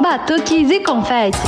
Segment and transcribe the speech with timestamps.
[0.00, 1.40] Batuques e confetes.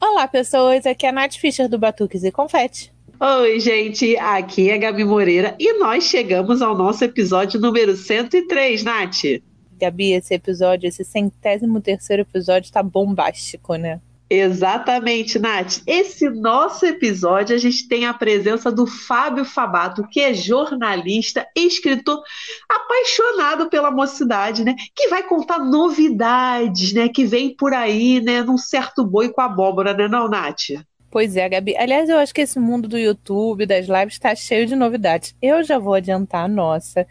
[0.00, 0.86] Olá, pessoas.
[0.86, 2.92] Aqui é a Nath Fischer do Batuques e Confete.
[3.20, 4.16] Oi, gente.
[4.16, 9.42] Aqui é a Gabi Moreira e nós chegamos ao nosso episódio número 103, Nath.
[9.78, 14.00] Gabi, esse episódio, esse centésimo terceiro episódio, tá bombástico, né?
[14.28, 15.82] Exatamente, Nath.
[15.86, 22.20] Esse nosso episódio a gente tem a presença do Fábio Fabato, que é jornalista, escritor,
[22.68, 24.74] apaixonado pela mocidade, né?
[24.94, 27.08] Que vai contar novidades, né?
[27.08, 28.42] Que vem por aí, né?
[28.42, 30.70] Num certo boi com abóbora, né, não, Nath?
[31.08, 31.76] Pois é, Gabi.
[31.76, 35.36] Aliás, eu acho que esse mundo do YouTube, das lives, está cheio de novidades.
[35.40, 37.06] Eu já vou adiantar a nossa.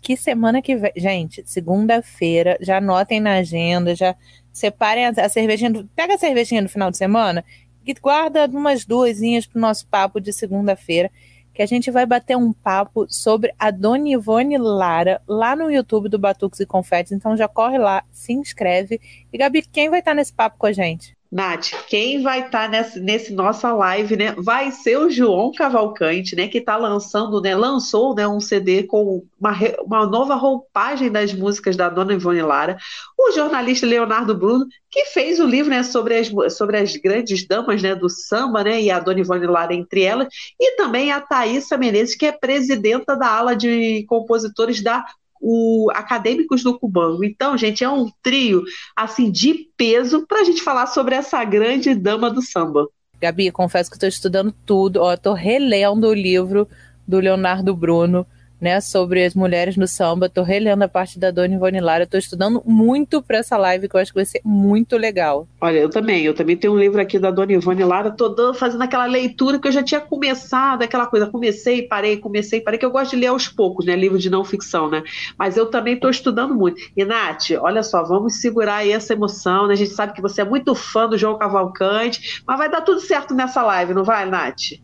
[0.00, 0.92] Que semana que vem.
[0.96, 4.14] Gente, segunda-feira, já anotem na agenda, já
[4.60, 5.88] separem a, cervejinha.
[5.96, 7.44] Pega a cervejinha no final de semana
[7.84, 11.10] e guarda umas duasinhas pro nosso papo de segunda-feira,
[11.52, 16.08] que a gente vai bater um papo sobre a Dona Ivone Lara lá no YouTube
[16.08, 17.12] do Batuques e Confetes.
[17.12, 19.00] Então já corre lá, se inscreve.
[19.32, 21.16] E Gabi, quem vai estar nesse papo com a gente?
[21.30, 24.34] Nath, quem vai estar tá nesse, nesse nossa live, né?
[24.36, 26.48] Vai ser o João Cavalcante, né?
[26.48, 27.54] Que está lançando, né?
[27.54, 32.76] Lançou né, um CD com uma, uma nova roupagem das músicas da Dona Ivone Lara.
[33.16, 37.80] O jornalista Leonardo Bruno, que fez o livro né, sobre, as, sobre as grandes damas
[37.80, 38.82] né, do samba, né?
[38.82, 40.26] E a Dona Ivone Lara entre elas.
[40.58, 45.04] E também a Thaisa Menezes, que é presidenta da ala de compositores da
[45.40, 47.24] o Acadêmicos do Cubano.
[47.24, 48.62] Então, gente, é um trio
[48.94, 52.86] assim de peso para a gente falar sobre essa grande dama do samba.
[53.20, 56.68] Gabi, confesso que estou estudando tudo, estou relendo o livro
[57.06, 58.26] do Leonardo Bruno
[58.60, 60.28] né, sobre as mulheres no samba.
[60.28, 62.06] Tô relendo a parte da Dona Ivone Lara.
[62.06, 65.48] Tô estudando muito para essa live que eu acho que vai ser muito legal.
[65.60, 66.24] Olha, eu também.
[66.24, 68.10] Eu também tenho um livro aqui da Dona Ivone Lara.
[68.10, 71.26] Tô dando, fazendo aquela leitura que eu já tinha começado, aquela coisa.
[71.26, 73.96] Comecei, parei, comecei, parei, que eu gosto de ler aos poucos, né?
[73.96, 75.02] Livro de não ficção, né?
[75.38, 76.80] Mas eu também tô estudando muito.
[76.96, 79.72] E, Nath, olha só, vamos segurar aí essa emoção, né?
[79.72, 83.00] A gente sabe que você é muito fã do João Cavalcante, mas vai dar tudo
[83.00, 84.80] certo nessa live, não vai, Nath?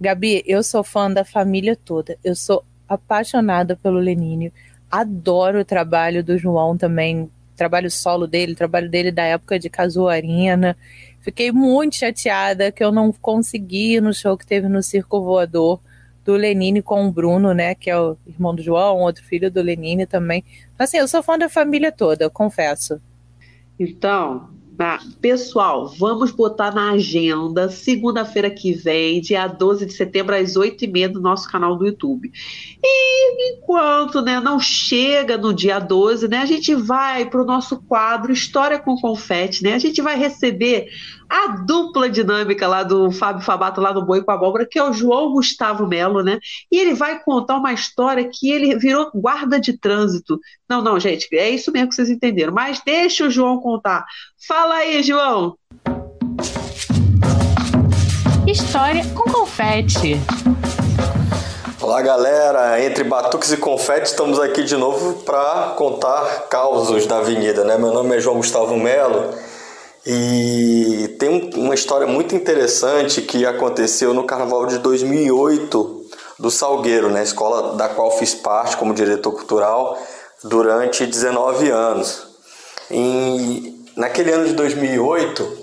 [0.00, 2.18] Gabi, eu sou fã da família toda.
[2.22, 4.52] Eu sou apaixonada pelo Lenínio.
[4.90, 10.76] Adoro o trabalho do João também, trabalho solo dele, trabalho dele da época de Casuarina.
[11.20, 15.80] Fiquei muito chateada que eu não consegui ir no show que teve no Circo Voador
[16.24, 19.60] do Lenine com o Bruno, né, que é o irmão do João, outro filho do
[19.60, 20.42] Lenine também.
[20.78, 23.00] Assim, eu sou fã da família toda, confesso.
[23.78, 24.98] Então, Tá?
[25.20, 31.20] Pessoal, vamos botar na agenda segunda-feira que vem, dia 12 de setembro, às 8h30, no
[31.20, 32.32] nosso canal do YouTube.
[32.82, 37.82] E enquanto né, não chega no dia 12, né, a gente vai para o nosso
[37.82, 39.62] quadro História com Confete.
[39.62, 39.74] Né?
[39.74, 40.88] A gente vai receber
[41.28, 44.84] a dupla dinâmica lá do Fábio Fabato, lá no Boi com a Abóbora, que é
[44.84, 46.38] o João Gustavo Melo, né?
[46.70, 50.38] E ele vai contar uma história que ele virou guarda de trânsito.
[50.68, 52.52] Não, não, gente, é isso mesmo que vocês entenderam.
[52.52, 54.04] Mas deixa o João contar.
[54.46, 55.56] Fala aí, João!
[58.46, 60.20] História com confete.
[61.80, 62.84] Olá, galera.
[62.84, 67.76] Entre batuques e confete, estamos aqui de novo para contar causos da avenida, né?
[67.76, 69.34] Meu nome é João Gustavo Melo
[70.06, 76.04] e tem uma história muito interessante que aconteceu no carnaval de 2008
[76.38, 77.22] do Salgueiro, na né?
[77.22, 79.98] escola da qual fiz parte como diretor cultural
[80.42, 82.26] durante 19 anos.
[82.90, 85.58] E naquele ano de 2008,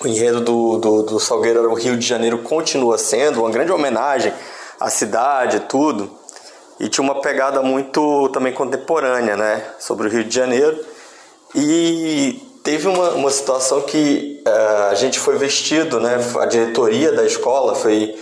[0.00, 3.72] o enredo do, do, do Salgueiro era o Rio de Janeiro continua sendo uma grande
[3.72, 4.32] homenagem
[4.78, 6.16] à cidade, tudo.
[6.78, 10.78] E tinha uma pegada muito também contemporânea, né, sobre o Rio de Janeiro.
[11.52, 16.18] E teve uma, uma situação que uh, a gente foi vestido, né?
[16.40, 18.14] A diretoria da escola foi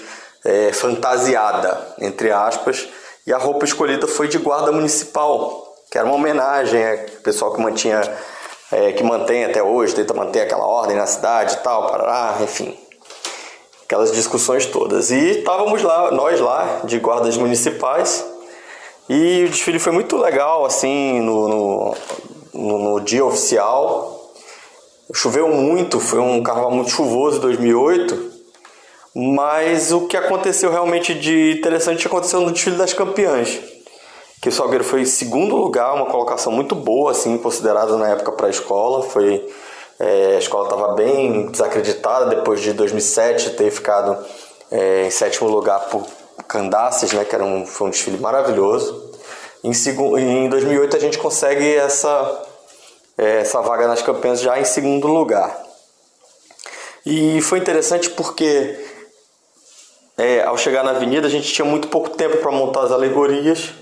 [0.46, 2.88] é, fantasiada, entre aspas,
[3.26, 7.60] e a roupa escolhida foi de guarda municipal, que era uma homenagem ao pessoal que
[7.60, 8.00] mantinha,
[8.70, 12.78] é, que mantém até hoje, tenta manter aquela ordem na cidade e tal, parará, enfim.
[13.84, 15.10] Aquelas discussões todas.
[15.10, 18.24] E estávamos lá, nós lá, de guardas municipais,
[19.08, 21.94] e o desfile foi muito legal, assim, no, no,
[22.52, 24.15] no, no dia oficial,
[25.14, 28.32] Choveu muito, foi um carnaval muito chuvoso 2008,
[29.14, 33.60] mas o que aconteceu realmente de interessante aconteceu no desfile das campeãs.
[34.42, 38.48] Que o Salgueiro foi segundo lugar, uma colocação muito boa, assim, considerada na época para
[38.48, 39.02] a escola.
[39.04, 39.46] Foi,
[39.98, 44.18] é, a escola estava bem desacreditada depois de 2007 ter ficado
[44.70, 46.04] é, em sétimo lugar por
[46.48, 49.12] Candaces, né, que era um, foi um desfile maravilhoso.
[49.64, 49.72] Em,
[50.18, 52.45] em 2008 a gente consegue essa
[53.16, 55.64] essa vaga nas campanhas já em segundo lugar.
[57.04, 58.78] E foi interessante porque
[60.18, 63.72] é, ao chegar na avenida a gente tinha muito pouco tempo para montar as alegorias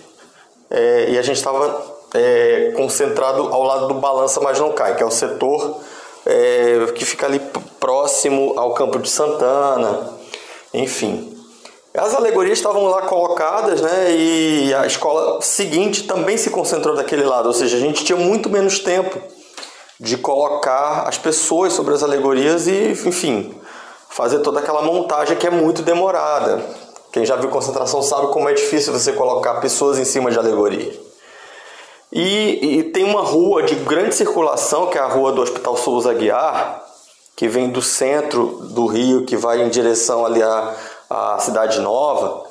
[0.71, 5.03] é, e a gente estava é, concentrado ao lado do Balança Mas Não Cai, que
[5.03, 5.81] é o setor
[6.27, 7.41] é, que fica ali
[7.79, 10.13] próximo ao Campo de Santana,
[10.73, 11.34] enfim.
[11.97, 14.11] As alegorias estavam lá colocadas, né?
[14.11, 18.51] E a escola seguinte também se concentrou daquele lado, ou seja, a gente tinha muito
[18.51, 19.17] menos tempo
[20.01, 23.55] de colocar as pessoas sobre as alegorias e, enfim,
[24.09, 26.61] fazer toda aquela montagem que é muito demorada.
[27.13, 30.97] Quem já viu concentração sabe como é difícil você colocar pessoas em cima de alegorias.
[32.11, 36.13] E, e, tem uma rua de grande circulação, que é a rua do Hospital Souza
[36.13, 36.83] Guiar,
[37.37, 40.75] que vem do centro do Rio, que vai em direção ali à,
[41.15, 42.45] à Cidade Nova.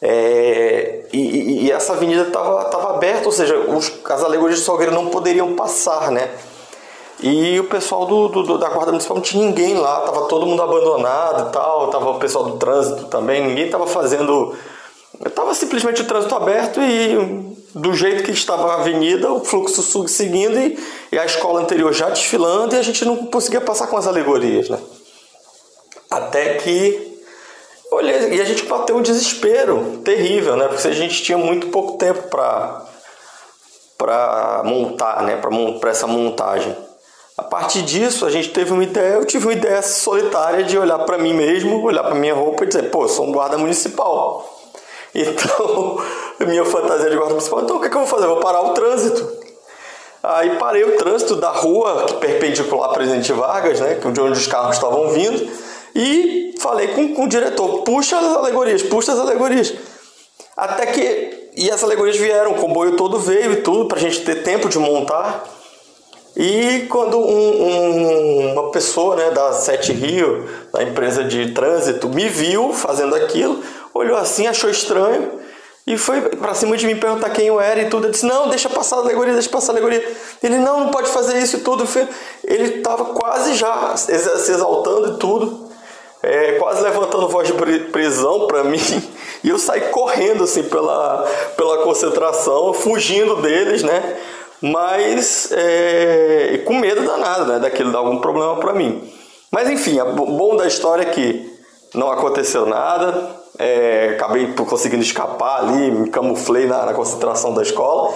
[0.00, 5.08] É, e, e, essa avenida estava aberta, ou seja, os, as alegorias de Salgueiro não
[5.08, 6.30] poderiam passar, né?
[7.20, 10.62] E o pessoal do, do, da Guarda Municipal não tinha ninguém lá, tava todo mundo
[10.62, 14.54] abandonado e tal, tava o pessoal do trânsito também, ninguém tava fazendo.
[15.34, 20.58] Tava simplesmente o trânsito aberto e do jeito que estava a avenida, o fluxo seguindo
[20.58, 20.78] e,
[21.10, 24.68] e a escola anterior já desfilando e a gente não conseguia passar com as alegorias,
[24.68, 24.78] né?
[26.10, 27.05] Até que
[28.00, 30.68] e a gente bateu um desespero terrível, né?
[30.68, 32.82] Porque a gente tinha muito pouco tempo para
[33.96, 35.40] para montar, né?
[35.80, 36.76] Para essa montagem.
[37.36, 40.98] A partir disso, a gente teve uma ideia, eu tive uma ideia solitária de olhar
[41.00, 44.52] para mim mesmo, olhar para minha roupa e dizer, pô, sou um guarda municipal.
[45.18, 45.98] Então,
[46.46, 48.26] minha fantasia de guarda municipal, então o que, é que eu vou fazer?
[48.26, 49.26] Eu vou parar o trânsito.
[50.22, 54.76] Aí parei o trânsito da rua perpendicular a Presidente Vargas, né, de onde os carros
[54.76, 55.50] estavam vindo,
[55.96, 59.72] e falei com, com o diretor, puxa as alegorias, puxa as alegorias.
[60.54, 64.20] Até que, e as alegorias vieram, o comboio todo veio e tudo, para a gente
[64.20, 65.44] ter tempo de montar.
[66.36, 72.28] E quando um, um, uma pessoa né, da Sete Rio, da empresa de trânsito, me
[72.28, 73.62] viu fazendo aquilo,
[73.94, 75.40] olhou assim, achou estranho
[75.86, 78.08] e foi para cima de mim perguntar quem eu era e tudo.
[78.08, 80.04] Eu disse: Não, deixa passar a alegoria, deixa passar a alegoria.
[80.42, 81.88] Ele: Não, não pode fazer isso e tudo.
[82.44, 85.65] Ele estava quase já se exaltando e tudo,
[86.26, 87.54] é, quase levantando voz de
[87.90, 88.80] prisão para mim.
[89.44, 91.24] E eu saí correndo assim pela,
[91.56, 94.16] pela concentração, fugindo deles, né?
[94.60, 99.02] mas é, com medo danado, né, daquilo dar algum problema para mim.
[99.50, 101.48] Mas enfim, o bom da história é que
[101.94, 108.12] não aconteceu nada, é, acabei conseguindo escapar ali, me camuflei na, na, concentração da escola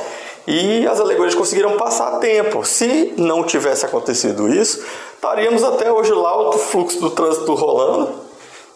[0.50, 2.64] e as alegorias conseguiram passar tempo.
[2.64, 8.10] Se não tivesse acontecido isso, estaríamos até hoje lá, o fluxo do trânsito rolando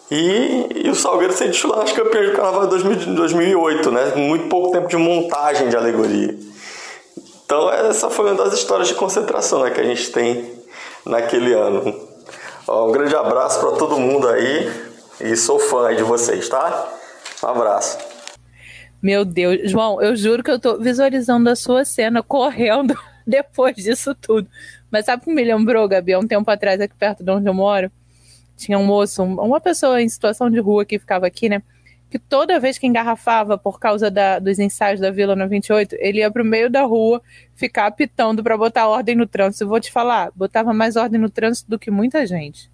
[0.09, 4.13] e, e o Salgueiro ser titular nas campeões do Carnaval de 2008, né?
[4.15, 6.33] Muito pouco tempo de montagem de alegoria.
[7.45, 10.49] Então essa foi uma das histórias de concentração né, que a gente tem
[11.05, 11.93] naquele ano.
[12.65, 14.71] Ó, um grande abraço para todo mundo aí
[15.19, 16.87] e sou fã de vocês, tá?
[17.43, 18.14] Um abraço.
[19.05, 24.15] Meu Deus, João, eu juro que eu tô visualizando a sua cena correndo depois disso
[24.15, 24.49] tudo.
[24.89, 26.13] Mas sabe o que me lembrou, Gabi?
[26.13, 27.91] Há um tempo atrás, aqui perto de onde eu moro,
[28.57, 31.61] tinha um moço, uma pessoa em situação de rua que ficava aqui, né?
[32.09, 36.17] que toda vez que engarrafava por causa da, dos ensaios da Vila no 28, ele
[36.17, 37.21] ia pro meio da rua
[37.53, 39.65] ficar apitando para botar ordem no trânsito.
[39.65, 42.71] Eu vou te falar, botava mais ordem no trânsito do que muita gente.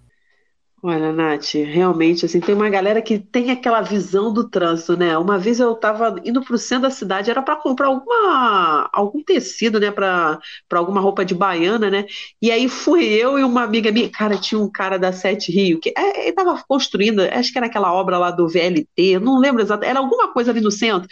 [0.84, 5.16] Olha, Nath, realmente, assim, tem uma galera que tem aquela visão do trânsito, né?
[5.16, 9.22] Uma vez eu estava indo para o centro da cidade, era para comprar alguma, algum
[9.22, 9.92] tecido, né?
[9.92, 10.40] Para
[10.72, 12.04] alguma roupa de baiana, né?
[12.42, 15.78] E aí fui eu e uma amiga minha, cara, tinha um cara da Sete Rio,
[15.78, 19.62] que é, ele estava construindo, acho que era aquela obra lá do VLT, não lembro
[19.62, 21.08] exatamente, era alguma coisa ali no centro.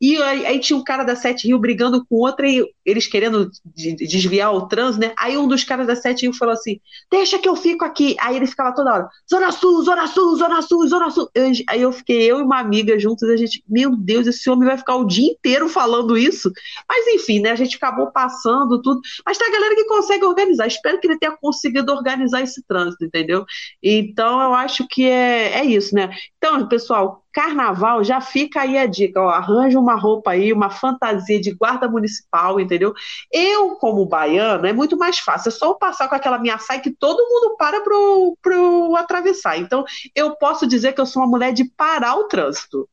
[0.00, 3.50] E aí, aí tinha um cara da Sete Rio brigando com outra e eles querendo
[3.74, 5.14] desviar o trânsito, né?
[5.18, 8.16] Aí um dos caras da Sete Rio falou assim: Deixa que eu fico aqui.
[8.20, 11.30] Aí ele ficava toda hora Zona Sul, Zona Sul, Zona Sul, Zona Sul.
[11.68, 14.76] Aí eu fiquei, eu e uma amiga juntos, a gente, meu Deus, esse homem vai
[14.76, 16.50] ficar o dia inteiro falando isso.
[16.88, 17.50] Mas enfim, né?
[17.50, 19.00] A gente acabou passando tudo.
[19.24, 20.66] Mas tem a galera que consegue organizar.
[20.66, 23.44] Espero que ele tenha conseguido organizar esse trânsito, entendeu?
[23.82, 26.10] Então eu acho que é, é isso, né?
[26.36, 31.40] Então, pessoal, carnaval, já fica aí a dica, ó, arranja uma roupa aí, uma fantasia
[31.40, 32.94] de guarda municipal, entendeu?
[33.32, 36.80] Eu, como baiana, é muito mais fácil, é só eu passar com aquela minha saia
[36.80, 39.58] que todo mundo para pro, pro atravessar.
[39.58, 42.88] Então, eu posso dizer que eu sou uma mulher de parar o trânsito.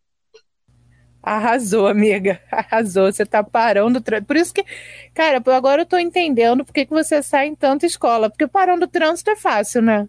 [1.21, 2.41] Arrasou, amiga.
[2.51, 3.11] Arrasou.
[3.11, 4.27] Você tá parando o trânsito.
[4.27, 4.65] Por isso que,
[5.13, 8.27] cara, agora eu tô entendendo por que, que você sai em tanta escola.
[8.27, 10.07] Porque parando o trânsito é fácil, né?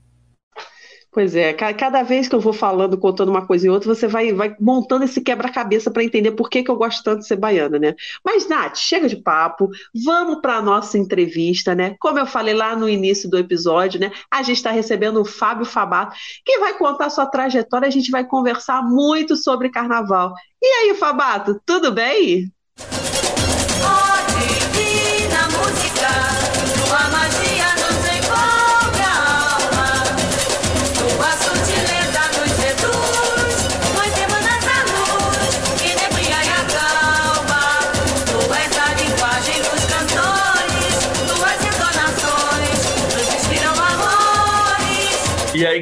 [1.15, 4.33] Pois é, cada vez que eu vou falando, contando uma coisa e outra, você vai,
[4.33, 7.79] vai montando esse quebra-cabeça para entender por que, que eu gosto tanto de ser baiana,
[7.79, 7.95] né?
[8.25, 9.69] Mas, Nath, chega de papo,
[10.07, 11.97] vamos para a nossa entrevista, né?
[12.01, 14.11] Como eu falei lá no início do episódio, né?
[14.31, 16.17] A gente está recebendo o Fábio Fabato,
[16.47, 20.33] que vai contar sua trajetória, a gente vai conversar muito sobre carnaval.
[20.63, 22.51] E aí, Fabato, tudo bem?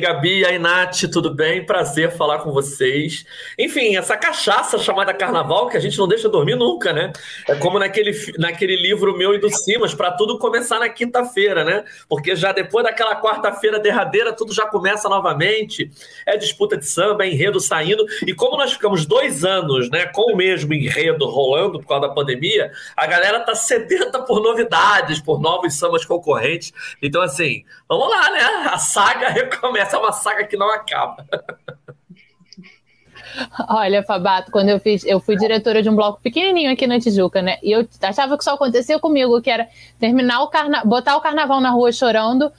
[0.01, 1.65] Gabi, e aí, Nath, tudo bem?
[1.65, 3.25] Prazer falar com vocês.
[3.59, 7.13] Enfim, essa cachaça chamada carnaval que a gente não deixa dormir nunca, né?
[7.47, 11.85] É como naquele, naquele livro meu e do Simas, para tudo começar na quinta-feira, né?
[12.09, 15.91] Porque já depois daquela quarta-feira derradeira, tudo já começa novamente.
[16.27, 18.05] É disputa de samba, é enredo saindo.
[18.27, 22.15] E como nós ficamos dois anos, né, com o mesmo enredo rolando por causa da
[22.15, 26.73] pandemia, a galera tá sedenta por novidades, por novos sambas concorrentes.
[27.03, 28.41] Então, assim, vamos lá, né?
[28.71, 31.27] A saga recomeça começa uma saga que não acaba.
[33.69, 37.41] Olha, Fabato, quando eu fiz, eu fui diretora de um bloco pequenininho aqui na Tijuca,
[37.43, 37.59] né?
[37.63, 39.69] E eu achava que só acontecia comigo, que era
[39.99, 42.53] terminar o carnaval, botar o carnaval na rua chorando,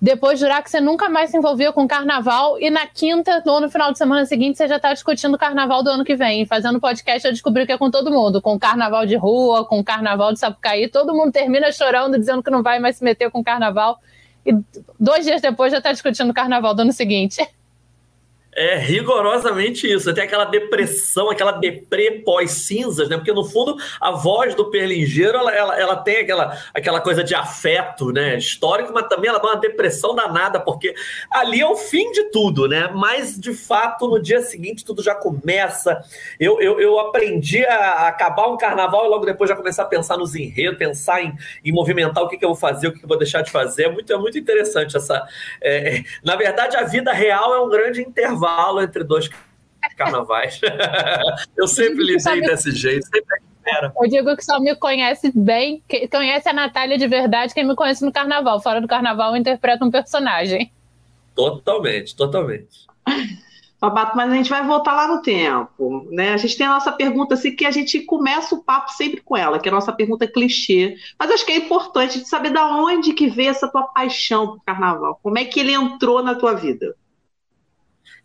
[0.00, 3.70] depois jurar que você nunca mais se envolvia com carnaval e na quinta ou no
[3.70, 6.44] final de semana seguinte você já está discutindo o carnaval do ano que vem.
[6.46, 10.32] Fazendo podcast eu descobri que é com todo mundo, com carnaval de rua, com carnaval
[10.32, 14.00] de Sapucaí, todo mundo termina chorando, dizendo que não vai mais se meter com carnaval
[14.48, 17.46] e dois dias depois já está discutindo o carnaval do ano seguinte.
[18.54, 20.12] É rigorosamente isso.
[20.14, 23.16] Tem aquela depressão, aquela deprê pós-cinzas, né?
[23.16, 27.34] Porque no fundo a voz do Perlingeiro ela, ela, ela, tem aquela, aquela coisa de
[27.34, 28.38] afeto, né?
[28.38, 30.94] Histórico, mas também ela dá uma depressão danada, porque
[31.30, 32.90] ali é o fim de tudo, né?
[32.92, 36.02] Mas de fato no dia seguinte tudo já começa.
[36.40, 40.16] Eu, eu, eu aprendi a acabar um carnaval e logo depois já começar a pensar
[40.16, 43.04] nos enredos, pensar em, em movimentar o que, que eu vou fazer, o que, que
[43.04, 43.84] eu vou deixar de fazer.
[43.84, 45.22] É muito, é muito interessante essa.
[45.60, 49.28] É, na verdade, a vida real é um grande intervalo intervalo entre dois
[49.96, 50.60] carnavais.
[51.56, 53.92] eu sempre lidei desse jeito, sempre era.
[54.00, 58.04] Eu digo que só me conhece bem, conhece a Natália de verdade, quem me conhece
[58.04, 58.60] no carnaval.
[58.60, 60.72] Fora do carnaval, eu interpreto um personagem.
[61.34, 62.86] Totalmente, totalmente.
[63.80, 66.32] Fabato, mas a gente vai voltar lá no tempo, né?
[66.32, 69.36] A gente tem a nossa pergunta assim que a gente começa o papo sempre com
[69.36, 70.96] ela, que é a nossa pergunta clichê.
[71.16, 75.20] Mas acho que é importante saber da onde que veio essa tua paixão por carnaval.
[75.22, 76.96] Como é que ele entrou na tua vida?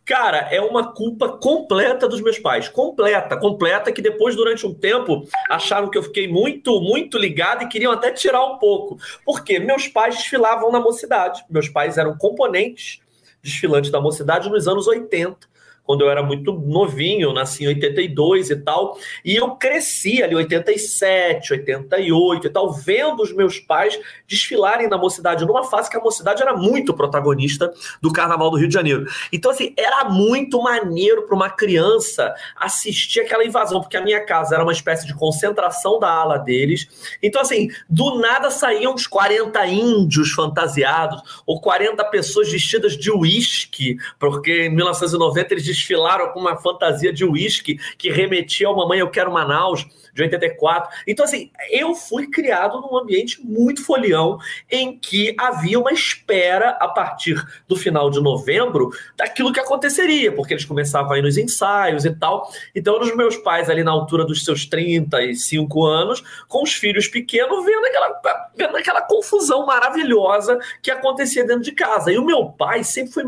[0.05, 2.67] Cara, é uma culpa completa dos meus pais.
[2.67, 7.67] Completa, completa, que depois, durante um tempo, acharam que eu fiquei muito, muito ligado e
[7.67, 8.98] queriam até tirar um pouco.
[9.25, 11.45] Porque meus pais desfilavam na mocidade.
[11.50, 13.00] Meus pais eram componentes
[13.41, 15.52] desfilantes da mocidade nos anos 80
[15.84, 21.54] quando eu era muito novinho, nasci em 82 e tal, e eu cresci ali 87,
[21.54, 26.42] 88 e tal, vendo os meus pais desfilarem na mocidade, numa fase que a mocidade
[26.42, 29.06] era muito protagonista do Carnaval do Rio de Janeiro.
[29.32, 34.56] Então, assim, era muito maneiro para uma criança assistir aquela invasão, porque a minha casa
[34.56, 36.88] era uma espécie de concentração da ala deles.
[37.22, 43.98] Então, assim, do nada saíam uns 40 índios fantasiados, ou 40 pessoas vestidas de uísque,
[44.18, 49.10] porque em 1990 eles desfilaram com uma fantasia de uísque que remetia ao Mamãe Eu
[49.10, 50.92] Quero Manaus, de 84.
[51.08, 54.38] Então, assim, eu fui criado num ambiente muito folião,
[54.70, 60.53] em que havia uma espera a partir do final de novembro daquilo que aconteceria, porque
[60.53, 62.50] eles começavam a ir nos ensaios e tal.
[62.75, 67.65] Então, os meus pais, ali na altura dos seus 35 anos, com os filhos pequenos,
[67.65, 72.12] vendo aquela, vendo aquela confusão maravilhosa que acontecia dentro de casa.
[72.12, 73.24] E o meu pai sempre foi,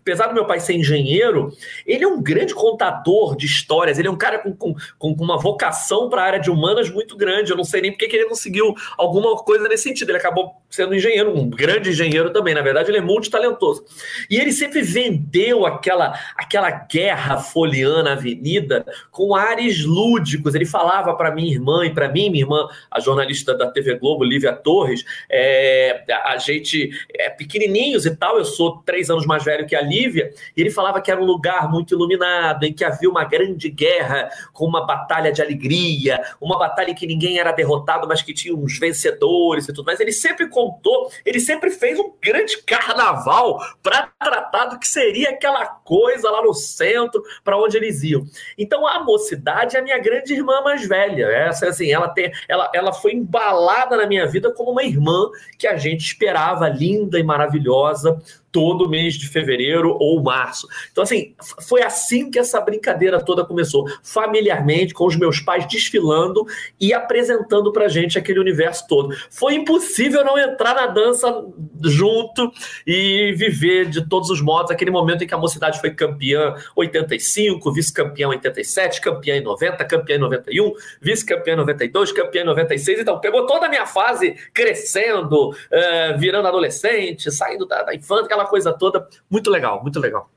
[0.00, 1.52] apesar do meu pai ser engenheiro,
[1.86, 5.38] ele é um grande contador de histórias, ele é um cara com, com, com uma
[5.38, 7.50] vocação para a área de humanas muito grande.
[7.50, 10.10] Eu não sei nem porque que ele não seguiu alguma coisa nesse sentido.
[10.10, 12.54] Ele acabou sendo engenheiro, um grande engenheiro também.
[12.54, 13.84] Na verdade, ele é multitalentoso.
[14.30, 20.54] E ele sempre vendeu aquela, aquela guerra foliana avenida com ares lúdicos.
[20.54, 24.24] Ele falava para minha irmã e para mim, minha irmã, a jornalista da TV Globo,
[24.24, 28.38] Lívia Torres, é, a gente é pequenininhos e tal.
[28.38, 30.32] Eu sou três anos mais velho que a Lívia.
[30.56, 34.28] E ele falava que era um lugar muito iluminado, em que havia uma grande guerra
[34.52, 38.54] com uma batalha de alegria, uma batalha em que ninguém era derrotado, mas que tinha
[38.54, 40.00] uns vencedores e tudo mais.
[40.00, 45.66] Ele sempre contou, ele sempre fez um grande carnaval para tratar do que seria aquela
[45.66, 48.24] coisa lá no centro, para onde eles iam.
[48.56, 51.26] Então a mocidade é a minha grande irmã mais velha.
[51.26, 55.66] Essa assim, ela tem, ela, ela foi embalada na minha vida como uma irmã que
[55.66, 58.20] a gente esperava linda e maravilhosa
[58.56, 60.66] todo mês de fevereiro ou março.
[60.90, 61.34] Então, assim,
[61.68, 66.46] foi assim que essa brincadeira toda começou, familiarmente, com os meus pais desfilando
[66.80, 69.14] e apresentando pra gente aquele universo todo.
[69.28, 71.44] Foi impossível não entrar na dança
[71.84, 72.50] junto
[72.86, 77.70] e viver de todos os modos aquele momento em que a mocidade foi campeã 85,
[77.74, 83.00] vice-campeã 87, campeã em 90, campeã em 91, vice-campeã em 92, campeã em 96.
[83.00, 88.45] Então, pegou toda a minha fase crescendo, uh, virando adolescente, saindo da, da infância, aquela
[88.46, 89.06] coisa toda.
[89.30, 90.30] Muito legal, muito legal.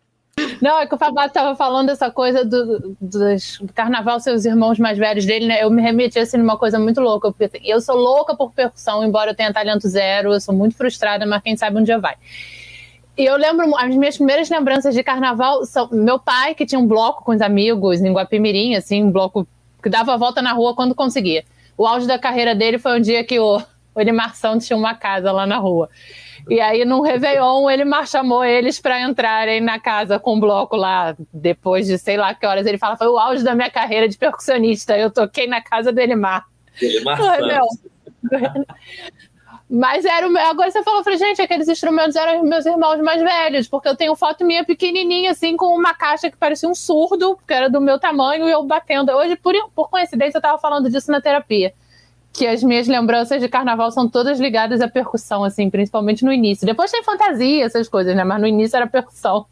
[0.61, 3.19] Não, é que o Fabio estava falando dessa coisa do, do,
[3.61, 5.63] do, carnaval, seus irmãos mais velhos dele, né?
[5.63, 9.31] Eu me remeti assim numa coisa muito louca, porque eu sou louca por percussão, embora
[9.31, 12.15] eu tenha talento zero, eu sou muito frustrada, mas quem sabe um dia vai.
[13.17, 16.87] E eu lembro, as minhas primeiras lembranças de carnaval são meu pai, que tinha um
[16.87, 19.45] bloco com os amigos em Guapimirim, assim, um bloco
[19.83, 21.43] que dava a volta na rua quando conseguia.
[21.77, 23.57] O auge da carreira dele foi um dia que o,
[23.93, 25.89] o Elimar Santos tinha uma casa lá na rua.
[26.47, 31.15] E aí, no Réveillon, ele chamou eles para entrarem na casa com o bloco lá,
[31.33, 32.65] depois de sei lá que horas.
[32.65, 34.97] Ele fala: foi o auge da minha carreira de percussionista.
[34.97, 36.45] Eu toquei na casa do Elimar.
[36.81, 37.17] Elimar
[39.69, 40.41] Mas era o meu.
[40.41, 44.15] Agora você falou, falei, gente, aqueles instrumentos eram meus irmãos mais velhos, porque eu tenho
[44.15, 47.99] foto minha pequenininha, assim, com uma caixa que parecia um surdo, que era do meu
[47.99, 49.11] tamanho, e eu batendo.
[49.11, 51.71] Hoje, por, por coincidência, eu estava falando disso na terapia
[52.31, 56.65] que as minhas lembranças de carnaval são todas ligadas à percussão, assim, principalmente no início.
[56.65, 58.23] Depois tem fantasia, essas coisas, né?
[58.23, 59.45] Mas no início era percussão.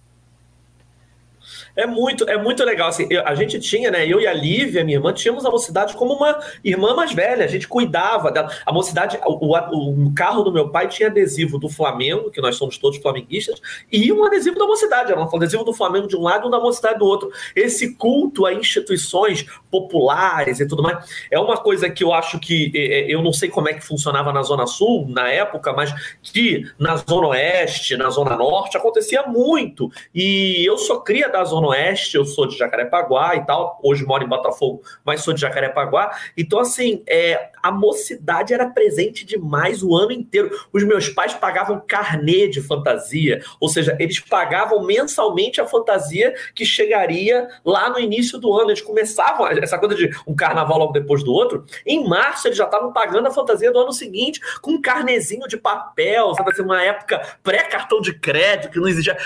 [1.77, 2.89] É muito, é muito legal.
[2.89, 4.05] Assim, eu, a gente tinha, né?
[4.07, 7.46] Eu e a Lívia, minha irmã, tínhamos a mocidade como uma irmã mais velha.
[7.46, 8.51] A gente cuidava dela.
[8.65, 12.55] A mocidade, o, o, o, carro do meu pai tinha adesivo do Flamengo, que nós
[12.55, 15.12] somos todos flamenguistas, e um adesivo da mocidade.
[15.12, 17.31] Era um adesivo do Flamengo de um lado e um da mocidade do outro.
[17.55, 22.72] Esse culto a instituições populares e tudo mais é uma coisa que eu acho que
[22.74, 25.93] é, é, eu não sei como é que funcionava na Zona Sul na época, mas
[26.24, 29.91] que na Zona Oeste, na Zona Norte acontecia muito.
[30.15, 34.24] E eu sou cria da Zona Oeste, eu sou de Jacarepaguá e tal, hoje moro
[34.24, 36.16] em Botafogo, mas sou de Jacarepaguá.
[36.38, 40.50] Então, assim, é, a mocidade era presente demais o ano inteiro.
[40.72, 46.66] Os meus pais pagavam carnê de fantasia, ou seja, eles pagavam mensalmente a fantasia que
[46.66, 48.70] chegaria lá no início do ano.
[48.70, 52.64] Eles começavam, essa coisa de um carnaval logo depois do outro, em março eles já
[52.66, 56.82] estavam pagando a fantasia do ano seguinte com um carnezinho de papel, sabe assim, uma
[56.82, 59.18] época pré-cartão de crédito, que não existia,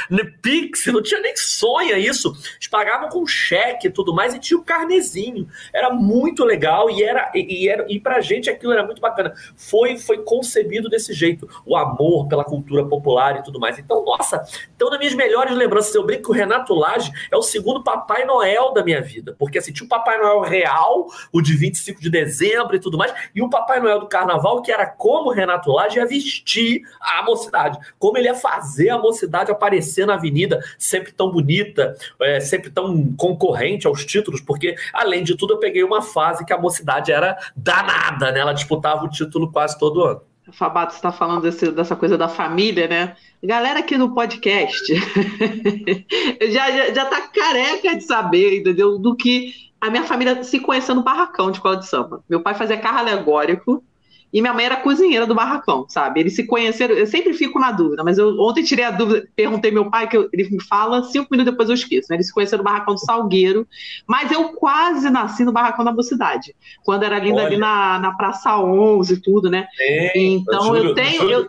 [0.42, 2.30] Pix, não tinha nem sonha isso.
[2.30, 5.48] Eles pagavam com cheque e tudo mais, e tinha o carnezinho.
[5.72, 9.34] Era muito legal e era e, era, e pra gente aquilo era muito bacana.
[9.56, 13.78] Foi, foi concebido desse jeito, o amor pela cultura popular e tudo mais.
[13.78, 14.44] Então, nossa,
[14.76, 18.26] então nas minhas melhores lembranças, eu brinco que o Renato Lage é o segundo Papai
[18.26, 22.10] Noel da minha vida, porque assim, tinha o Papai Noel real, o de 25 de
[22.10, 25.72] dezembro e tudo mais, e o Papai Noel do Carnaval, que era como o Renato
[25.72, 31.12] Lage ia vestir a mocidade, como ele ia fazer a mocidade aparecer na avenida, sempre
[31.12, 36.02] tão bonita, é, sempre tão concorrente aos títulos, porque, além de tudo, eu peguei uma
[36.02, 38.40] fase que a mocidade era danada, né?
[38.40, 40.22] Ela disputava o título quase todo ano.
[40.52, 43.16] Fabato está falando desse, dessa coisa da família, né?
[43.42, 44.94] Galera aqui no podcast
[46.52, 48.98] já, já, já tá careca de saber, entendeu?
[48.98, 52.24] Do que a minha família se conheceu no barracão de escola de samba.
[52.30, 53.84] Meu pai fazia carro alegórico
[54.34, 56.20] e minha mãe era cozinheira do barracão, sabe?
[56.20, 59.72] Eles se conheceram, eu sempre fico na dúvida, mas eu ontem tirei a dúvida, perguntei
[59.72, 62.16] meu pai, que eu, ele me fala, cinco minutos depois eu esqueço, né?
[62.16, 63.68] Eles se conheceram no barracão do Salgueiro,
[64.08, 68.58] mas eu quase nasci no barracão da Mocidade, quando era linda ali na, na Praça
[68.58, 69.68] 11 e tudo, né?
[69.80, 71.22] É, então Júlio, eu tenho.
[71.22, 71.48] Júlio eu...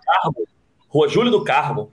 [0.89, 1.91] Rua Júlio do Carmo.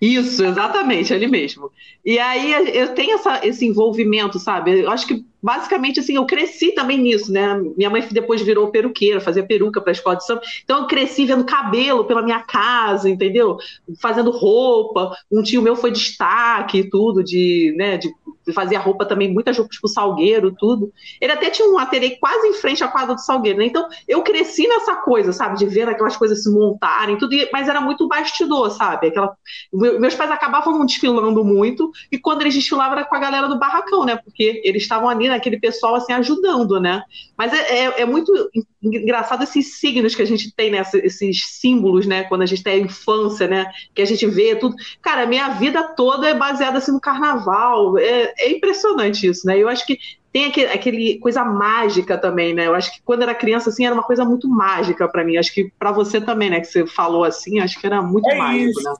[0.00, 1.70] Isso, exatamente, ali mesmo.
[2.02, 4.80] E aí eu tenho essa, esse envolvimento, sabe?
[4.80, 7.60] Eu acho que basicamente assim, eu cresci também nisso, né?
[7.76, 10.42] Minha mãe depois virou peruqueira, fazia peruca para a escola de samba.
[10.64, 13.58] Então eu cresci vendo cabelo pela minha casa, entendeu?
[14.00, 15.16] Fazendo roupa.
[15.30, 18.10] Um tio meu foi destaque e tudo de, né, de
[18.52, 20.92] fazia roupa também, muitas roupas pro Salgueiro, tudo.
[21.20, 23.66] Ele até tinha um ateliê quase em frente à quadra do Salgueiro, né?
[23.66, 25.58] Então, eu cresci nessa coisa, sabe?
[25.58, 29.08] De ver aquelas coisas se montarem, tudo, mas era muito bastidor, sabe?
[29.08, 29.36] Aquela...
[29.72, 33.58] Meus pais acabavam não desfilando muito, e quando eles desfilavam era com a galera do
[33.58, 34.16] barracão, né?
[34.16, 37.02] Porque eles estavam ali naquele pessoal, assim, ajudando, né?
[37.36, 38.32] Mas é, é, é muito
[38.82, 40.82] engraçado esses signos que a gente tem, né?
[40.94, 42.24] Esses símbolos, né?
[42.24, 43.70] Quando a gente tem a infância, né?
[43.94, 44.74] Que a gente vê tudo.
[45.00, 47.98] Cara, minha vida toda é baseada, assim, no carnaval.
[47.98, 49.58] É, é impressionante isso, né?
[49.58, 49.98] Eu acho que
[50.32, 52.66] tem aquele, aquele, coisa mágica também, né?
[52.66, 55.36] Eu acho que quando era criança, assim, era uma coisa muito mágica para mim.
[55.36, 56.60] Acho que para você também, né?
[56.60, 58.82] Que você falou assim, acho que era muito é mágico, isso.
[58.82, 58.94] né?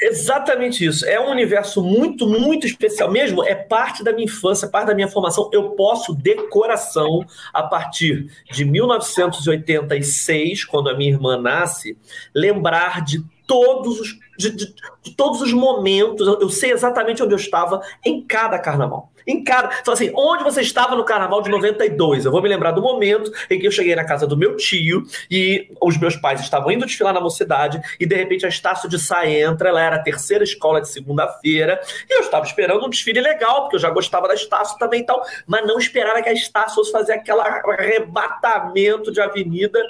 [0.00, 1.06] Exatamente isso.
[1.06, 3.10] É um universo muito, muito especial.
[3.10, 5.48] Mesmo é parte da minha infância, parte da minha formação.
[5.52, 11.96] Eu posso, de coração, a partir de 1986, quando a minha irmã nasce,
[12.34, 17.34] lembrar de todos os, de, de, de todos os momentos, eu, eu sei exatamente onde
[17.34, 19.12] eu estava em cada carnaval.
[19.26, 19.70] Em cada.
[19.80, 22.24] Então, assim, onde você estava no carnaval de 92?
[22.24, 25.02] Eu vou me lembrar do momento em que eu cheguei na casa do meu tio
[25.30, 28.98] e os meus pais estavam indo desfilar na mocidade e de repente a Estácio de
[28.98, 33.20] Sá entra, ela era a terceira escola de segunda-feira e eu estava esperando um desfile
[33.20, 36.32] legal, porque eu já gostava da Estácio também e tal, mas não esperava que a
[36.32, 39.80] Estácio fosse fazer aquele arrebatamento de avenida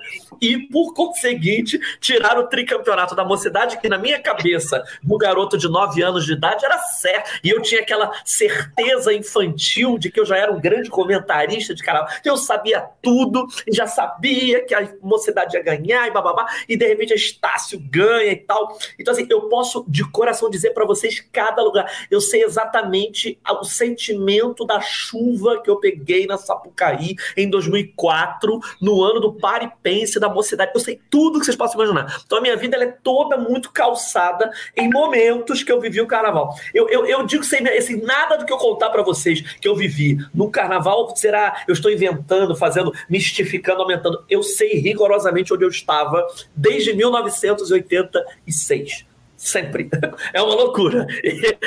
[0.40, 5.68] e, por conseguinte, tirar o tricampeonato da mocidade, que na minha cabeça, do garoto de
[5.68, 7.40] 9 anos de idade, era certo.
[7.42, 11.74] E eu tinha aquela certeza em infantil de que eu já era um grande comentarista
[11.74, 16.10] de carnaval, que eu sabia tudo e já sabia que a mocidade ia ganhar e
[16.10, 18.76] bababá, e de repente a Estácio ganha e tal.
[18.98, 21.90] Então, assim, eu posso de coração dizer para vocês cada lugar.
[22.10, 29.02] Eu sei exatamente o sentimento da chuva que eu peguei na Sapucaí em 2004, no
[29.02, 30.72] ano do Paripense da mocidade.
[30.74, 32.22] Eu sei tudo que vocês possam imaginar.
[32.24, 36.06] Então, a minha vida ela é toda muito calçada em momentos que eu vivi o
[36.06, 36.54] carnaval.
[36.72, 39.68] Eu, eu, eu digo sem assim, nada do que eu contar para vocês vocês que
[39.68, 44.24] eu vivi no carnaval será eu estou inventando, fazendo, mistificando, aumentando.
[44.28, 49.90] Eu sei rigorosamente onde eu estava desde 1986 sempre.
[50.32, 51.06] É uma loucura.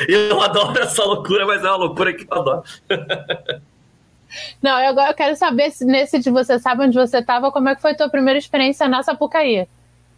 [0.08, 2.64] Eu adoro essa loucura, mas é uma loucura que eu adoro.
[4.62, 7.76] Não, eu agora quero saber se nesse de você sabe onde você estava, como é
[7.76, 9.68] que foi a tua primeira experiência na Sapucaí?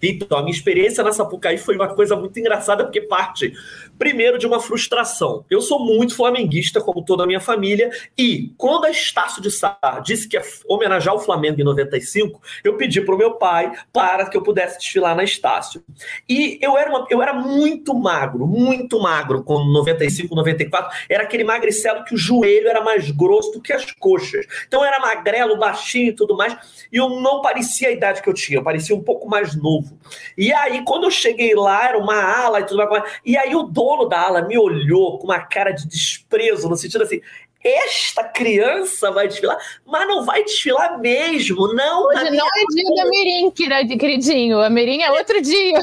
[0.01, 3.53] Então, a minha experiência na Sapucaí foi uma coisa muito engraçada, porque parte,
[3.97, 5.45] primeiro, de uma frustração.
[5.49, 9.77] Eu sou muito flamenguista, como toda a minha família, e quando a Estácio de Sá
[10.03, 14.29] disse que ia homenagear o Flamengo em 95, eu pedi para o meu pai para
[14.29, 15.83] que eu pudesse desfilar na Estácio.
[16.27, 21.43] E eu era, uma, eu era muito magro, muito magro, com 95, 94, era aquele
[21.43, 24.45] magricelo que o joelho era mais grosso do que as coxas.
[24.67, 26.55] Então, eu era magrelo, baixinho e tudo mais,
[26.91, 29.88] e eu não parecia a idade que eu tinha, eu parecia um pouco mais novo.
[30.37, 33.03] E aí, quando eu cheguei lá, era uma ala e tudo mais.
[33.25, 37.03] E aí, o dono da ala me olhou com uma cara de desprezo, no sentido
[37.03, 37.21] assim:
[37.63, 42.05] esta criança vai desfilar, mas não vai desfilar mesmo, não.
[42.05, 43.51] Hoje não é dia da Mirim,
[43.97, 44.59] queridinho.
[44.61, 45.81] A Mirim é outro dia.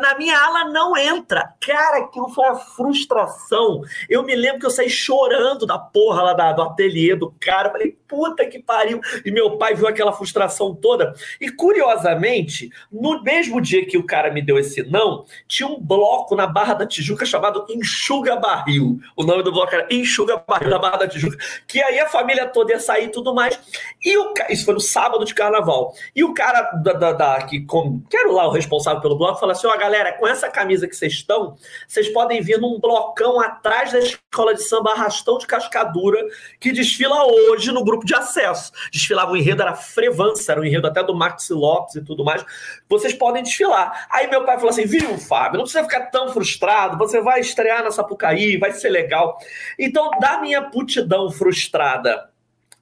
[0.00, 1.54] Na minha ala não entra.
[1.64, 3.82] Cara, aquilo foi a frustração.
[4.08, 7.70] Eu me lembro que eu saí chorando da porra lá do ateliê do cara.
[7.70, 9.00] Falei, puta que pariu.
[9.24, 11.14] E meu pai viu aquela frustração toda.
[11.40, 16.34] E curiosamente, no mesmo dia que o cara me deu esse não, tinha um bloco
[16.34, 18.98] na Barra da Tijuca chamado Enxuga Barril.
[19.16, 21.36] O nome do bloco era Enxuga Barril da Barra da Tijuca.
[21.66, 23.58] Que aí a família toda ia sair e tudo mais.
[24.04, 25.92] E o, isso foi no sábado de carnaval.
[26.14, 29.38] E o cara da, da, da que, com, que era lá o responsável pelo bloco
[29.38, 31.56] falou assim: ó, oh, galera, com essa camisa que vocês estão,
[31.86, 36.24] vocês podem vir num blocão atrás da escola de samba Arrastão de Cascadura,
[36.60, 38.72] que desfila hoje no grupo de acesso.
[38.90, 42.44] Desfilava o enredo, era Frevança, era o enredo até do Max Lopes e tudo mais.
[42.88, 44.06] Vocês podem desfilar.
[44.10, 47.82] Aí meu pai falou assim: viu, Fábio, não precisa ficar tão frustrado, você vai estrear
[47.82, 49.38] na Sapucaí, vai ser legal.
[49.78, 52.28] Então, da minha putidão frustrada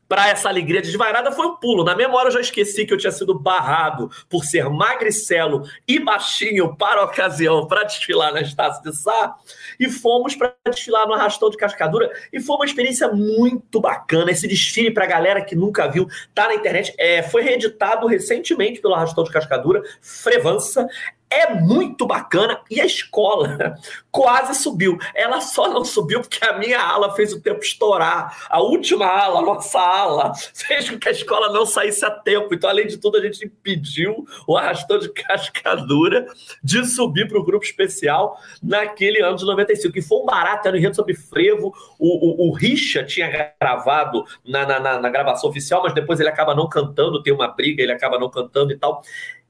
[0.08, 1.84] para essa alegria desvairada foi um pulo.
[1.84, 6.76] Na memória eu já esqueci que eu tinha sido barrado por ser magricelo e baixinho
[6.76, 9.34] para a ocasião para desfilar na Estácio de Sá
[9.78, 14.30] e fomos para desfilar no Arrastão de Cascadura e foi uma experiência muito bacana.
[14.30, 18.80] Esse desfile para a galera que nunca viu, tá na internet, é, foi reeditado recentemente
[18.80, 20.86] pelo Arrastão de Cascadura, Frevança
[21.36, 23.76] é muito bacana e a escola
[24.10, 24.96] quase subiu.
[25.14, 28.46] Ela só não subiu porque a minha ala fez o tempo estourar.
[28.48, 32.54] A última ala, a nossa ala, fez com que a escola não saísse a tempo.
[32.54, 36.26] Então, além de tudo, a gente impediu o arrastão de cascadura
[36.62, 39.98] de subir para o grupo especial naquele ano de 95.
[39.98, 41.74] E foi um barato, era um enredo sobre frevo.
[41.98, 46.30] O, o, o Richa tinha gravado na, na, na, na gravação oficial, mas depois ele
[46.30, 49.02] acaba não cantando, tem uma briga, ele acaba não cantando e tal.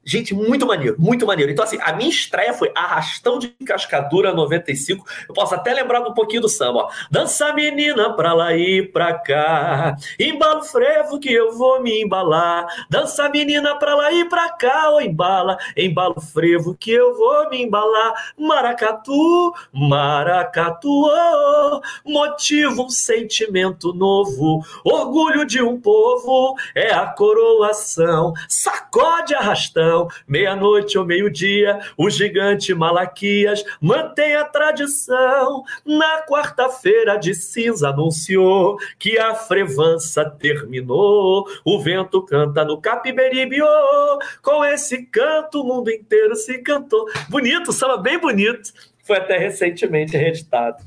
[0.07, 1.51] Gente, muito maneiro, muito maneiro.
[1.51, 5.05] Então, assim, a minha estreia foi Arrastão de Cascadura 95.
[5.27, 6.89] Eu posso até lembrar um pouquinho do samba, ó.
[7.11, 9.97] Dança menina pra lá e pra cá.
[10.17, 12.65] Embala o frevo que eu vou me embalar.
[12.89, 15.57] Dança menina pra lá e pra cá, ô embala.
[15.75, 18.13] Embala o frevo que eu vou me embalar.
[18.39, 24.65] Maracatu, maracatu, oh, motiva um sentimento novo.
[24.85, 28.31] Orgulho de um povo é a coroação.
[28.47, 29.96] Sacode arrastão
[30.27, 35.63] meia-noite ou meio-dia, o gigante Malaquias mantém a tradição.
[35.85, 41.47] Na quarta-feira de cinza anunciou que a frevança terminou.
[41.63, 47.05] O vento canta no Capiberibe, oh, com esse canto o mundo inteiro se cantou.
[47.29, 48.71] Bonito, samba bem bonito.
[49.03, 50.83] Foi até recentemente reeditado.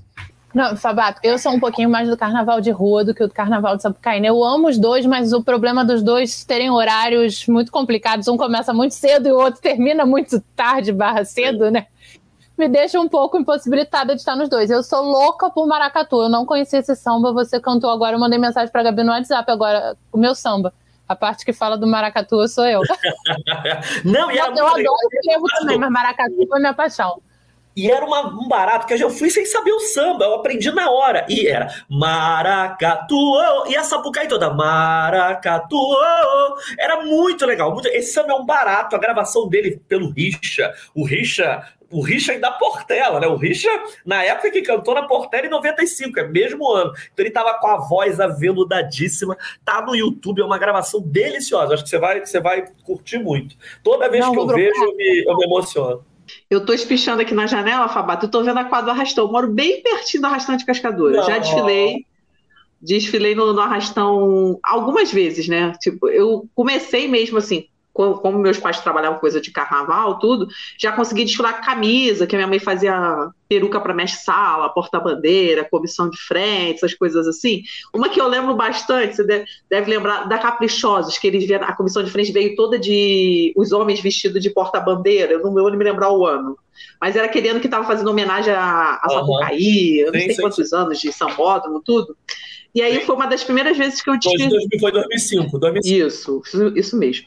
[0.52, 3.34] Não, Fabato, eu sou um pouquinho mais do carnaval de rua do que o do
[3.34, 4.24] carnaval de Sapucaí.
[4.24, 8.26] Eu amo os dois, mas o problema dos dois terem horários muito complicados.
[8.26, 11.86] Um começa muito cedo e o outro termina muito tarde, barra cedo, né?
[12.58, 14.70] Me deixa um pouco impossibilitada de estar nos dois.
[14.70, 16.22] Eu sou louca por maracatu.
[16.22, 18.16] Eu não conhecia esse samba, você cantou agora.
[18.16, 20.74] Eu mandei mensagem pra Gabi no WhatsApp agora, o meu samba.
[21.08, 22.82] A parte que fala do maracatu sou eu.
[24.04, 27.20] não, e era eu adoro o também, mas maracatu foi minha paixão.
[27.76, 30.90] E era uma, um barato que eu fui sem saber o samba, eu aprendi na
[30.90, 31.24] hora.
[31.28, 33.16] E era maracatu,
[33.68, 35.78] e a sapucaí toda, maracatu.
[36.78, 37.72] Era muito legal.
[37.72, 40.72] Muito, esse samba é um barato, a gravação dele pelo Richa.
[40.94, 43.26] O Richa o Richa da Portela, né?
[43.26, 43.68] O Richa,
[44.06, 46.92] na época que cantou na Portela em 95, é mesmo ano.
[47.12, 49.36] Então ele tava com a voz aveludadíssima.
[49.64, 51.74] Tá no YouTube, é uma gravação deliciosa.
[51.74, 53.56] Acho que você vai, você vai curtir muito.
[53.82, 56.04] Toda vez Não, que eu vejo, eu me, eu me emociono.
[56.48, 59.26] Eu tô espichando aqui na janela, Fabato, eu tô vendo a quadra do Arrastão.
[59.26, 61.18] Eu moro bem pertinho do Arrastão de Cascadura.
[61.18, 61.26] Não.
[61.26, 62.06] Já desfilei,
[62.80, 65.72] desfilei no, no Arrastão algumas vezes, né?
[65.80, 67.66] Tipo, eu comecei mesmo assim,
[68.20, 72.48] como meus pais trabalhavam coisa de carnaval, tudo, já consegui desfilar camisa, que a minha
[72.48, 77.62] mãe fazia peruca para mestre-sala, porta-bandeira, comissão de frente, essas coisas assim.
[77.92, 81.74] Uma que eu lembro bastante, você deve, deve lembrar, da Caprichosos, que eles vieram, a
[81.74, 85.84] comissão de frente veio toda de os homens vestidos de porta-bandeira, eu não vou me
[85.84, 86.56] lembrar o ano.
[87.00, 90.42] Mas era aquele ano que estava fazendo homenagem a, a Sapucaí, eu não sei sim,
[90.42, 90.76] quantos sim.
[90.76, 92.16] anos, de Sambódromo, tudo.
[92.74, 94.78] E aí foi uma das primeiras vezes que eu desfilei.
[94.78, 96.06] Foi 2005, 2005.
[96.06, 96.42] Isso,
[96.76, 97.26] isso mesmo.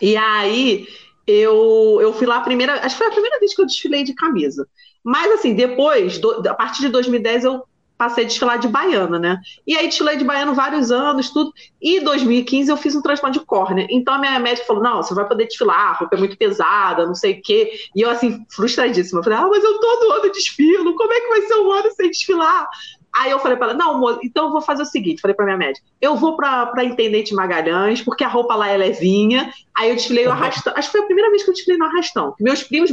[0.00, 0.86] E aí
[1.26, 4.04] eu, eu fui lá a primeira, acho que foi a primeira vez que eu desfilei
[4.04, 4.66] de camisa.
[5.04, 7.62] Mas assim, depois, do, a partir de 2010 eu
[7.96, 9.38] passei a desfilar de baiana, né?
[9.64, 11.52] E aí desfilei de baiano vários anos, tudo.
[11.80, 13.86] E em 2015 eu fiz um transplante de córnea.
[13.90, 17.06] Então a minha médica falou: "Não, você vai poder desfilar, a roupa é muito pesada,
[17.06, 17.72] não sei o quê".
[17.94, 21.28] E eu assim, frustradíssima, eu falei: "Ah, mas eu todo ano desfilo, como é que
[21.28, 22.68] vai ser um ano sem desfilar?"
[23.14, 25.58] Aí eu falei para ela, não, então eu vou fazer o seguinte, falei para minha
[25.58, 30.24] médica, eu vou para Intendente Magalhães, porque a roupa lá é levinha, aí eu desfilei
[30.26, 30.34] o uhum.
[30.34, 32.90] arrastão, acho que foi a primeira vez que eu desfilei no arrastão, meus primos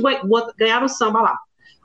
[0.57, 1.39] ganharam samba lá,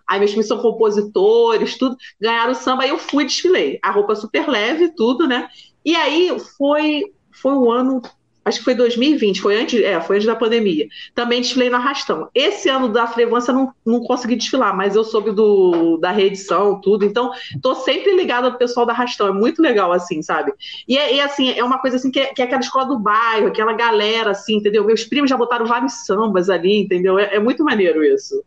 [0.09, 4.49] aí meus primos são compositores, tudo, ganharam samba, aí eu fui desfilei, a roupa super
[4.49, 5.49] leve, tudo, né,
[5.85, 8.03] e aí foi, foi um ano
[8.45, 10.87] acho que foi 2020, foi antes, é, foi antes da pandemia.
[11.15, 12.29] Também desfilei no Arrastão.
[12.35, 17.05] Esse ano da Frevança não, não consegui desfilar, mas eu soube do, da reedição, tudo.
[17.05, 17.31] Então,
[17.63, 19.29] tô sempre ligada ao pessoal da Arrastão.
[19.29, 20.53] É muito legal, assim, sabe?
[20.87, 22.99] E, é, e assim, é uma coisa assim que é, que é, aquela escola do
[22.99, 24.85] bairro, aquela galera, assim, entendeu?
[24.85, 27.19] Meus primos já botaram vários sambas ali, entendeu?
[27.19, 28.45] É, é muito maneiro isso.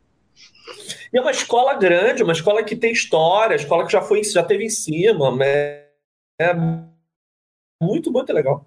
[1.12, 4.43] E é uma escola grande, uma escola que tem história, escola que já foi, já
[4.43, 5.86] teve em cima, né?
[6.39, 6.53] É
[7.81, 8.65] muito, muito legal.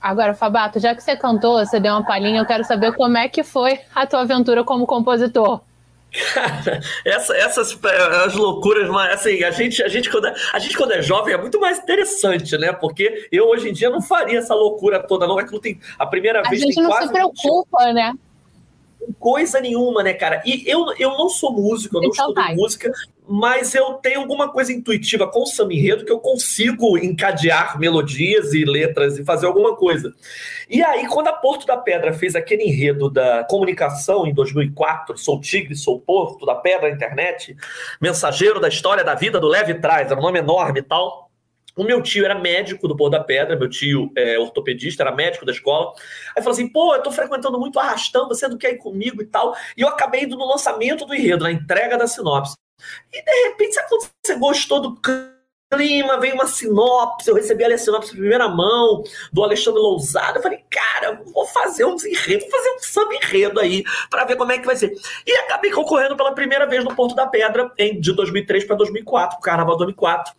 [0.00, 3.28] Agora, Fabato, já que você cantou, você deu uma palhinha, eu quero saber como é
[3.28, 5.60] que foi a tua aventura como compositor.
[6.34, 7.78] Cara, essa, essas
[8.24, 11.34] as loucuras, mas assim, a gente, a, gente, quando é, a gente quando é jovem
[11.34, 12.72] é muito mais interessante, né?
[12.72, 15.38] Porque eu hoje em dia não faria essa loucura toda, não.
[15.38, 15.78] É que não tem.
[15.98, 17.94] A primeira a vez A gente não se preocupa, 20...
[17.94, 18.14] né?
[19.18, 20.42] Coisa nenhuma, né, cara?
[20.44, 22.92] E eu, eu não sou músico, eu não então, estudo música,
[23.28, 28.52] mas eu tenho alguma coisa intuitiva com o samba enredo que eu consigo encadear melodias
[28.52, 30.12] e letras e fazer alguma coisa.
[30.68, 35.40] E aí, quando a Porto da Pedra fez aquele enredo da comunicação em 2004, Sou
[35.40, 37.56] Tigre, Sou Porto da Pedra, internet,
[38.00, 41.29] mensageiro da história da vida do Leve Trás, era um nome enorme e tal.
[41.76, 45.46] O meu tio era médico do Pôr da Pedra, meu tio é ortopedista, era médico
[45.46, 45.92] da escola.
[46.36, 49.26] Aí falou assim: pô, eu tô frequentando muito arrastão, você não quer ir comigo e
[49.26, 49.54] tal.
[49.76, 52.54] E eu acabei indo no lançamento do enredo, na entrega da sinopse.
[53.12, 55.00] E de repente, sabe quando você gostou do
[55.70, 60.42] clima, veio uma sinopse, eu recebi a sinopse em primeira mão, do Alexandre Lousada, eu
[60.42, 64.50] falei, cara, vou fazer um enredo, vou fazer um samba enredo aí, para ver como
[64.50, 64.92] é que vai ser.
[65.24, 69.40] E acabei concorrendo pela primeira vez no Porto da Pedra, em, de 2003 para 2004,
[69.40, 70.34] Carnaval 2004.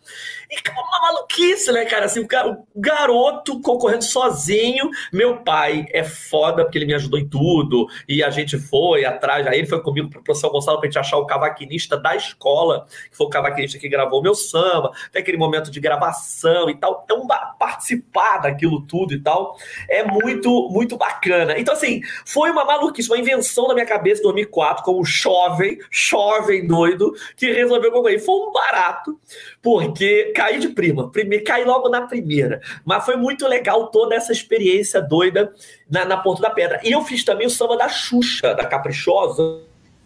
[0.50, 6.62] E uma maluquice, né, cara, assim, o, o garoto concorrendo sozinho, meu pai é foda,
[6.62, 10.10] porque ele me ajudou em tudo, e a gente foi atrás, aí ele foi comigo
[10.10, 13.88] pro professor Gonçalo pra gente achar o cavaquinista da escola, que foi o cavaquinista que
[13.88, 14.92] gravou o meu samba,
[15.22, 17.02] aquele momento de gravação e tal.
[17.04, 17.26] Então,
[17.58, 19.56] participar daquilo tudo e tal
[19.88, 21.58] é muito, muito bacana.
[21.58, 26.66] Então, assim, foi uma maluquice, uma invenção da minha cabeça em 2004, como jovem, jovem
[26.66, 28.22] doido, que resolveu concorrer.
[28.22, 29.18] Foi um barato,
[29.62, 32.60] porque caí de prima, primeiro, caí logo na primeira.
[32.84, 35.52] Mas foi muito legal toda essa experiência doida
[35.90, 36.80] na, na da Pedra.
[36.82, 39.60] E eu fiz também o samba da Xuxa, da Caprichosa.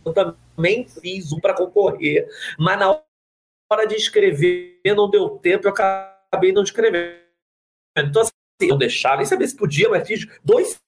[0.04, 2.26] Eu também fiz um para concorrer.
[2.58, 2.98] Mas na
[3.70, 7.16] hora de escrever não deu tempo, eu acabei não escrevendo.
[7.98, 10.80] Então, assim, eu deixava, nem sabia se podia, mas fiz dois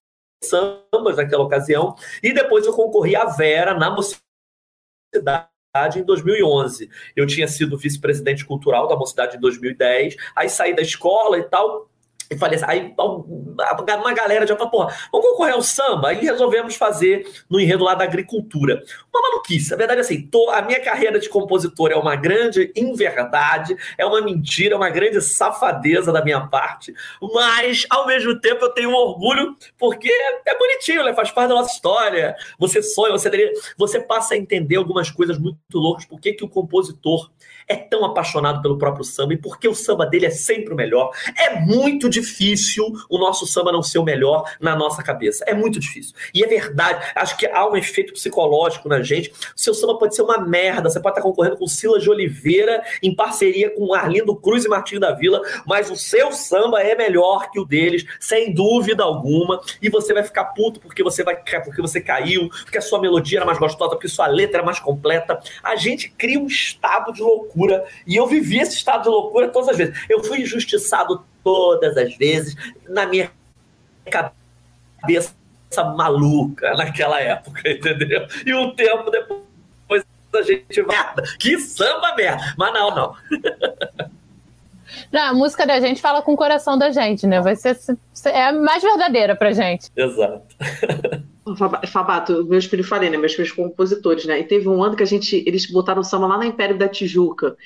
[0.43, 4.29] sambas naquela ocasião, e depois eu concorri à Vera na mocidade
[5.97, 6.89] em 2011.
[7.17, 11.91] Eu tinha sido vice-presidente cultural da Mocidade em 2010, aí saí da escola e tal,
[12.31, 16.09] e falei assim, aí uma galera já falou, porra, vamos concorrer ao samba?
[16.09, 18.83] Aí resolvemos fazer no enredo lá da agricultura.
[19.13, 19.73] Uma maluquice.
[19.73, 24.05] A verdade é assim, tô, a minha carreira de compositor é uma grande inverdade, é
[24.05, 26.95] uma mentira, é uma grande safadeza da minha parte,
[27.35, 30.11] mas ao mesmo tempo eu tenho um orgulho porque
[30.47, 31.15] é bonitinho, né?
[31.15, 32.37] faz parte da nossa história.
[32.59, 36.49] Você sonha, você, você passa a entender algumas coisas muito loucas, por que, que o
[36.49, 37.31] compositor
[37.69, 40.77] é tão apaixonado pelo próprio samba e por que o samba dele é sempre o
[40.77, 41.11] melhor.
[41.37, 45.45] É muito difícil o nosso samba não ser o melhor na nossa cabeça.
[45.47, 46.15] É muito difícil.
[46.33, 47.13] E é verdade.
[47.15, 49.31] Acho que há um efeito psicológico na gente.
[49.31, 50.89] O seu samba pode ser uma merda.
[50.89, 55.01] Você pode estar concorrendo com Silas de Oliveira em parceria com Arlindo Cruz e Martinho
[55.01, 59.61] da Vila, mas o seu samba é melhor que o deles, sem dúvida alguma.
[59.83, 63.39] E você vai ficar puto porque você vai porque você caiu, porque a sua melodia
[63.39, 65.39] era mais gostosa, porque sua letra era mais completa.
[65.63, 67.58] A gente cria um estado de loucura
[68.07, 69.99] e eu vivi esse estado de loucura todas as vezes.
[70.09, 72.55] Eu fui injustiçado todas as vezes
[72.89, 73.31] na minha
[74.11, 75.35] cabeça
[75.97, 78.27] maluca naquela época, entendeu?
[78.45, 83.17] E um tempo depois a gente merda, que samba merda, mas não, não.
[85.13, 87.41] Não, a música da gente fala com o coração da gente, né?
[87.41, 87.77] Vai ser
[88.27, 89.91] é a mais verdadeira pra gente.
[89.97, 90.43] Exato.
[91.87, 93.17] Fabato, meus filhos falei, né?
[93.17, 94.41] Meus filhos compositores, né?
[94.41, 97.57] E teve um ano que a gente, eles botaram samba lá na Império da Tijuca.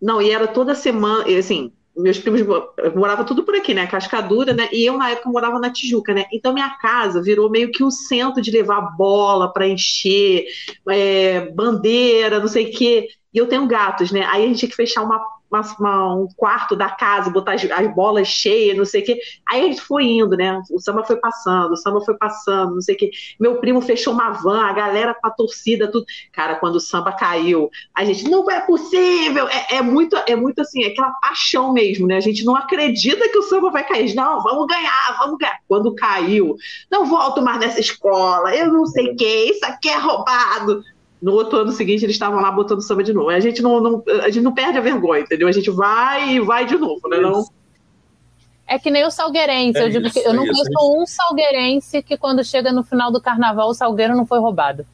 [0.00, 2.42] Não, e era toda semana, e assim, meus primos
[2.94, 3.86] moravam tudo por aqui, né?
[3.86, 4.68] Cascadura, né?
[4.72, 6.24] E eu, na época, morava na Tijuca, né?
[6.32, 10.46] Então, minha casa virou meio que o um centro de levar bola para encher,
[10.88, 13.08] é, bandeira, não sei o quê.
[13.34, 14.24] E eu tenho gatos, né?
[14.30, 15.18] Aí a gente tinha que fechar uma
[15.54, 19.18] uma, uma, um quarto da casa, botar as, as, bolas cheias, não sei o quê.
[19.48, 20.60] Aí a gente foi indo, né?
[20.70, 23.10] O samba foi passando, o samba foi passando, não sei o quê.
[23.38, 26.04] Meu primo fechou uma van, a galera com a torcida, tudo.
[26.32, 29.48] Cara, quando o samba caiu, a gente, não é possível!
[29.48, 32.16] É, é muito, é muito assim, é aquela paixão mesmo, né?
[32.16, 34.14] A gente não acredita que o samba vai cair.
[34.14, 35.58] Não, vamos ganhar, vamos ganhar.
[35.68, 36.56] Quando caiu,
[36.90, 40.82] não volto mais nessa escola, eu não sei o quê, isso aqui é roubado
[41.24, 43.30] no outro ano seguinte eles estavam lá botando samba de novo.
[43.30, 45.48] A gente não, não, a gente não perde a vergonha, entendeu?
[45.48, 47.16] A gente vai e vai de novo, né?
[47.16, 47.48] Não...
[48.66, 49.78] É que nem o salgueirense.
[49.78, 52.70] É eu digo isso, que eu não é conheço é um salgueirense que quando chega
[52.70, 54.86] no final do carnaval o salgueiro não foi roubado.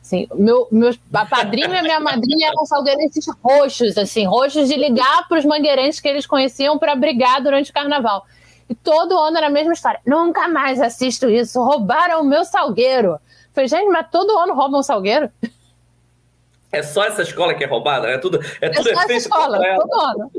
[0.00, 4.76] Assim, meu, meus, a padrinha e a minha madrinha eram salgueirenses roxos, assim, roxos de
[4.76, 8.24] ligar para os mangueirenses que eles conheciam para brigar durante o carnaval.
[8.70, 9.98] E todo ano era a mesma história.
[10.06, 11.60] Nunca mais assisto isso.
[11.60, 13.18] Roubaram o meu salgueiro.
[13.52, 15.30] Falei, gente, mas todo ano roubam um salgueiro?
[16.78, 18.08] É só essa escola que é roubada?
[18.08, 20.30] É tudo, é, é tudo é só essa escola, todo ano.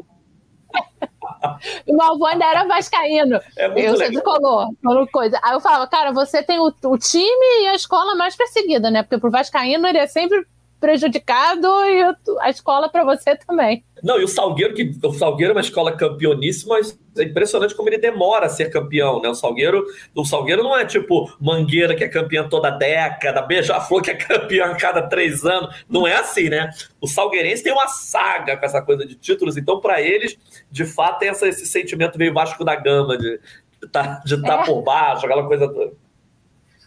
[1.88, 3.40] o meu avô ainda era vascaíno.
[3.58, 4.24] É muito eu legal.
[4.24, 5.40] colou, coisa.
[5.44, 9.04] Aí eu falava, cara, você tem o, o, time e a escola mais perseguida, né?
[9.04, 10.46] Porque pro vascaíno ele é sempre
[10.86, 13.84] prejudicado e a escola para você também.
[14.04, 17.90] Não, e o Salgueiro, que o Salgueiro é uma escola campeoníssima, mas é impressionante como
[17.90, 19.28] ele demora a ser campeão, né?
[19.28, 24.12] O Salgueiro, o Salgueiro não é tipo Mangueira, que é campeã toda década, Beija-Flor, que
[24.12, 25.76] é campeã a cada três anos.
[25.90, 26.70] Não é assim, né?
[27.02, 30.38] O Salgueirense tem uma saga com essa coisa de títulos, então, para eles,
[30.70, 33.40] de fato, tem essa, esse sentimento meio Vasco da Gama, de
[33.84, 34.66] estar de tá, de tá é.
[34.66, 36.05] por baixo, aquela coisa toda.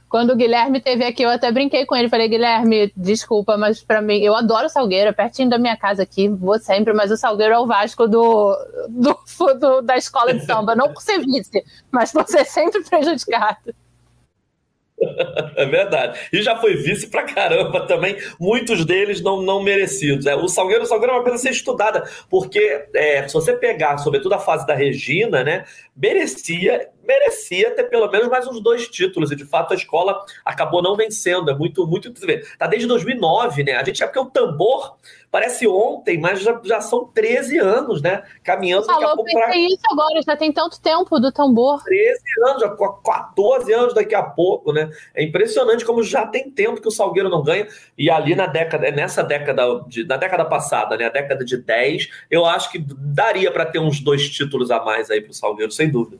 [0.09, 2.09] Quando o Guilherme teve aqui, eu até brinquei com ele.
[2.09, 6.29] Falei, Guilherme, desculpa, mas para mim, eu adoro Salgueiro, é pertinho da minha casa aqui,
[6.29, 8.57] vou sempre, mas o Salgueiro é o Vasco do,
[8.89, 9.19] do,
[9.61, 10.75] do da escola de samba.
[10.75, 13.75] Não por ser vice, mas por ser sempre prejudicado.
[15.57, 16.19] É verdade.
[16.33, 20.27] E já foi vice pra caramba também, muitos deles não, não merecidos.
[20.27, 23.53] É, o Salgueiro, o Salgueiro é uma coisa a ser estudada, porque é, se você
[23.53, 25.65] pegar, sobretudo a fase da Regina, né,
[25.97, 30.83] merecia merecia ter pelo menos mais uns dois títulos, e de fato a escola acabou
[30.83, 31.51] não vencendo.
[31.51, 32.13] É muito, muito.
[32.59, 33.73] Tá desde 2009, né?
[33.73, 34.97] A gente é porque o tambor
[35.31, 38.23] parece ontem, mas já, já são 13 anos, né?
[38.43, 39.31] Caminhando Falou, daqui a pouco.
[39.33, 39.57] Pra...
[39.57, 41.83] isso agora, já tem tanto tempo do tambor.
[41.85, 44.91] 13 anos, já 14 anos daqui a pouco, né?
[45.15, 47.67] É impressionante como já tem tempo que o Salgueiro não ganha.
[47.97, 51.07] E ali na década, nessa década, de, na década passada, né?
[51.07, 55.11] A década de 10, eu acho que daria para ter uns dois títulos a mais
[55.11, 56.19] aí pro Salgueiro, sem dúvida.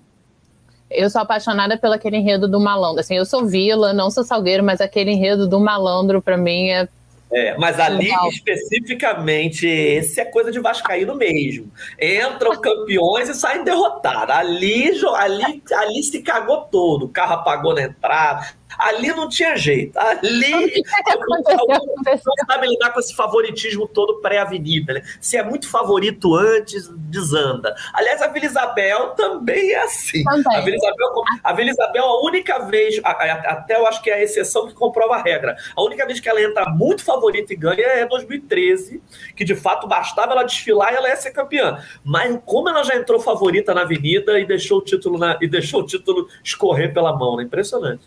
[0.91, 3.01] Eu sou apaixonada pelo aquele enredo do malandro.
[3.01, 6.89] Assim, eu sou vila, não sou salgueiro, mas aquele enredo do malandro, para mim, é
[7.31, 8.29] é, mas ali Legal.
[8.29, 11.71] especificamente, esse é coisa de Vascaíno mesmo.
[12.01, 14.35] Entram campeões e saem derrotados.
[14.35, 17.05] Ali, ali, ali se cagou todo.
[17.05, 18.58] O carro apagou na entrada.
[18.77, 19.99] Ali não tinha jeito.
[19.99, 20.83] Ali
[21.29, 24.95] não sabe lidar com esse favoritismo todo pré-avenida.
[24.95, 25.03] Né?
[25.21, 27.75] Se é muito favorito antes, desanda.
[27.95, 30.23] Aliás, a Vila Isabel também é assim.
[30.25, 30.57] Também.
[30.57, 34.23] A, Vila Isabel, a Vila Isabel, a única vez, até eu acho que é a
[34.23, 37.87] exceção que comprova a regra, a única vez que ela entra muito favorita e ganha
[37.87, 39.03] é 2013,
[39.35, 41.83] que de fato bastava ela desfilar e ela ia ser campeã.
[42.05, 45.81] Mas como ela já entrou favorita na Avenida e deixou o título, na, e deixou
[45.81, 47.45] o título escorrer pela mão, né?
[47.45, 48.03] Impressionante.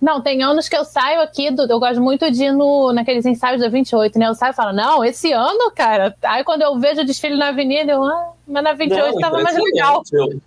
[0.00, 3.26] Não, tem anos que eu saio aqui, do, eu gosto muito de ir no, naqueles
[3.26, 4.28] ensaios da 28, né?
[4.28, 6.14] Eu saio e falo, não, esse ano, cara.
[6.22, 9.42] Aí quando eu vejo o desfile na avenida, eu, ah, mas na 28 não, tava
[9.42, 10.02] mais legal.
[10.12, 10.40] Eu,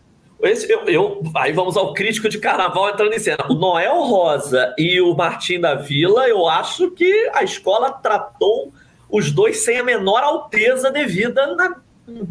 [0.43, 3.45] esse, eu, eu, aí vamos ao crítico de carnaval entrando em cena.
[3.49, 8.71] O Noel Rosa e o Martim da Vila, eu acho que a escola tratou
[9.09, 11.75] os dois sem a menor alteza devida na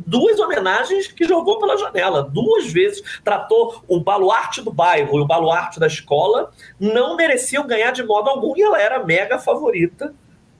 [0.06, 2.22] duas homenagens que jogou pela janela.
[2.22, 7.90] Duas vezes tratou o baluarte do bairro e o baluarte da escola, não mereciam ganhar
[7.92, 10.14] de modo algum e ela era mega favorita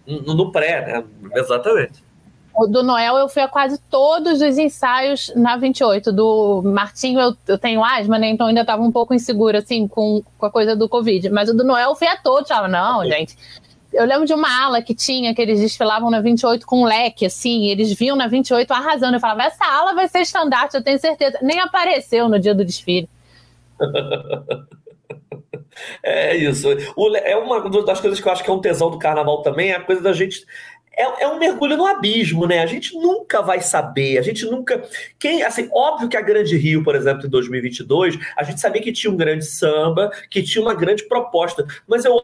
[0.07, 1.05] no, no pré, né?
[1.35, 2.03] Exatamente.
[2.55, 6.13] O do Noel eu fui a quase todos os ensaios na 28.
[6.13, 8.29] Do Martinho eu, eu tenho asma, né?
[8.29, 11.31] Então ainda estava um pouco insegura, assim, com, com a coisa do Covid.
[11.31, 12.49] Mas o do Noel eu fui a todos.
[12.49, 13.37] Falava, não, gente,
[13.93, 17.27] eu lembro de uma ala que tinha, que eles desfilavam na 28 com um leque,
[17.27, 19.17] assim, eles vinham na 28 arrasando.
[19.17, 21.39] Eu falava, essa ala vai ser estandarte, eu tenho certeza.
[21.43, 23.09] Nem apareceu no dia do desfile.
[26.03, 26.69] É isso.
[27.25, 29.77] é uma das coisas que eu acho que é um tesão do carnaval também, é
[29.77, 30.45] a coisa da gente.
[30.93, 32.59] É, é, um mergulho no abismo, né?
[32.61, 34.83] A gente nunca vai saber, a gente nunca.
[35.19, 38.93] Quem, assim, óbvio que a Grande Rio, por exemplo, em 2022, a gente sabia que
[38.93, 42.23] tinha um grande samba, que tinha uma grande proposta, mas eu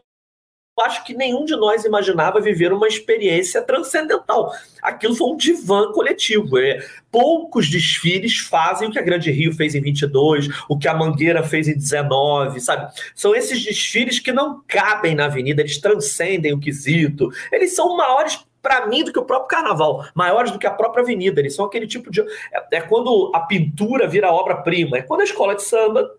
[0.81, 4.51] acho que nenhum de nós imaginava viver uma experiência transcendental.
[4.81, 6.57] Aquilo foi um divã coletivo.
[6.57, 6.79] É,
[7.11, 11.43] poucos desfiles fazem o que a Grande Rio fez em 22, o que a Mangueira
[11.43, 12.93] fez em 19, sabe?
[13.15, 17.29] São esses desfiles que não cabem na avenida, eles transcendem o quesito.
[17.51, 21.01] Eles são maiores para mim, do que o próprio carnaval, maiores do que a própria
[21.01, 21.39] avenida.
[21.39, 22.21] Eles são aquele tipo de.
[22.21, 26.11] É, é quando a pintura vira obra-prima, é quando a escola de samba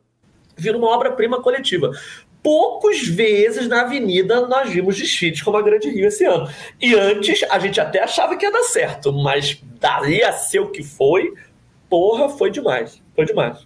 [0.57, 1.93] vira uma obra-prima coletiva
[2.49, 6.49] poucas vezes na avenida nós vimos desfiles como a Grande Rio esse ano.
[6.81, 10.71] E antes a gente até achava que ia dar certo, mas dali a ser o
[10.71, 11.35] que foi,
[11.91, 13.03] porra, foi demais.
[13.15, 13.59] Foi demais.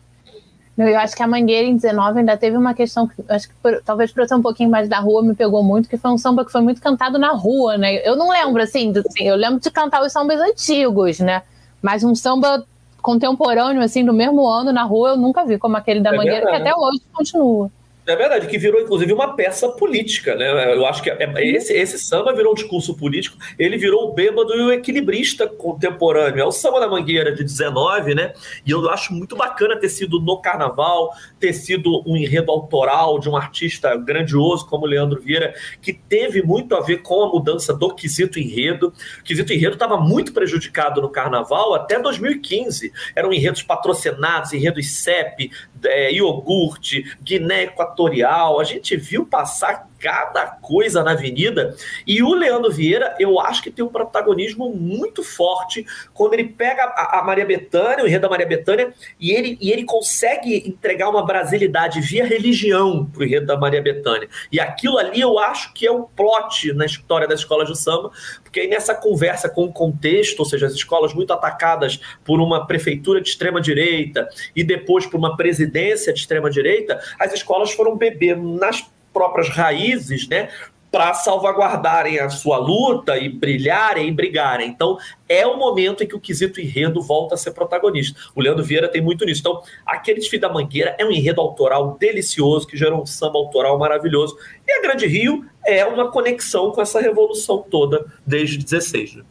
[0.77, 3.81] Eu acho que a Mangueira em 19 ainda teve uma questão que acho que por,
[3.85, 6.19] talvez por eu ser um pouquinho mais da rua me pegou muito, que foi um
[6.19, 8.05] samba que foi muito cantado na rua, né?
[8.05, 11.43] Eu não lembro assim, assim eu lembro de cantar os sambas antigos, né?
[11.81, 12.67] Mas um samba
[13.01, 16.47] contemporâneo assim do mesmo ano na rua eu nunca vi como aquele da é Mangueira
[16.47, 16.65] verdade.
[16.65, 17.71] que até hoje continua.
[18.05, 20.75] É verdade, que virou inclusive uma peça política, né?
[20.75, 24.13] Eu acho que é, é, esse, esse samba virou um discurso político, ele virou o
[24.13, 26.41] bêbado e o equilibrista contemporâneo.
[26.41, 28.33] É o samba da Mangueira de 19, né?
[28.67, 33.29] E eu acho muito bacana ter sido no carnaval, ter sido um enredo autoral de
[33.29, 37.95] um artista grandioso como Leandro Vieira, que teve muito a ver com a mudança do
[37.95, 38.93] quesito enredo.
[39.21, 42.93] O quesito enredo estava muito prejudicado no carnaval até 2015.
[43.15, 45.53] Eram enredos patrocinados, enredos CEP,
[45.85, 51.77] é, iogurte, Guiné Equatorial, a gente viu passar cada coisa na avenida.
[52.05, 56.83] E o Leandro Vieira, eu acho que tem um protagonismo muito forte quando ele pega
[56.83, 61.09] a, a Maria Bethânia, o enredo da Maria Bethânia, e ele, e ele consegue entregar
[61.09, 64.29] uma brasilidade via religião para o enredo da Maria Bethânia.
[64.51, 68.11] E aquilo ali eu acho que é um plot na história das escolas de samba,
[68.43, 72.67] porque aí nessa conversa com o contexto, ou seja, as escolas muito atacadas por uma
[72.67, 78.85] prefeitura de extrema-direita e depois por uma presidência de extrema-direita, as escolas foram beber nas
[79.13, 80.49] próprias raízes, né?
[80.91, 84.69] Para salvaguardarem a sua luta e brilharem e brigarem.
[84.69, 88.19] Então, é o momento em que o quesito enredo volta a ser protagonista.
[88.35, 89.41] O Leandro Vieira tem muito nisso.
[89.41, 93.79] Então, aquele desfile da Mangueira é um enredo autoral delicioso, que gerou um samba autoral
[93.79, 94.37] maravilhoso.
[94.67, 99.17] E a Grande Rio é uma conexão com essa revolução toda desde 16.
[99.17, 99.25] Né?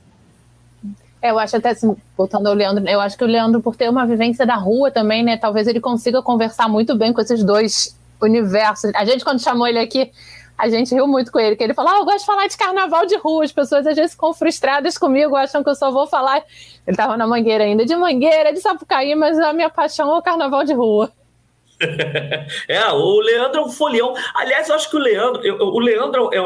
[1.21, 3.87] É, eu acho até, assim, voltando ao Leandro, eu acho que o Leandro, por ter
[3.87, 7.95] uma vivência da rua também, né, talvez ele consiga conversar muito bem com esses dois
[8.25, 8.91] universo.
[8.95, 10.11] A gente, quando chamou ele aqui,
[10.57, 12.55] a gente riu muito com ele, que ele falou: ah, eu gosto de falar de
[12.55, 13.43] carnaval de rua.
[13.43, 16.37] As pessoas às vezes ficam frustradas comigo, acham que eu só vou falar.
[16.37, 16.45] Ele
[16.87, 20.63] estava na mangueira ainda, de mangueira, de Sapucaí, mas a minha paixão é o carnaval
[20.63, 21.11] de rua.
[22.67, 24.13] É, o Leandro é um folião.
[24.35, 26.37] Aliás, eu acho que o Leandro, eu, o Leandro é,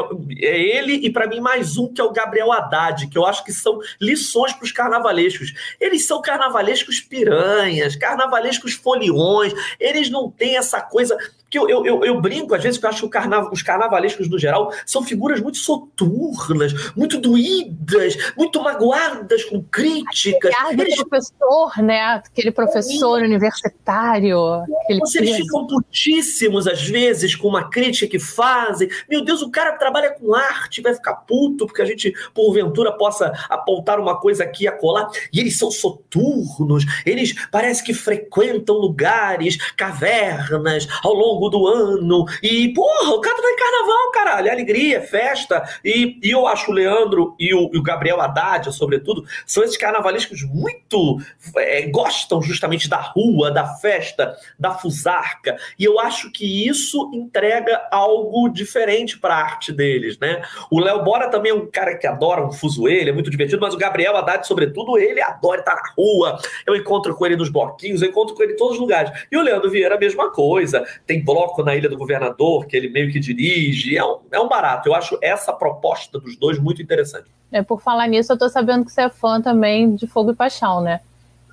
[0.46, 3.44] é ele e para mim mais um que é o Gabriel Haddad, que eu acho
[3.44, 5.52] que são lições para os carnavalescos.
[5.80, 9.52] Eles são carnavalescos piranhas, carnavalescos foliões.
[9.78, 11.16] Eles não têm essa coisa
[11.48, 13.48] que eu, eu, eu, brinco, às vezes, que eu acho que carna...
[13.50, 20.52] os carnavalescos, no geral, são figuras muito soturnas, muito doídas, muito magoadas com críticas.
[20.54, 20.96] Aquele eles...
[20.96, 22.00] professor, né?
[22.00, 24.38] Aquele professor universitário.
[24.84, 28.88] Aquele eles ficam putíssimos, às vezes, com uma crítica que fazem.
[29.08, 33.32] Meu Deus, o cara trabalha com arte, vai ficar puto porque a gente, porventura, possa
[33.48, 35.08] apontar uma coisa aqui e acolá.
[35.32, 42.24] E eles são soturnos, eles parece que frequentam lugares, cavernas, ao longo longo do ano.
[42.42, 44.48] E, porra, o cara tá em carnaval, caralho.
[44.48, 45.62] É alegria, é festa.
[45.84, 49.76] E, e eu acho o Leandro e o, e o Gabriel Haddad, sobretudo, são esses
[49.76, 51.18] carnavalescos muito.
[51.56, 55.56] É, gostam justamente da rua, da festa, da fusarca.
[55.78, 60.42] E eu acho que isso entrega algo diferente para a arte deles, né?
[60.70, 63.74] O Léo Bora também é um cara que adora um fuzuê, é muito divertido, mas
[63.74, 66.38] o Gabriel Haddad, sobretudo, ele adora estar na rua.
[66.66, 69.10] Eu encontro com ele nos bloquinhos, eu encontro com ele em todos os lugares.
[69.30, 70.86] E o Leandro Vieira, a mesma coisa.
[71.06, 73.98] Tem bloco na Ilha do Governador, que ele meio que dirige.
[73.98, 74.88] É um, é um barato.
[74.88, 77.26] Eu acho essa proposta dos dois muito interessante.
[77.52, 80.34] É, por falar nisso, eu tô sabendo que você é fã também de Fogo e
[80.34, 81.00] Paixão, né?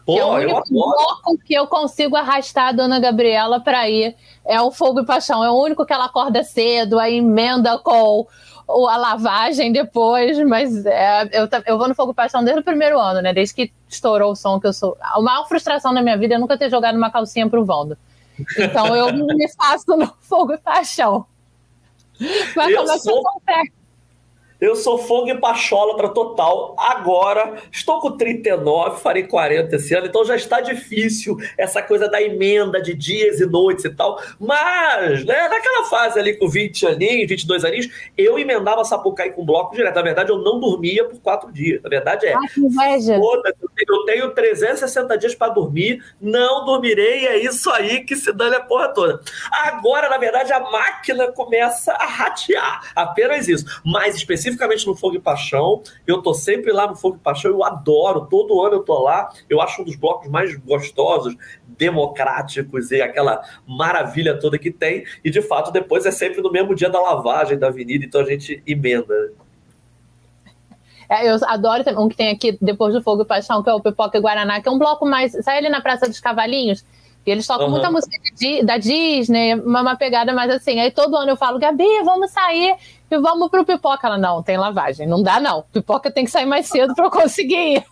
[0.05, 4.15] Pô, que é o único bloco que eu consigo arrastar a dona Gabriela para ir
[4.45, 5.43] é o Fogo e Paixão.
[5.43, 8.27] É o único que ela acorda cedo, aí emenda com
[8.67, 12.63] o- a lavagem depois, mas é, eu, eu vou no Fogo e Paixão desde o
[12.63, 13.33] primeiro ano, né?
[13.33, 14.97] Desde que estourou o som que eu sou.
[15.01, 17.97] A maior frustração da minha vida é nunca ter jogado uma calcinha pro Vando.
[18.57, 21.25] Então eu me faço no Fogo e Paixão.
[22.55, 23.73] Mas Eu como é que sou- consegue?
[24.61, 26.73] Eu sou fogo e pacholatra total.
[26.79, 32.21] Agora, estou com 39, farei 40 esse ano, então já está difícil essa coisa da
[32.21, 34.17] emenda de dias e noites e tal.
[34.39, 39.75] Mas, né, naquela fase ali com 20 aninhos, 22 aninhos, eu emendava Sapucaí com bloco
[39.75, 39.95] direto.
[39.95, 41.81] Na verdade, eu não dormia por quatro dias.
[41.83, 42.33] Na verdade, é.
[42.33, 43.17] Ah, que inveja.
[43.19, 43.57] Foda-se,
[43.87, 48.61] eu tenho 360 dias para dormir, não dormirei, é isso aí que se dane a
[48.61, 49.19] porra toda.
[49.51, 53.65] Agora, na verdade, a máquina começa a ratear, apenas isso.
[53.85, 57.63] Mais especificamente no Fogo e Paixão, eu tô sempre lá no Fogo e Paixão, eu
[57.63, 61.35] adoro, todo ano eu tô lá, eu acho um dos blocos mais gostosos,
[61.77, 66.75] democráticos e aquela maravilha toda que tem, e de fato depois é sempre no mesmo
[66.75, 69.33] dia da lavagem da avenida, então a gente emenda.
[71.21, 73.79] É, eu adoro um que tem aqui depois do Fogo e Paixão, que é o
[73.81, 75.31] Pipoca e Guaraná, que é um bloco mais.
[75.43, 76.83] Sai ali na Praça dos Cavalinhos,
[77.25, 77.71] e eles tocam Aham.
[77.71, 80.79] muita música de- da Disney, uma, uma pegada mais assim.
[80.79, 82.75] Aí todo ano eu falo, Gabi, vamos sair
[83.09, 84.07] e vamos pro Pipoca.
[84.07, 85.07] Ela, não, tem lavagem.
[85.07, 85.63] Não dá, não.
[85.71, 87.85] Pipoca tem que sair mais cedo pra eu conseguir ir.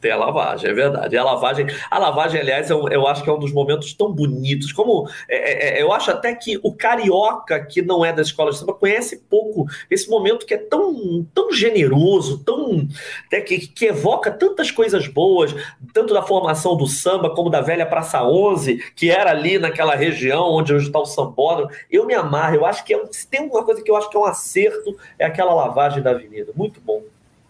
[0.00, 1.14] Tem a lavagem, é verdade.
[1.14, 4.10] E a lavagem, a lavagem, aliás, eu, eu acho que é um dos momentos tão
[4.10, 4.72] bonitos.
[4.72, 8.58] Como é, é, eu acho até que o carioca que não é da escola de
[8.58, 12.88] samba conhece pouco esse momento que é tão, tão generoso, tão
[13.30, 15.54] né, que, que evoca tantas coisas boas,
[15.92, 20.50] tanto da formação do samba como da velha Praça 11, que era ali naquela região
[20.50, 21.70] onde hoje está o sambódromo.
[21.90, 22.54] Eu me amarro.
[22.54, 24.96] Eu acho que é, se tem uma coisa que eu acho que é um acerto
[25.18, 26.52] é aquela lavagem da avenida.
[26.56, 27.02] Muito bom.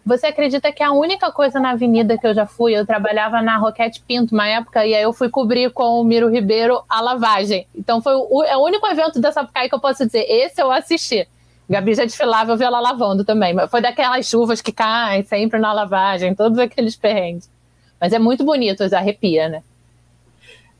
[0.05, 3.57] Você acredita que a única coisa na avenida que eu já fui, eu trabalhava na
[3.57, 7.67] Roquete Pinto uma época, e aí eu fui cobrir com o Miro Ribeiro a lavagem.
[7.75, 10.71] Então foi o, é o único evento da Sapucaí que eu posso dizer, esse eu
[10.71, 11.27] assisti.
[11.69, 13.53] Gabi já desfilava, eu vi ela lavando também.
[13.53, 17.49] Mas foi daquelas chuvas que caem sempre na lavagem, todos aqueles perrengues.
[17.99, 19.63] Mas é muito bonito, arrepia, né?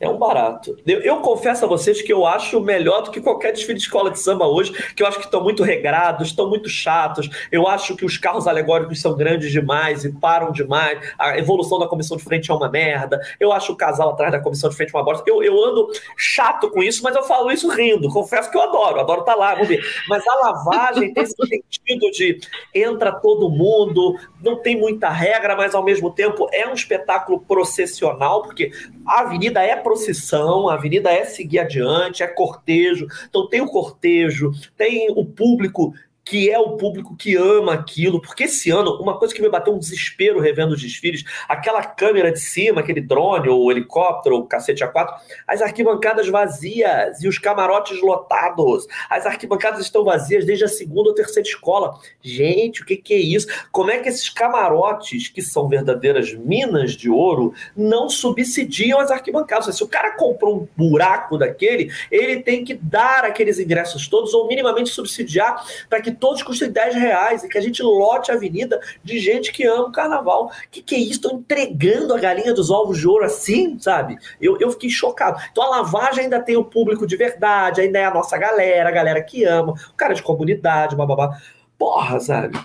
[0.02, 0.76] É um barato.
[0.84, 4.10] Eu, eu confesso a vocês que eu acho melhor do que qualquer desfile de escola
[4.10, 7.30] de samba hoje, que eu acho que estão muito regrados, estão muito chatos.
[7.52, 10.98] Eu acho que os carros alegóricos são grandes demais e param demais.
[11.16, 13.20] A evolução da comissão de frente é uma merda.
[13.38, 15.22] Eu acho o casal atrás da comissão de frente uma bosta.
[15.24, 15.86] Eu, eu ando
[16.16, 18.08] chato com isso, mas eu falo isso rindo.
[18.08, 19.84] Confesso que eu adoro, adoro estar lá, vamos ver.
[20.08, 22.40] Mas a lavagem tem esse sentido de
[22.74, 28.42] entra todo mundo, não tem muita regra, mas ao mesmo tempo é um espetáculo processional,
[28.42, 28.72] porque
[29.06, 33.06] a avenida é procissão, a avenida é seguir adiante, é cortejo.
[33.28, 35.92] Então tem o cortejo, tem o público
[36.24, 39.74] que é o público que ama aquilo, porque esse ano, uma coisa que me bateu
[39.74, 44.84] um desespero revendo os desfiles, aquela câmera de cima, aquele drone, ou helicóptero, ou cacete
[44.84, 45.14] A4,
[45.46, 48.86] as arquibancadas vazias e os camarotes lotados.
[49.10, 51.98] As arquibancadas estão vazias desde a segunda ou terceira escola.
[52.22, 53.48] Gente, o que, que é isso?
[53.72, 59.74] Como é que esses camarotes, que são verdadeiras minas de ouro, não subsidiam as arquibancadas?
[59.74, 64.46] Se o cara comprou um buraco daquele, ele tem que dar aqueles ingressos todos, ou
[64.46, 68.80] minimamente subsidiar, para que todos custem 10 reais e que a gente lote a avenida
[69.02, 70.46] de gente que ama o carnaval.
[70.46, 71.12] O que, que é isso?
[71.12, 74.18] Estão entregando a galinha dos ovos de ouro assim, sabe?
[74.40, 75.40] Eu, eu fiquei chocado.
[75.50, 78.92] Então a lavagem ainda tem o público de verdade, ainda é a nossa galera, a
[78.92, 81.38] galera que ama, o cara de comunidade, bababá.
[81.78, 82.58] Porra, sabe?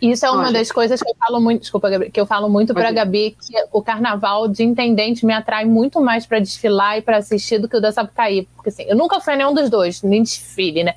[0.00, 0.52] Isso é uma Olha.
[0.52, 2.92] das coisas que eu falo muito, desculpa, Gabi, que eu falo muito ir.
[2.92, 7.58] Gabi, que o carnaval de intendente me atrai muito mais pra desfilar e pra assistir
[7.58, 8.48] do que o da Sapucaí.
[8.56, 10.94] Porque assim, eu nunca fui a nenhum dos dois, nem desfile, né?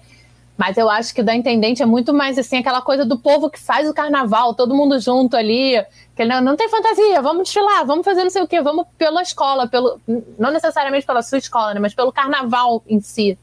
[0.57, 3.49] Mas eu acho que o da intendente é muito mais assim, aquela coisa do povo
[3.49, 5.85] que faz o carnaval, todo mundo junto ali.
[6.15, 9.21] Que não, não tem fantasia, vamos desfilar, vamos fazer não sei o quê, vamos pela
[9.21, 9.99] escola, pelo,
[10.39, 11.79] não necessariamente pela sua escola, né?
[11.79, 13.37] Mas pelo carnaval em si.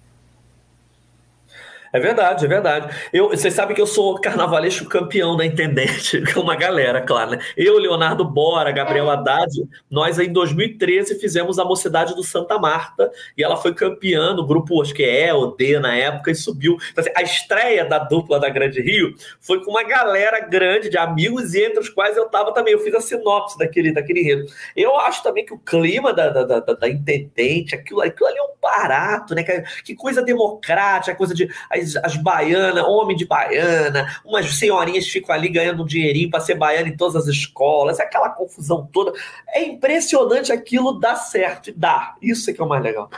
[1.95, 3.09] É verdade, é verdade.
[3.13, 7.39] Eu, vocês sabem que eu sou carnavalesco campeão da Intendente, com uma galera, claro, né?
[7.57, 9.53] Eu, Leonardo Bora, Gabriel Haddad,
[9.89, 14.83] nós em 2013 fizemos a Mocidade do Santa Marta e ela foi campeã no grupo,
[14.83, 16.77] acho que é o D na época, e subiu.
[16.91, 20.99] Então, assim, a estreia da dupla da Grande Rio foi com uma galera grande de
[20.99, 22.73] amigos, e entre os quais eu tava também.
[22.73, 24.47] Eu fiz a sinopse daquele, daquele enredo.
[24.75, 28.43] Eu acho também que o clima da, da, da, da Intendente, aquilo, aquilo ali é
[28.43, 29.45] um barato, né?
[29.45, 31.49] Que, que coisa democrática, coisa de
[31.85, 36.55] as, as baianas, homem de baiana, umas senhorinhas ficam ali ganhando um dinheirinho para ser
[36.55, 39.13] baiana em todas as escolas, aquela confusão toda.
[39.49, 42.15] É impressionante aquilo dar certo dá.
[42.21, 43.11] Isso é que é o mais legal.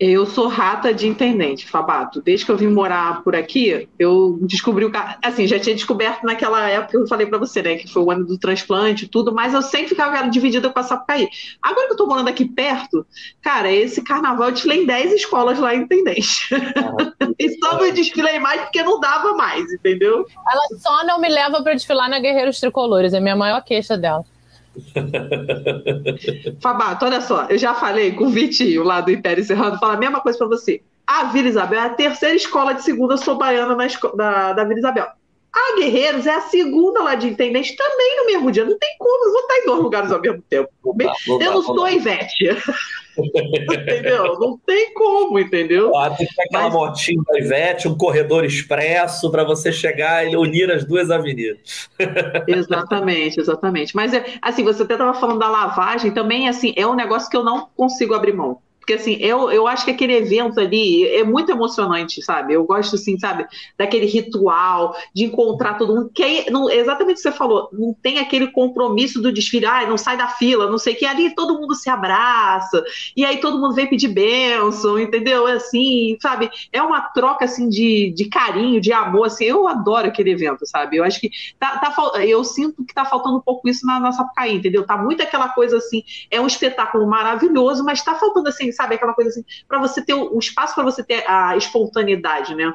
[0.00, 2.22] Eu sou rata de intendente, Fabato.
[2.22, 4.92] Desde que eu vim morar por aqui, eu descobri o
[5.22, 8.10] assim, já tinha descoberto naquela época que eu falei para você, né, que foi o
[8.10, 11.28] ano do transplante e tudo, mas eu sempre ficava dividida com a Sapucaí.
[11.60, 13.04] Agora que eu tô morando aqui perto,
[13.42, 16.48] cara, esse carnaval eu desfilei em 10 escolas lá em Intendente.
[16.54, 20.24] Ah, e só me desfilei mais porque não dava mais, entendeu?
[20.52, 23.96] Ela só não me leva para desfilar na Guerreiros Tricolores, é a minha maior queixa
[23.96, 24.24] dela.
[26.60, 29.98] Fabato, olha só, eu já falei com o Vitinho lá do Império Serrano, fala a
[29.98, 30.82] mesma coisa para você.
[31.06, 34.78] A Vila Isabel é a terceira escola de segunda sou baiana na da, da Vila
[34.78, 35.17] Isabel.
[35.52, 38.64] A Guerreiros é a segunda lá de intendente, também no mesmo dia.
[38.64, 40.70] Não tem como, estar em dois lugares ao mesmo tempo.
[41.40, 42.48] eu não sou Ivete.
[43.18, 44.38] entendeu?
[44.38, 45.96] Não tem como, entendeu?
[45.96, 46.74] Ah, tem que ter aquela Mas...
[46.74, 51.88] motinha da Ivete, um corredor expresso para você chegar e unir as duas avenidas.
[52.46, 53.96] exatamente, exatamente.
[53.96, 57.36] Mas, é, assim, você até estava falando da lavagem, também, assim, é um negócio que
[57.36, 58.60] eu não consigo abrir mão.
[58.88, 62.54] Porque, assim, eu, eu acho que aquele evento ali é muito emocionante, sabe?
[62.54, 66.10] Eu gosto, assim, sabe, daquele ritual, de encontrar todo mundo.
[66.14, 69.86] Que é não, exatamente o que você falou, não tem aquele compromisso do desfile, ah,
[69.86, 71.04] não sai da fila, não sei o que.
[71.04, 72.82] Ali todo mundo se abraça,
[73.14, 75.46] e aí todo mundo vem pedir bênção, entendeu?
[75.46, 76.48] É assim, sabe?
[76.72, 79.44] É uma troca, assim, de, de carinho, de amor, assim.
[79.44, 80.96] Eu adoro aquele evento, sabe?
[80.96, 84.18] Eu acho que tá, tá eu sinto que tá faltando um pouco isso na nossa
[84.18, 84.86] Sapucaí, entendeu?
[84.86, 88.94] Tá muito aquela coisa, assim, é um espetáculo maravilhoso, mas tá faltando, assim, sabe?
[88.94, 92.72] Aquela coisa assim, para você ter o, espaço para você ter a espontaneidade, né?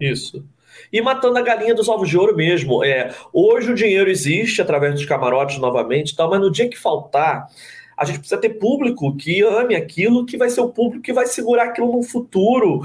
[0.00, 0.44] Isso.
[0.92, 2.84] E matando a galinha dos ovos de ouro mesmo.
[2.84, 7.48] É, hoje o dinheiro existe através dos camarotes novamente, tal, mas no dia que faltar,
[7.96, 11.26] a gente precisa ter público que ame aquilo, que vai ser o público que vai
[11.26, 12.82] segurar aquilo no futuro,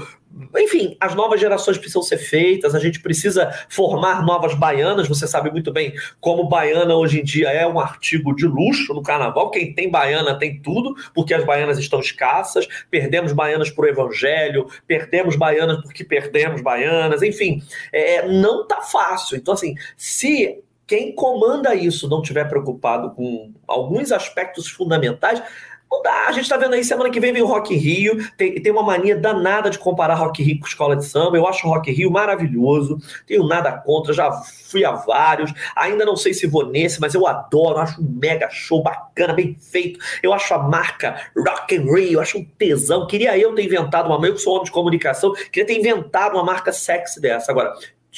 [0.56, 5.08] enfim, as novas gerações precisam ser feitas, a gente precisa formar novas baianas.
[5.08, 9.02] Você sabe muito bem como baiana hoje em dia é um artigo de luxo no
[9.02, 9.50] carnaval.
[9.50, 12.66] Quem tem baiana tem tudo, porque as baianas estão escassas.
[12.90, 17.22] Perdemos baianas para o evangelho, perdemos baianas porque perdemos baianas.
[17.22, 19.36] Enfim, é, não tá fácil.
[19.36, 25.42] Então, assim, se quem comanda isso não tiver preocupado com alguns aspectos fundamentais,
[25.90, 26.26] não dá.
[26.26, 28.18] A gente tá vendo aí, semana que vem vem o Rock Rio.
[28.36, 31.38] Tem, tem uma mania danada de comparar Rock Rio com escola de samba.
[31.38, 32.98] Eu acho o Rock Rio maravilhoso.
[33.26, 35.50] Tenho nada contra, já fui a vários.
[35.74, 37.78] Ainda não sei se vou nesse, mas eu adoro.
[37.78, 39.98] Acho um mega show bacana, bem feito.
[40.22, 43.06] Eu acho a marca Rock in Rio, acho um tesão.
[43.06, 46.44] Queria eu ter inventado uma, eu que sou homem de comunicação, queria ter inventado uma
[46.44, 47.50] marca sexy dessa.
[47.50, 47.72] Agora,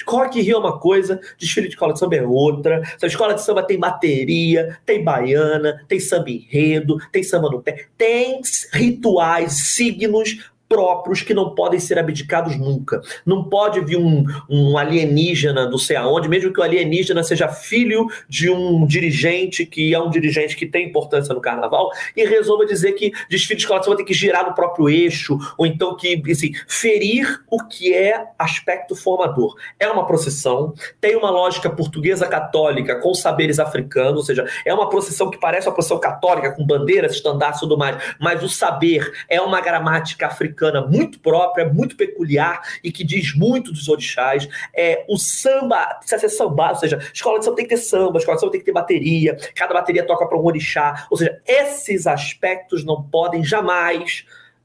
[0.07, 2.83] Rock Rio é uma coisa, desfile de escola de samba é outra.
[3.01, 7.87] A escola de samba tem bateria, tem baiana, tem samba enredo, tem samba no pé,
[7.97, 8.41] tem
[8.73, 13.01] rituais, signos próprios que não podem ser abdicados nunca.
[13.25, 18.09] Não pode vir um, um alienígena não sei aonde, mesmo que o alienígena seja filho
[18.29, 22.95] de um dirigente que é um dirigente que tem importância no carnaval, e resolva dizer
[22.95, 27.41] que desfile de escola tem que girar no próprio eixo, ou então que, assim, ferir
[27.49, 29.55] o que é aspecto formador.
[29.79, 34.89] É uma procissão, tem uma lógica portuguesa católica com saberes africanos, ou seja, é uma
[34.89, 39.13] procissão que parece uma procissão católica, com bandeiras, estandartes e tudo mais, mas o saber
[39.29, 44.49] é uma gramática africana africana muito própria, muito peculiar e que diz muito dos orixás.
[44.75, 48.19] É, o samba precisa ser samba, ou seja, escola de samba tem que ter samba,
[48.19, 51.07] escola de samba tem que ter bateria, cada bateria toca para um orixá.
[51.11, 54.25] Ou seja, esses aspectos não podem jamais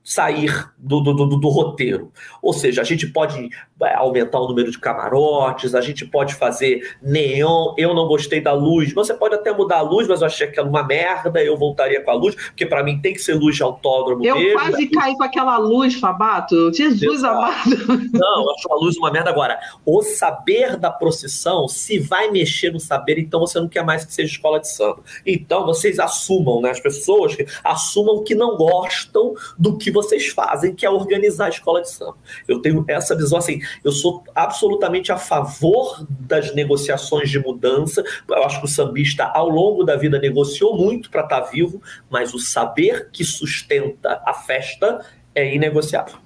[0.10, 2.12] sair do, do, do, do, roteiro.
[2.42, 3.48] Ou seja, a gente pode
[3.84, 7.76] é, aumentar o número de camarotes, a gente pode fazer neon.
[7.78, 8.92] Eu não gostei da luz.
[8.92, 11.40] Você pode até mudar a luz, mas eu achei aquela uma merda.
[11.44, 14.36] Eu voltaria com a luz, porque para mim tem que ser luz de autódromo eu
[14.36, 14.54] mesmo.
[14.60, 16.74] Quase caí com aquela luz, Fabato.
[16.74, 17.38] Jesus Exato.
[17.38, 18.10] amado.
[18.12, 19.30] Não, eu acho a luz uma merda.
[19.30, 24.04] Agora, o saber da procissão, se vai mexer no saber, então você não quer mais
[24.06, 25.04] que seja escola de samba.
[25.24, 26.72] Então vocês assumam, né?
[26.72, 31.50] As pessoas que assumam que não gostam do que vocês fazem, que é organizar a
[31.50, 32.18] escola de samba.
[32.48, 38.04] Eu tenho essa visão assim, eu sou absolutamente a favor das negociações de mudança.
[38.28, 41.82] Eu acho que o sambista, ao longo da vida, negociou muito para estar tá vivo,
[42.10, 46.18] mas o saber que sustenta a festa é inegociável.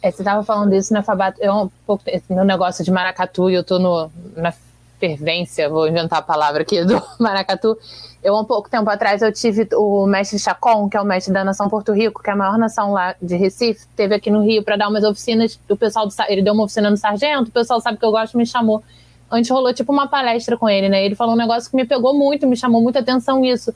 [0.00, 1.40] É, você estava falando isso, né, Fabato?
[1.42, 4.52] Eu um pouco meu negócio de maracatu e eu no, na
[4.98, 7.76] fervência, vou inventar a palavra aqui do maracatu.
[8.22, 11.44] Eu, um pouco tempo atrás, eu tive o mestre Chacon, que é o mestre da
[11.44, 14.62] nação Porto Rico, que é a maior nação lá de Recife, teve aqui no Rio
[14.62, 15.58] para dar umas oficinas.
[15.68, 18.36] O pessoal do, ele deu uma oficina no Sargento, o pessoal sabe que eu gosto,
[18.36, 18.82] me chamou.
[19.30, 21.04] Antes rolou tipo uma palestra com ele, né?
[21.04, 23.72] Ele falou um negócio que me pegou muito, me chamou muita atenção isso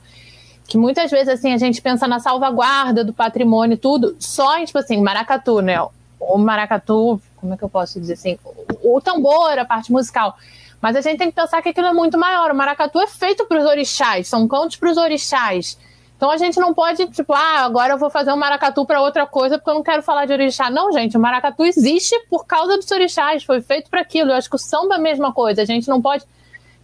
[0.72, 5.00] que muitas vezes assim a gente pensa na salvaguarda do patrimônio tudo, só tipo assim,
[5.02, 5.76] maracatu, né?
[6.18, 8.38] O maracatu, como é que eu posso dizer assim,
[8.82, 10.34] o tambor, a parte musical.
[10.82, 12.50] Mas a gente tem que pensar que aquilo é muito maior.
[12.50, 15.78] O maracatu é feito para os orixás, são cantos para os orixás.
[16.16, 19.24] Então a gente não pode, tipo, ah, agora eu vou fazer um maracatu para outra
[19.24, 20.68] coisa porque eu não quero falar de orixá.
[20.70, 24.30] Não, gente, o maracatu existe por causa dos orixás, foi feito para aquilo.
[24.32, 25.62] Eu acho que o samba é a mesma coisa.
[25.62, 26.24] A gente não pode,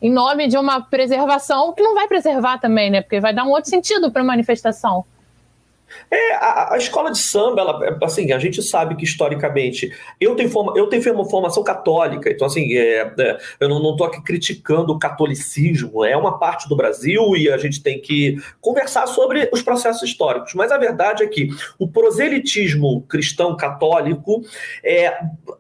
[0.01, 3.01] em nome de uma preservação, que não vai preservar também, né?
[3.01, 5.05] Porque vai dar um outro sentido para a manifestação.
[6.11, 10.51] É, a, a, escola de samba, ela, assim, a gente sabe que historicamente eu tenho,
[10.51, 14.93] forma, eu tenho uma formação católica, então assim, é, é, eu não estou aqui criticando
[14.93, 19.63] o catolicismo, é uma parte do Brasil e a gente tem que conversar sobre os
[19.63, 20.55] processos históricos.
[20.55, 24.43] Mas a verdade é que o proselitismo cristão católico
[24.85, 25.19] é,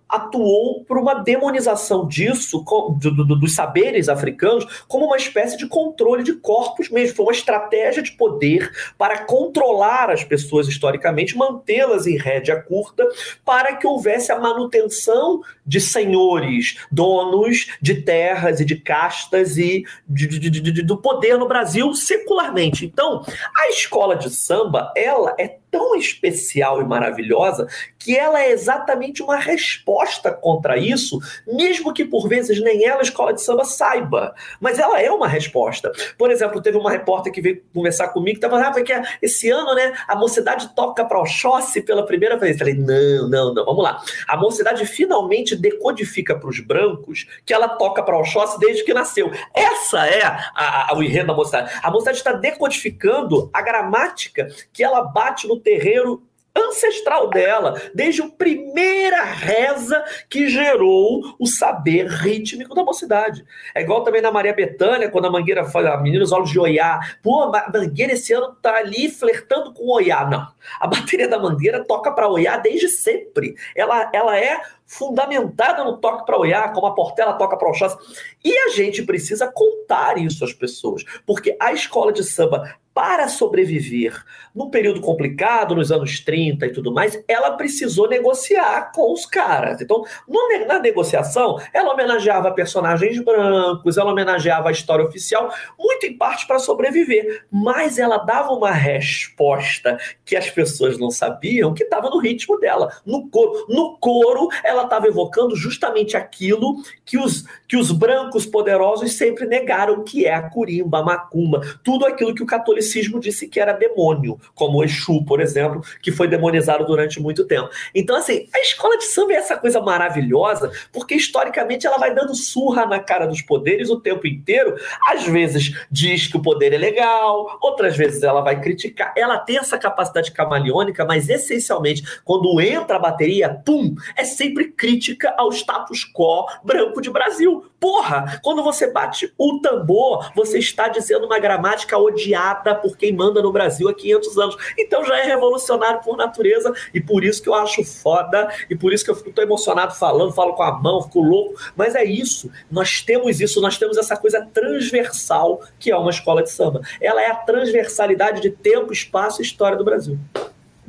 [0.08, 2.64] atuou por uma demonização disso,
[2.98, 7.16] do, do, dos saberes africanos, como uma espécie de controle de corpos mesmo.
[7.16, 13.06] Foi uma estratégia de poder para controlar as pessoas historicamente, mantê-las em rédea curta,
[13.44, 20.26] para que houvesse a manutenção de senhores, donos de terras e de castas e de,
[20.26, 22.86] de, de, do poder no Brasil secularmente.
[22.86, 23.22] Então,
[23.56, 27.66] a escola de samba, ela é tão especial e maravilhosa
[27.98, 33.02] que ela é exatamente uma resposta contra isso, mesmo que por vezes nem ela, a
[33.02, 34.34] escola de samba, saiba.
[34.60, 35.90] Mas ela é uma resposta.
[36.16, 38.92] Por exemplo, teve uma repórter que veio conversar comigo que estava falando ah, que
[39.22, 42.52] esse ano, né, a mocidade toca para Oxóssi pela primeira vez.
[42.52, 44.02] Eu falei, não, não, não, vamos lá.
[44.26, 49.30] A mocidade finalmente decodifica para os brancos que ela toca para Oxóssi desde que nasceu.
[49.54, 51.78] Essa é a, a, o enredo da mocidade.
[51.82, 56.22] A mocidade está decodificando a gramática que ela bate no terreiro
[56.58, 63.44] ancestral dela, desde a primeira reza que gerou o saber rítmico da mocidade.
[63.74, 66.58] É igual também na Maria Betânia, quando a Mangueira fala, a menina os olhos de
[66.58, 66.98] Oiá.
[67.22, 70.28] Pô, a Mangueira esse ano tá ali flertando com Oiá.
[70.28, 70.46] Não.
[70.80, 73.54] A bateria da Mangueira toca para Oiá desde sempre.
[73.74, 77.96] Ela, ela é fundamentada no toque para Oiá, como a Portela toca para Oxóssi.
[78.44, 84.24] E a gente precisa contar isso às pessoas, porque a escola de samba para sobreviver
[84.58, 89.80] num período complicado, nos anos 30 e tudo mais, ela precisou negociar com os caras.
[89.80, 96.18] Então, no, na negociação, ela homenageava personagens brancos, ela homenageava a história oficial, muito em
[96.18, 97.44] parte para sobreviver.
[97.48, 102.90] Mas ela dava uma resposta que as pessoas não sabiam, que estava no ritmo dela.
[103.06, 106.74] No coro, no coro ela estava evocando justamente aquilo
[107.04, 112.04] que os, que os brancos poderosos sempre negaram, que é a curimba, a macumba, tudo
[112.04, 116.10] aquilo que o catolicismo catolicismo disse que era demônio, como o Exu, por exemplo, que
[116.10, 117.68] foi demonizado durante muito tempo.
[117.94, 122.34] Então, assim, a escola de samba é essa coisa maravilhosa, porque historicamente ela vai dando
[122.34, 124.76] surra na cara dos poderes o tempo inteiro.
[125.06, 129.12] Às vezes diz que o poder é legal, outras vezes ela vai criticar.
[129.16, 135.34] Ela tem essa capacidade camaleônica, mas essencialmente, quando entra a bateria, pum, é sempre crítica
[135.36, 137.64] ao status quo branco de Brasil.
[137.80, 143.40] Porra, quando você bate o tambor, você está dizendo uma gramática odiada por quem manda
[143.40, 144.56] no Brasil há 500 anos.
[144.76, 148.92] Então já é revolucionário por natureza e por isso que eu acho foda e por
[148.92, 151.54] isso que eu fico tão emocionado falando, falo com a mão, fico louco.
[151.76, 156.42] Mas é isso, nós temos isso, nós temos essa coisa transversal que é uma escola
[156.42, 156.80] de samba.
[157.00, 160.18] Ela é a transversalidade de tempo, espaço e história do Brasil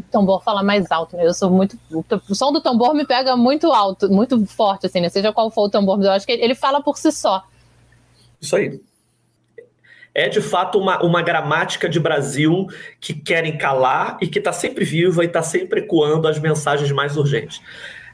[0.10, 1.26] tambor fala mais alto, né?
[1.26, 1.78] Eu sou muito.
[2.30, 5.10] O som do tambor me pega muito alto, muito forte, assim, né?
[5.10, 7.43] Seja qual for o tambor, eu acho que ele fala por si só.
[8.41, 8.80] Isso aí
[10.14, 12.68] é de fato uma, uma gramática de Brasil
[12.99, 17.16] que querem calar e que está sempre viva e está sempre ecoando as mensagens mais
[17.16, 17.62] urgentes.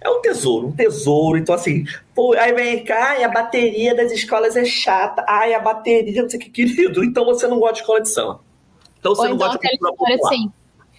[0.02, 1.38] É um tesouro, um tesouro.
[1.38, 1.84] Então, assim,
[2.14, 5.26] pô, aí vem cá, e a bateria das escolas é chata.
[5.28, 7.04] Ai, a bateria, não sei o que, querido.
[7.04, 8.39] Então você não gosta de escola de samba.
[9.00, 10.52] Então você Ou não então, gosta de cultura Assim,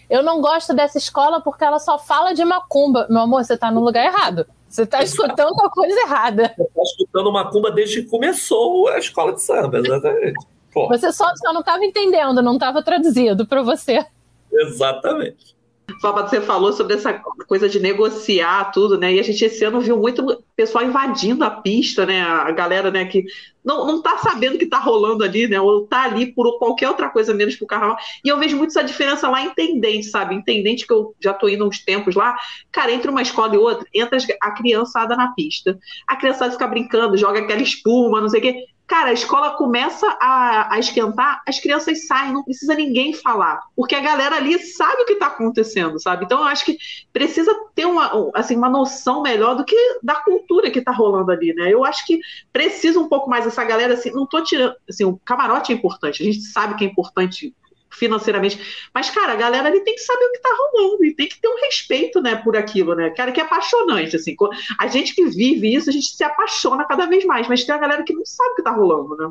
[0.09, 3.07] eu não gosto dessa escola porque ela só fala de macumba.
[3.11, 4.47] Meu amor, você está no lugar errado.
[4.69, 6.55] Você está escutando uma coisa errada.
[6.57, 10.47] Você está escutando macumba desde que começou a escola de samba, exatamente.
[10.73, 10.89] Pô.
[10.89, 14.05] Você só, só não estava entendendo, não estava traduzido para você.
[14.53, 15.56] Exatamente.
[16.01, 17.13] Fábio, você falou sobre essa
[17.47, 19.15] coisa de negociar tudo, né?
[19.15, 22.23] E a gente esse ano viu muito pessoal invadindo a pista, né?
[22.23, 23.25] A galera, né, que
[23.65, 25.61] não, não tá sabendo o que tá rolando ali, né?
[25.61, 27.97] Ou tá ali por qualquer outra coisa menos pro carnaval.
[28.25, 30.35] E eu vejo muito essa diferença lá em Intendente, sabe?
[30.35, 32.37] Intendente que eu já tô indo uns tempos lá.
[32.71, 35.79] Cara, entre uma escola e outra, entra a criançada na pista.
[36.07, 38.67] A criançada fica brincando, joga aquela espuma, não sei o quê.
[38.87, 43.97] Cara, a escola começa a, a, esquentar, as crianças saem, não precisa ninguém falar, porque
[43.97, 46.25] a galera ali sabe o que está acontecendo, sabe?
[46.25, 46.79] Então eu acho que
[47.13, 51.53] precisa ter uma, assim, uma noção melhor do que da cultura que está rolando ali,
[51.53, 51.73] né?
[51.73, 52.21] Eu acho que
[52.53, 56.23] precisa um pouco mais essa galera, assim, não tô tirando, assim, o camarote é importante,
[56.23, 57.53] a gente sabe que é importante
[57.99, 58.89] financeiramente.
[58.95, 61.41] Mas, cara, a galera ali tem que saber o que tá rolando e tem que
[61.41, 63.11] ter um respeito, né, por aquilo, né?
[63.11, 64.37] Cara, que é apaixonante, assim.
[64.79, 67.79] A gente que vive isso, a gente se apaixona cada vez mais, mas tem a
[67.79, 69.31] galera que não sabe o que tá rolando, né?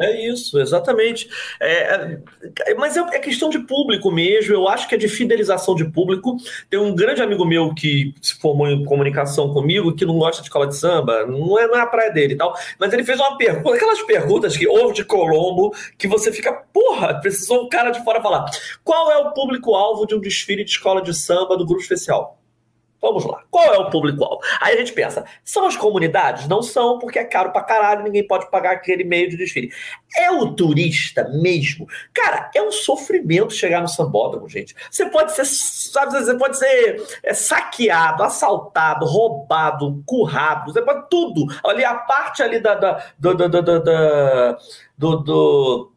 [0.00, 1.28] É isso, exatamente.
[1.60, 2.18] É,
[2.66, 4.54] é, mas é, é, questão de público mesmo.
[4.54, 6.38] Eu acho que é de fidelização de público.
[6.70, 10.48] Tem um grande amigo meu que se formou em comunicação comigo que não gosta de
[10.48, 12.54] escola de samba, não é, não é a praia dele e tal.
[12.78, 17.20] Mas ele fez uma pergunta, aquelas perguntas que houve de Colombo, que você fica, porra,
[17.20, 18.46] precisou um cara de fora falar.
[18.82, 22.39] Qual é o público-alvo de um desfile de escola de samba do grupo especial?
[23.00, 23.42] Vamos lá.
[23.50, 24.42] Qual é o público-alvo?
[24.60, 26.46] Aí a gente pensa, são as comunidades?
[26.46, 29.72] Não são, porque é caro pra caralho, ninguém pode pagar aquele meio de desfile.
[30.16, 31.86] É o turista mesmo?
[32.12, 34.74] Cara, é um sofrimento chegar no sambódromo, gente.
[34.90, 41.46] Você pode ser, sabe, você pode ser é, saqueado, assaltado, roubado, currado, você pode tudo.
[41.64, 43.48] Ali, a parte ali da, da do, do,
[44.98, 45.89] do, do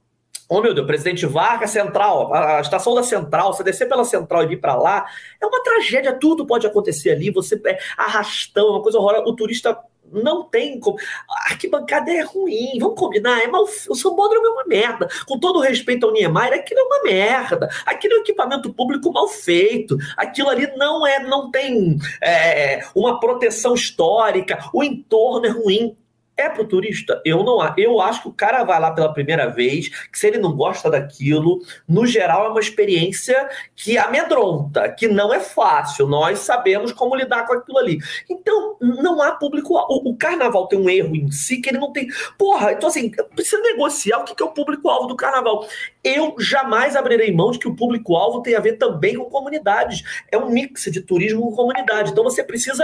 [0.56, 4.44] Oh, meu Deus, Presidente Vargas, Central, a, a, estação da Central, você descer pela Central
[4.44, 5.04] e vir para lá,
[5.42, 9.36] é uma tragédia, tudo pode acontecer ali, você é arrastão, é uma coisa horrorosa, o
[9.36, 9.76] turista
[10.12, 10.96] não tem como.
[11.28, 13.64] A arquibancada é ruim, vamos combinar, é mal.
[13.64, 15.10] O sambódromo é uma merda.
[15.26, 17.68] Com todo o respeito ao Niemeyer, aquilo é uma merda.
[17.84, 19.98] Aquilo é um equipamento público mal feito.
[20.16, 24.70] Aquilo ali não é, não tem é, uma proteção histórica.
[24.72, 25.98] O entorno é ruim.
[26.36, 27.22] É pro turista?
[27.24, 30.40] Eu não Eu acho que o cara vai lá pela primeira vez, que se ele
[30.40, 36.08] não gosta daquilo, no geral é uma experiência que amedronta, que não é fácil.
[36.08, 38.00] Nós sabemos como lidar com aquilo ali.
[38.28, 39.76] Então, não há público.
[39.76, 42.08] O, o carnaval tem um erro em si que ele não tem.
[42.38, 45.68] Porra, então assim, precisa negociar o que é o público-alvo do carnaval.
[46.04, 50.04] Eu jamais abrirei mão de que o público-alvo tem a ver também com comunidades.
[50.32, 52.12] É um mix de turismo com comunidade.
[52.12, 52.84] Então você precisa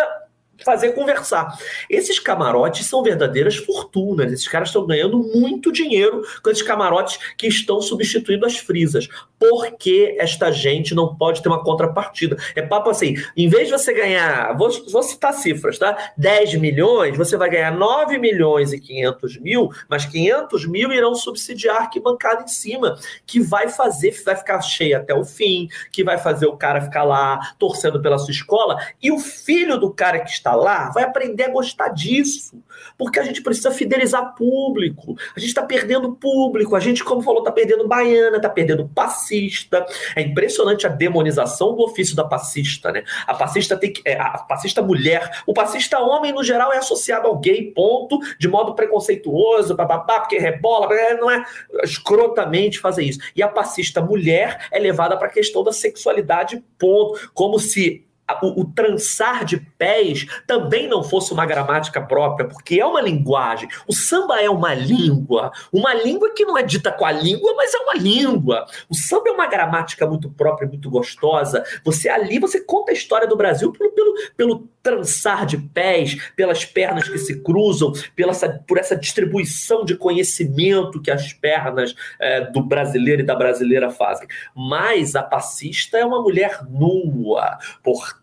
[0.64, 1.58] fazer conversar.
[1.90, 4.32] Esses camarotes são verdadeiras fortunas.
[4.32, 9.08] Esses caras estão ganhando muito dinheiro com esses camarotes que estão substituindo as frisas.
[9.40, 12.38] Por que esta gente não pode ter uma contrapartida?
[12.56, 16.12] É papo assim, em vez de você ganhar, vou, vou citar cifras, tá?
[16.18, 21.90] 10 milhões, você vai ganhar 9 milhões e 500 mil, mas 500 mil irão subsidiar
[21.90, 26.18] que bancada em cima, que vai fazer, vai ficar cheia até o fim, que vai
[26.18, 30.30] fazer o cara ficar lá torcendo pela sua escola, e o filho do cara que
[30.30, 32.62] está está lá vai aprender a gostar disso.
[32.98, 35.16] Porque a gente precisa fidelizar público.
[35.36, 36.76] A gente está perdendo público.
[36.76, 39.86] A gente, como falou, está perdendo baiana, está perdendo passista.
[40.16, 43.04] É impressionante a demonização do ofício da passista, né?
[43.28, 44.02] A passista tem que.
[44.06, 45.44] É, a passista mulher.
[45.46, 50.38] O passista homem, no geral, é associado ao gay, ponto, de modo preconceituoso, bababá, porque
[50.38, 50.90] rebola,
[51.20, 51.44] não é
[51.84, 53.20] escrotamente fazer isso.
[53.36, 57.30] E a passista mulher é levada para a questão da sexualidade, ponto.
[57.34, 58.09] Como se
[58.42, 63.70] o, o, trançar de pés também não fosse uma gramática própria, porque é uma linguagem.
[63.88, 67.74] O samba é uma língua, uma língua que não é dita com a língua, mas
[67.74, 68.66] é uma língua.
[68.90, 71.64] O samba é uma gramática muito própria, muito gostosa.
[71.84, 76.66] Você ali, você conta a história do Brasil pelo, pelo, pelo trançar de pés, pelas
[76.66, 78.34] pernas que se cruzam, pela,
[78.68, 84.28] por essa distribuição de conhecimento que as pernas é, do brasileiro e da brasileira fazem.
[84.56, 88.19] Mas a passista é uma mulher nua, portanto,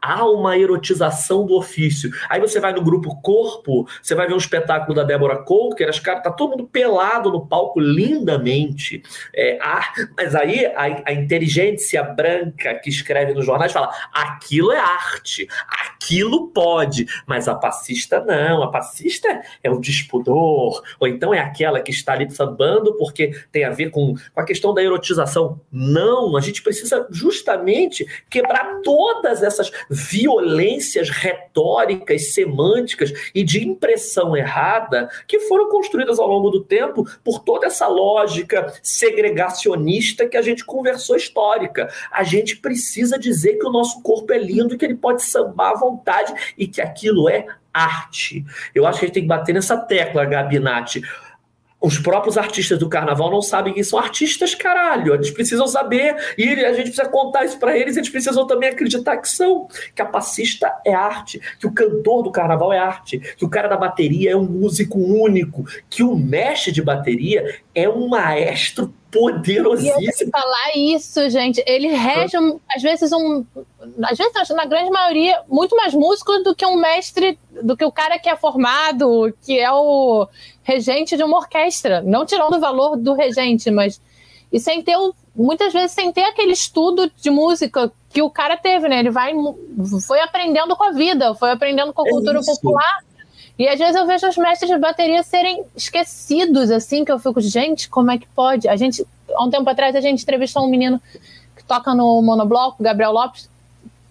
[0.00, 2.10] há uma erotização do ofício.
[2.28, 5.98] Aí você vai no grupo Corpo, você vai ver um espetáculo da Débora Coker, as
[5.98, 9.02] caras, tá todo mundo pelado no palco lindamente.
[9.34, 14.78] É, ah, mas aí a, a inteligência branca que escreve nos jornais fala: aquilo é
[14.78, 15.48] arte
[16.04, 21.80] aquilo pode, mas a passista não, a passista é o dispudor, ou então é aquela
[21.80, 25.60] que está ali sambando porque tem a ver com, com a questão da erotização.
[25.72, 35.08] Não, a gente precisa justamente quebrar todas essas violências retóricas, semânticas e de impressão errada
[35.26, 40.64] que foram construídas ao longo do tempo por toda essa lógica segregacionista que a gente
[40.64, 41.88] conversou histórica.
[42.12, 45.76] A gente precisa dizer que o nosso corpo é lindo, que ele pode sambar à
[45.76, 48.44] vontade e que aquilo é arte.
[48.72, 51.02] Eu acho que a gente tem que bater nessa tecla, Gabi Nati.
[51.84, 55.12] Os próprios artistas do carnaval não sabem que são artistas, caralho.
[55.12, 57.94] Eles precisam saber e a gente precisa contar isso para eles.
[57.94, 62.32] Eles precisam também acreditar que são, que a passista é arte, que o cantor do
[62.32, 66.72] carnaval é arte, que o cara da bateria é um músico único, que o mestre
[66.72, 70.00] de bateria é um maestro poderosíssimo.
[70.00, 71.62] E eu falar isso, gente.
[71.66, 73.44] Ele rege, um, às vezes, um.
[74.02, 77.92] Às vezes, na grande maioria, muito mais músico do que um mestre, do que o
[77.92, 80.26] cara que é formado, que é o
[80.64, 82.02] regente de uma orquestra.
[82.02, 84.00] Não tirando o valor do regente, mas.
[84.52, 84.96] E sem ter,
[85.34, 88.98] muitas vezes, sem ter aquele estudo de música que o cara teve, né?
[88.98, 89.32] Ele vai,
[90.06, 92.52] foi aprendendo com a vida, foi aprendendo com a é cultura isso.
[92.52, 93.02] popular
[93.58, 97.40] e às vezes eu vejo os mestres de bateria serem esquecidos, assim, que eu fico,
[97.40, 98.68] gente, como é que pode?
[98.68, 101.00] A gente, há um tempo atrás, a gente entrevistou um menino
[101.56, 103.48] que toca no monobloco, Gabriel Lopes,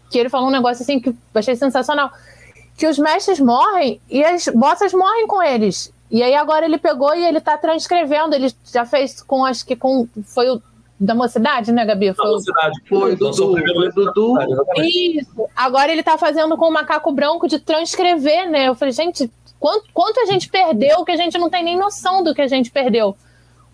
[0.10, 2.12] que ele falou um negócio assim que eu achei sensacional.
[2.78, 5.92] Que os mestres morrem e as bossas morrem com eles.
[6.14, 9.76] E aí agora ele pegou e ele tá transcrevendo, ele já fez com, acho que
[9.76, 10.62] com, foi o
[11.00, 12.14] da mocidade, né, Gabi?
[12.14, 13.36] Foi da mocidade, foi, Dudu.
[13.36, 14.36] Foi Dudu.
[14.78, 15.50] Isso.
[15.56, 18.68] Agora ele tá fazendo com o macaco branco de transcrever, né?
[18.68, 22.24] Eu falei, gente, quanto, quanto a gente perdeu que a gente não tem nem noção
[22.24, 23.18] do que a gente perdeu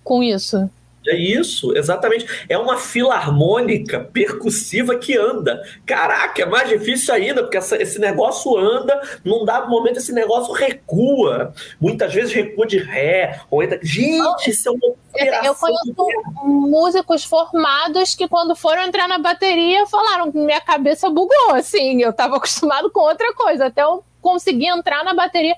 [0.02, 0.70] com isso.
[1.08, 2.46] É isso, exatamente.
[2.50, 5.62] É uma filarmônica percussiva que anda.
[5.86, 10.54] Caraca, é mais difícil ainda, porque essa, esse negócio anda, num dado momento esse negócio
[10.54, 11.54] recua.
[11.80, 13.80] Muitas vezes recua de ré, ou entra.
[13.82, 15.96] Gente, isso é uma Eu conheço
[16.44, 22.38] músicos formados que, quando foram entrar na bateria, falaram: minha cabeça bugou, assim, eu estava
[22.38, 25.56] acostumado com outra coisa, até eu conseguir entrar na bateria.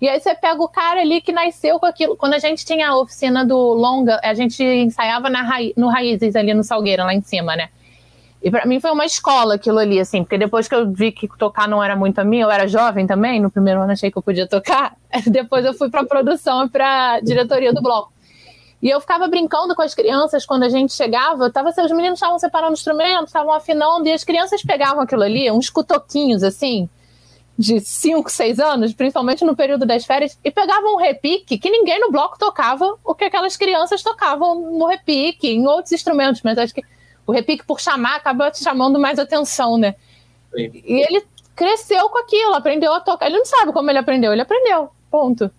[0.00, 2.16] E aí você pega o cara ali que nasceu com aquilo.
[2.16, 5.56] Quando a gente tinha a oficina do Longa, a gente ensaiava na Ra...
[5.76, 7.70] no Raízes ali no Salgueiro, lá em cima, né?
[8.42, 11.26] E para mim foi uma escola aquilo ali, assim, porque depois que eu vi que
[11.38, 14.18] tocar não era muito a mim, eu era jovem também, no primeiro ano achei que
[14.18, 14.94] eu podia tocar,
[15.26, 18.12] depois eu fui para produção e para diretoria do bloco.
[18.82, 22.38] E eu ficava brincando com as crianças quando a gente chegava, tava, os meninos estavam
[22.38, 26.88] separando instrumentos, estavam afinando, e as crianças pegavam aquilo ali, uns cutoquinhos assim,
[27.58, 31.98] de 5, 6 anos, principalmente no período das férias, e pegavam um repique que ninguém
[31.98, 36.74] no bloco tocava o que aquelas crianças tocavam no repique, em outros instrumentos, mas acho
[36.74, 36.82] que
[37.26, 39.96] o repique, por chamar, acaba chamando mais atenção, né?
[40.54, 40.70] Sim.
[40.72, 41.24] E ele
[41.56, 43.26] cresceu com aquilo, aprendeu a tocar.
[43.26, 44.90] Ele não sabe como ele aprendeu, ele aprendeu.
[45.10, 45.50] Ponto.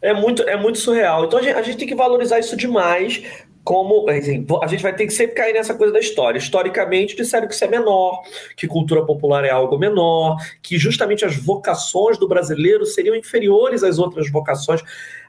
[0.00, 1.24] É muito, é muito surreal.
[1.24, 3.22] Então a gente, a gente tem que valorizar isso demais,
[3.70, 6.36] como assim, a gente vai ter que sempre cair nessa coisa da história.
[6.36, 8.20] Historicamente, disseram que isso é menor,
[8.56, 14.00] que cultura popular é algo menor, que justamente as vocações do brasileiro seriam inferiores às
[14.00, 14.82] outras vocações.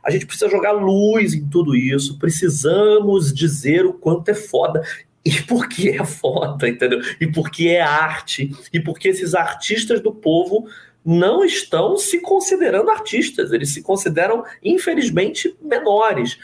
[0.03, 4.81] A gente precisa jogar luz em tudo isso, precisamos dizer o quanto é foda.
[5.23, 6.99] E por que é foda, entendeu?
[7.19, 10.65] E por que é arte, e porque esses artistas do povo
[11.05, 16.39] não estão se considerando artistas, eles se consideram, infelizmente, menores.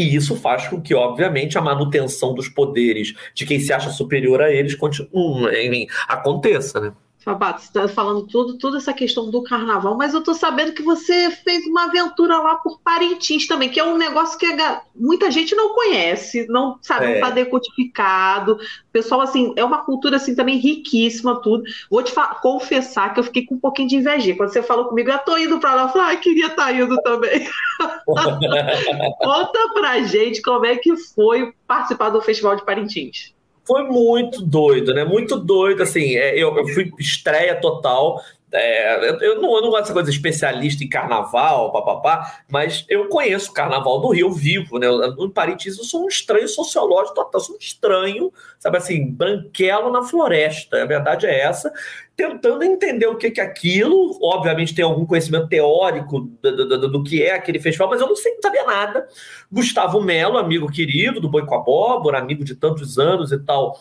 [0.00, 4.40] E isso faz com que, obviamente, a manutenção dos poderes de quem se acha superior
[4.40, 6.92] a eles continue, aconteça, né?
[7.22, 10.82] Fabato, você está falando tudo, toda essa questão do carnaval, mas eu estou sabendo que
[10.82, 15.30] você fez uma aventura lá por Parintins também, que é um negócio que a, muita
[15.30, 17.08] gente não conhece, não sabe, é.
[17.08, 18.58] não está decodificado.
[18.90, 21.62] Pessoal, assim, é uma cultura assim também riquíssima, tudo.
[21.90, 24.34] Vou te confessar que eu fiquei com um pouquinho de inveja.
[24.34, 26.72] Quando você falou comigo, eu tô indo para lá, eu falei, ah, queria estar tá
[26.72, 27.46] indo também.
[29.20, 33.34] Conta pra gente como é que foi participar do Festival de Parintins
[33.70, 35.04] foi muito doido, né?
[35.04, 36.16] Muito doido, assim.
[36.16, 38.20] É, eu, eu fui estreia total.
[38.52, 43.50] É, eu, não, eu não gosto dessa coisa especialista em carnaval, papapá, mas eu conheço
[43.50, 44.88] o carnaval do Rio vivo, né?
[44.88, 50.02] No Parintins eu sou um estranho sociológico total, sou um estranho, sabe assim, branquelo na
[50.02, 50.82] floresta.
[50.82, 51.72] A verdade é essa
[52.20, 54.18] tentando entender o que é aquilo.
[54.22, 58.16] Obviamente tem algum conhecimento teórico do, do, do, que é aquele festival, mas eu não
[58.16, 59.06] sei saber nada.
[59.50, 63.78] Gustavo Melo, amigo querido do Boi com Abóbora, amigo de tantos anos e tal,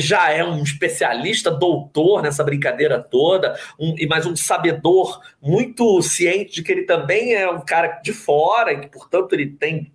[0.00, 6.54] já é um especialista, doutor nessa brincadeira toda, um, e mais um sabedor muito ciente
[6.54, 9.92] de que ele também é um cara de fora e que, portanto, ele tem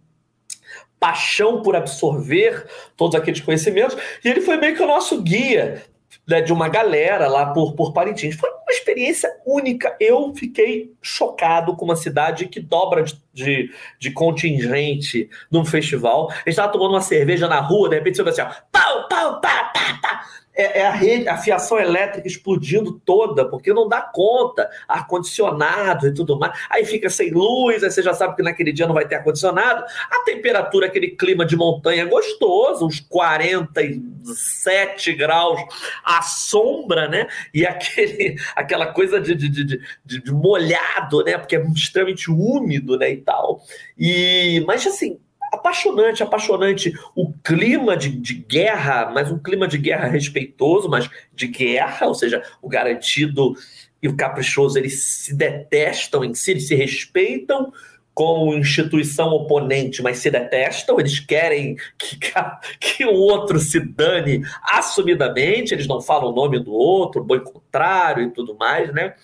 [1.00, 5.84] paixão por absorver todos aqueles conhecimentos, e ele foi meio que o nosso guia
[6.28, 8.36] né, de uma galera lá por, por Parintins.
[8.36, 9.96] Foi uma experiência única.
[10.00, 16.30] Eu fiquei chocado com uma cidade que dobra de, de, de contingente num festival.
[16.32, 19.08] A gente estava tomando uma cerveja na rua, de repente você vai assim, ó, pau,
[19.10, 20.26] pau, pá, pá, pá.
[20.62, 26.14] É, é, a rede, a fiação elétrica explodindo toda, porque não dá conta, ar-condicionado e
[26.14, 26.58] tudo mais.
[26.70, 29.84] Aí fica sem luz, aí você já sabe que naquele dia não vai ter ar-condicionado.
[30.10, 35.60] A temperatura, aquele clima de montanha gostoso, uns 47 graus
[36.04, 37.28] à sombra, né?
[37.54, 41.38] E aquele, aquela coisa de, de, de, de, de molhado, né?
[41.38, 43.12] Porque é extremamente úmido, né?
[43.12, 43.62] E tal.
[43.98, 45.18] E, mas assim,
[45.52, 51.48] apaixonante, apaixonante o clima de, de, guerra, mas um clima de guerra respeitoso, mas de
[51.48, 53.54] guerra, ou seja, o garantido
[54.02, 57.72] e o caprichoso eles se detestam em si, eles se respeitam
[58.14, 62.18] como instituição oponente, mas se detestam, eles querem que,
[62.80, 68.24] que o outro se dane assumidamente, eles não falam o nome do outro, boi contrário
[68.24, 69.16] e tudo mais, né?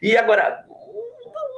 [0.00, 0.64] E agora,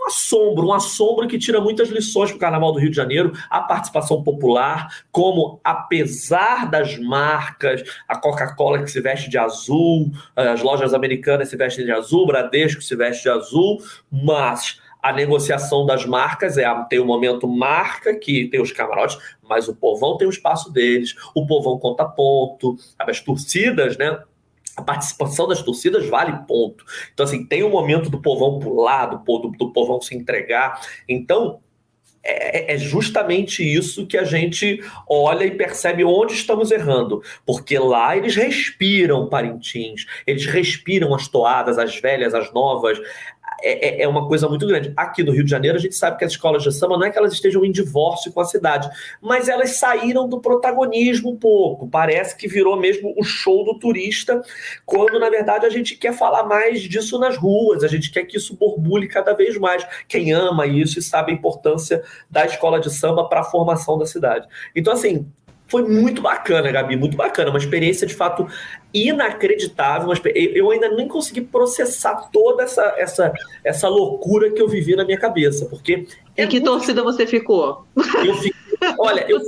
[0.04, 3.32] um assombro, um assombro que tira muitas lições para o Carnaval do Rio de Janeiro,
[3.48, 10.62] a participação popular, como apesar das marcas, a Coca-Cola que se veste de azul, as
[10.62, 13.78] lojas americanas se vestem de azul, Bradesco se veste de azul,
[14.10, 19.68] mas a negociação das marcas é tem o momento marca que tem os camarotes, mas
[19.68, 24.18] o povão tem o espaço deles, o povão conta ponto, as torcidas, né?
[24.76, 26.84] A participação das torcidas vale ponto.
[27.12, 30.80] Então, assim, tem um momento do povão pular, do, do, do povão se entregar.
[31.08, 31.60] Então,
[32.24, 37.22] é, é, justamente isso que a gente olha e percebe onde estamos errando.
[37.44, 42.98] Porque lá eles respiram Parintins, eles respiram as toadas, as velhas, as novas,
[43.64, 44.92] é, é, é uma coisa muito grande.
[44.96, 47.10] Aqui no Rio de Janeiro, a gente sabe que as escolas de samba não é
[47.10, 48.88] que elas estejam em divórcio com a cidade,
[49.20, 51.88] mas elas saíram do protagonismo um pouco.
[51.88, 54.42] Parece que virou mesmo o show do turista,
[54.84, 58.36] quando na verdade a gente quer falar mais disso nas ruas, a gente quer que
[58.36, 59.86] isso borbulhe cada vez mais.
[60.06, 64.06] Quem ama isso e sabe a importância da escola de samba para a formação da
[64.06, 64.46] cidade.
[64.76, 65.26] Então, assim,
[65.66, 67.50] foi muito bacana, Gabi, muito bacana.
[67.50, 68.46] Uma experiência de fato
[68.92, 70.12] inacreditável.
[70.34, 73.32] Eu ainda nem consegui processar toda essa, essa,
[73.64, 76.06] essa loucura que eu vivi na minha cabeça, porque.
[76.36, 76.72] Em é que muito...
[76.72, 77.86] torcida você ficou?
[77.96, 78.63] Eu fiquei
[78.98, 79.40] Olha, eu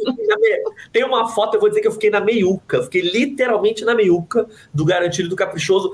[0.92, 4.46] tem uma foto, eu vou dizer que eu fiquei na meiuca, fiquei literalmente na meiuca
[4.72, 5.92] do Garantido e do Caprichoso,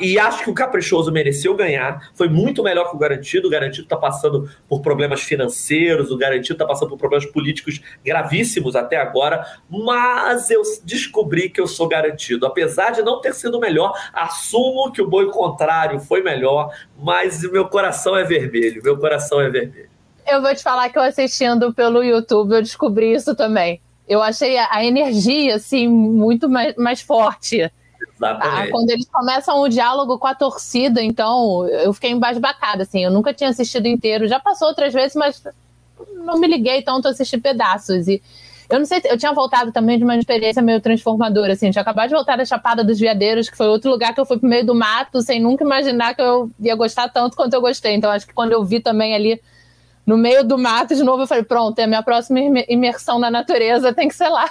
[0.00, 3.84] e acho que o Caprichoso mereceu ganhar, foi muito melhor que o Garantido, o Garantido
[3.84, 9.44] está passando por problemas financeiros, o Garantido está passando por problemas políticos gravíssimos até agora,
[9.68, 15.02] mas eu descobri que eu sou garantido, apesar de não ter sido melhor, assumo que
[15.02, 19.91] o boi contrário foi melhor, mas meu coração é vermelho, meu coração é vermelho.
[20.26, 23.80] Eu vou te falar que eu assistindo pelo YouTube, eu descobri isso também.
[24.08, 27.70] Eu achei a, energia, assim, muito mais, mais forte.
[28.20, 33.04] Ah, quando eles começam o diálogo com a torcida, então eu fiquei embasbacada, assim.
[33.04, 34.28] Eu nunca tinha assistido inteiro.
[34.28, 35.42] Já passou outras vezes, mas
[36.24, 38.06] não me liguei tanto a assistir pedaços.
[38.06, 38.22] E
[38.70, 41.70] eu não sei, eu tinha voltado também de uma experiência meio transformadora, assim.
[41.70, 44.38] Tinha acabado de voltar da Chapada dos Veadeiros, que foi outro lugar que eu fui
[44.38, 47.94] pro meio do mato, sem nunca imaginar que eu ia gostar tanto quanto eu gostei.
[47.94, 49.40] Então acho que quando eu vi também ali
[50.06, 53.30] no meio do mato de novo, eu falei, pronto, é a minha próxima imersão na
[53.30, 54.50] natureza, tem que ser lá.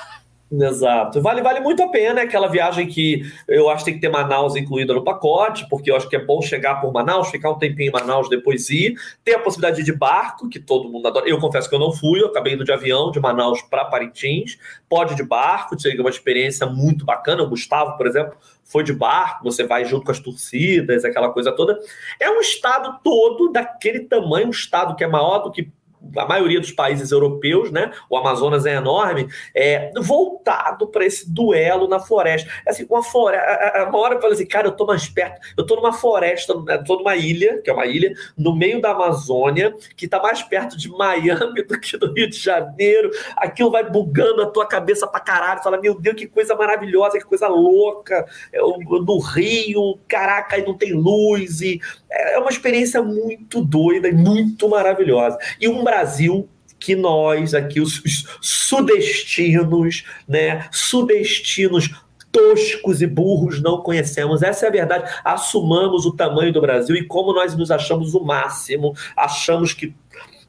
[0.54, 1.22] Exato.
[1.22, 4.10] Vale, vale muito a pena é aquela viagem que eu acho que tem que ter
[4.10, 7.58] Manaus incluída no pacote, porque eu acho que é bom chegar por Manaus, ficar um
[7.58, 8.96] tempinho em Manaus, depois ir.
[9.24, 11.30] Tem a possibilidade de barco, que todo mundo adora.
[11.30, 14.58] Eu confesso que eu não fui, eu acabei indo de avião de Manaus para Parintins.
[14.90, 17.44] Pode de barco, seria uma experiência muito bacana.
[17.44, 18.36] O Gustavo, por exemplo,
[18.66, 21.80] foi de barco, você vai junto com as torcidas, aquela coisa toda.
[22.20, 25.72] É um estado todo daquele tamanho, um estado que é maior do que
[26.18, 27.92] a maioria dos países europeus, né?
[28.10, 32.50] O Amazonas é enorme, é voltado para esse duelo na floresta.
[32.66, 33.88] É assim, uma floresta.
[33.88, 36.84] Uma hora eu falei assim, cara, eu tô mais perto, eu tô numa floresta, eu
[36.84, 40.78] tô numa ilha, que é uma ilha, no meio da Amazônia, que tá mais perto
[40.78, 43.12] de Miami do que do Rio de Janeiro.
[43.38, 45.64] Aquilo vai bugando a tua cabeça pra caralho.
[45.64, 48.26] Fala, meu Deus, que coisa maravilhosa, que coisa louca.
[48.52, 51.62] É, no Rio, caraca, aí não tem luz.
[51.62, 51.80] E
[52.10, 55.38] é uma experiência muito doida e muito maravilhosa.
[55.60, 56.48] E um Brasil
[56.80, 61.92] que nós aqui, os, os sudestinos, né, sudestinos
[62.32, 64.42] toscos e burros não conhecemos.
[64.42, 65.14] Essa é a verdade.
[65.24, 69.94] Assumamos o tamanho do Brasil e como nós nos achamos o máximo, achamos que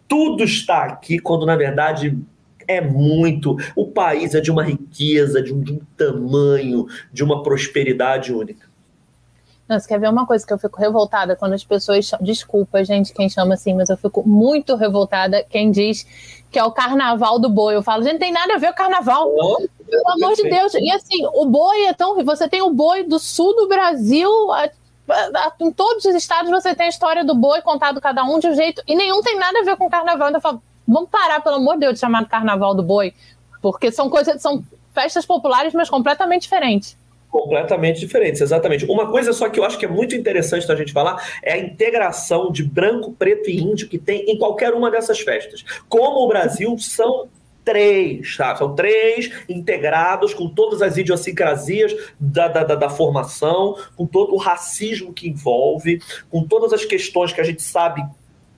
[0.07, 2.17] tudo está aqui, quando na verdade
[2.69, 3.57] é muito.
[3.75, 8.72] O país é de uma riqueza, de um, de um tamanho, de uma prosperidade única.
[9.73, 12.11] Nossa, quer ver uma coisa que eu fico revoltada quando as pessoas.
[12.21, 16.07] Desculpa, gente, quem chama assim, mas eu fico muito revoltada quem diz
[16.51, 17.75] que é o carnaval do boi.
[17.75, 19.33] Eu falo, gente, tem nada a ver com o carnaval.
[19.35, 20.75] Oh, Pelo amor de Deus.
[20.75, 22.23] E assim, o boi é tão.
[22.23, 24.31] Você tem o boi do sul do Brasil.
[24.53, 24.69] A,
[25.59, 28.55] em todos os estados você tem a história do boi contado cada um de um
[28.55, 28.83] jeito.
[28.87, 30.29] E nenhum tem nada a ver com o carnaval.
[30.29, 33.15] Então eu falo, vamos parar, pelo amor de Deus, de chamar de carnaval do boi.
[33.63, 34.43] Porque são coisas.
[34.43, 34.63] São
[34.93, 36.97] festas populares, mas completamente diferentes.
[37.33, 38.85] Completamente diferentes, exatamente.
[38.85, 41.59] Uma coisa só que eu acho que é muito interessante da gente falar é a
[41.59, 45.65] integração de branco, preto e índio que tem em qualquer uma dessas festas.
[45.89, 47.31] Como o Brasil são
[47.65, 48.55] três, tá?
[48.55, 54.37] São três integrados com todas as idiosincrasias da, da, da, da, formação, com todo o
[54.37, 58.05] racismo que envolve, com todas as questões que a gente sabe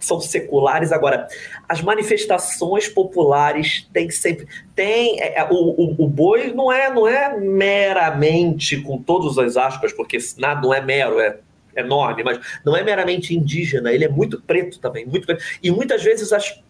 [0.04, 0.92] são seculares.
[0.92, 1.26] Agora,
[1.68, 4.46] as manifestações populares têm sempre.
[4.74, 9.56] Tem, é, é, o, o, o, boi não é, não é meramente, com todas as
[9.56, 11.38] aspas, porque nada não é mero, é
[11.76, 15.42] enorme, mas não é meramente indígena, ele é muito preto também, muito preto.
[15.62, 16.60] E muitas vezes as,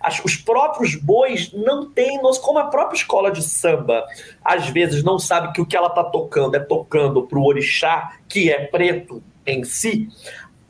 [0.00, 4.04] as, os próprios bois não têm como a própria escola de samba,
[4.44, 8.16] às vezes não sabe que o que ela está tocando é tocando para o orixá,
[8.28, 10.08] que é preto em si,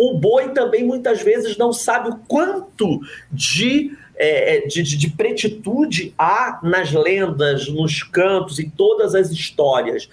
[0.01, 3.01] o boi também muitas vezes não sabe o quanto
[3.31, 10.09] de, é, de, de, de pretitude há nas lendas, nos cantos, em todas as histórias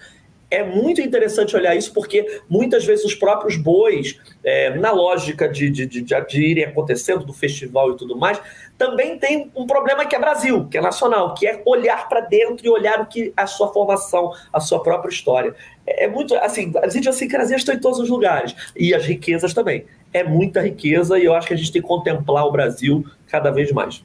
[0.50, 5.68] é muito interessante olhar isso, porque muitas vezes os próprios bois, é, na lógica de,
[5.68, 8.40] de, de, de, irem acontecendo do festival e tudo mais,
[8.78, 12.64] também tem um problema que é Brasil, que é nacional, que é olhar para dentro
[12.64, 15.54] e olhar o que a sua formação, a sua própria história.
[15.86, 19.84] É, é muito assim, as idiosincrasias estão em todos os lugares e as riquezas também.
[20.14, 23.50] É muita riqueza e eu acho que a gente tem que contemplar o Brasil cada
[23.50, 24.02] vez mais.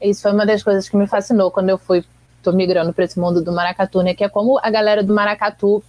[0.00, 2.04] Isso foi uma das coisas que me fascinou quando eu fui
[2.44, 4.14] tô migrando para esse mundo do maracatu, né?
[4.14, 5.82] Que é como a galera do maracatu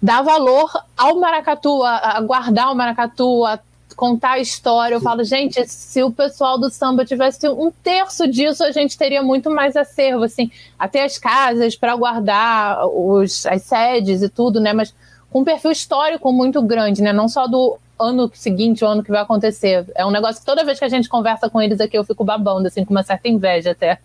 [0.00, 3.58] dá valor ao maracatu, a, a guardar o maracatu, a
[3.96, 4.94] contar a história.
[4.94, 9.22] Eu falo, gente, se o pessoal do samba tivesse um terço disso, a gente teria
[9.22, 14.72] muito mais acervo, assim, até as casas para guardar os, as sedes e tudo, né?
[14.72, 14.94] Mas
[15.30, 17.12] com um perfil histórico muito grande, né?
[17.12, 19.84] Não só do ano seguinte, o ano que vai acontecer.
[19.94, 22.24] É um negócio que toda vez que a gente conversa com eles aqui, eu fico
[22.24, 23.98] babando, assim, com uma certa inveja até.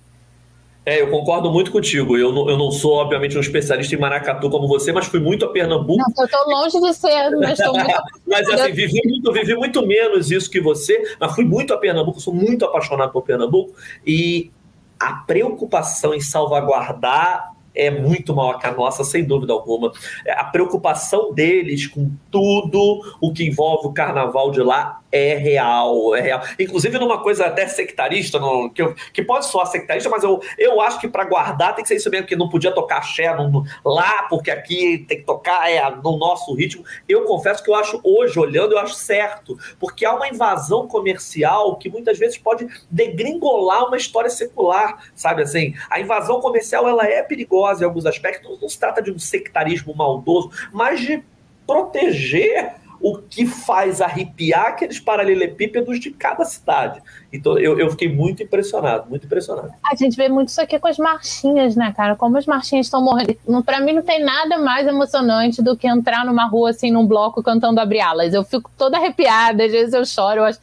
[0.86, 2.18] É, eu concordo muito contigo.
[2.18, 5.46] Eu não, eu não sou, obviamente, um especialista em maracatu como você, mas fui muito
[5.46, 5.98] a Pernambuco.
[5.98, 8.02] Não, eu estou longe de ser, mas estou muito.
[8.28, 12.20] mas assim, vivi muito, vivi muito menos isso que você, mas fui muito a Pernambuco,
[12.20, 13.74] sou muito apaixonado por Pernambuco.
[14.06, 14.52] E
[15.00, 19.91] a preocupação em salvaguardar é muito maior que a nossa, sem dúvida alguma.
[20.28, 26.22] A preocupação deles com tudo o que envolve o carnaval de lá é real, é
[26.22, 26.41] real.
[26.60, 28.40] Inclusive numa coisa até sectarista,
[28.74, 31.88] que, eu, que pode soar sectarista, mas eu, eu acho que para guardar tem que
[31.88, 35.70] ser isso mesmo, que não podia tocar axé no, lá, porque aqui tem que tocar
[35.70, 36.84] é, no nosso ritmo.
[37.08, 41.76] Eu confesso que eu acho, hoje, olhando, eu acho certo, porque há uma invasão comercial
[41.76, 45.76] que muitas vezes pode degringolar uma história secular, sabe assim?
[45.91, 49.95] A invasão comercial, ela é perigosa em alguns aspectos, não se trata de um sectarismo
[49.95, 51.23] maldoso, mas de
[51.65, 57.02] proteger o que faz arrepiar aqueles paralelepípedos de cada cidade.
[57.34, 59.73] Então eu, eu fiquei muito impressionado, muito impressionado.
[59.84, 62.15] A gente vê muito isso aqui com as marchinhas, né, cara?
[62.15, 63.38] Como as marchinhas estão morrendo.
[63.65, 67.44] Para mim não tem nada mais emocionante do que entrar numa rua assim, num bloco
[67.44, 68.34] cantando Abre Alas.
[68.34, 70.40] Eu fico toda arrepiada, às vezes eu choro.
[70.40, 70.60] Eu acho...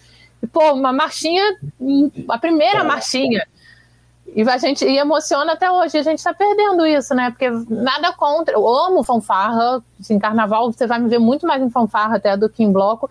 [0.51, 1.45] Pô, uma marchinha,
[2.27, 2.83] a primeira é.
[2.83, 3.47] marchinha
[4.35, 5.99] e a gente e emociona até hoje.
[5.99, 7.31] A gente está perdendo isso, né?
[7.31, 8.55] Porque nada contra.
[8.55, 9.83] Eu amo fanfarra.
[10.09, 13.11] Em carnaval você vai me ver muito mais em fanfarra até do que em bloco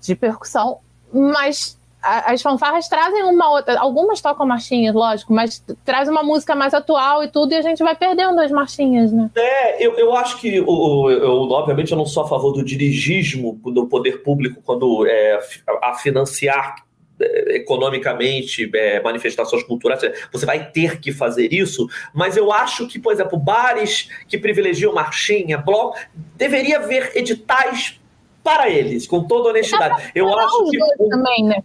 [0.00, 0.78] de percussão.
[1.12, 3.78] Mas as fanfarras trazem uma outra.
[3.80, 7.82] Algumas tocam marchinhas, lógico, mas traz uma música mais atual e tudo, e a gente
[7.82, 9.28] vai perdendo as marchinhas, né?
[9.34, 13.58] É, eu, eu acho que, eu, eu, obviamente, eu não sou a favor do dirigismo
[13.64, 15.40] do poder público quando é,
[15.82, 16.85] a financiar
[17.18, 23.12] economicamente, é, manifestações culturais, você vai ter que fazer isso, mas eu acho que, por
[23.12, 25.98] exemplo, bares que privilegiam marchinha, bloco,
[26.36, 27.98] deveria haver editais
[28.44, 30.10] para eles, com toda honestidade.
[30.14, 30.78] Eu acho que.
[31.08, 31.62] Também, né?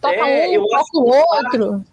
[0.00, 1.84] Toca é, um, toca o outro.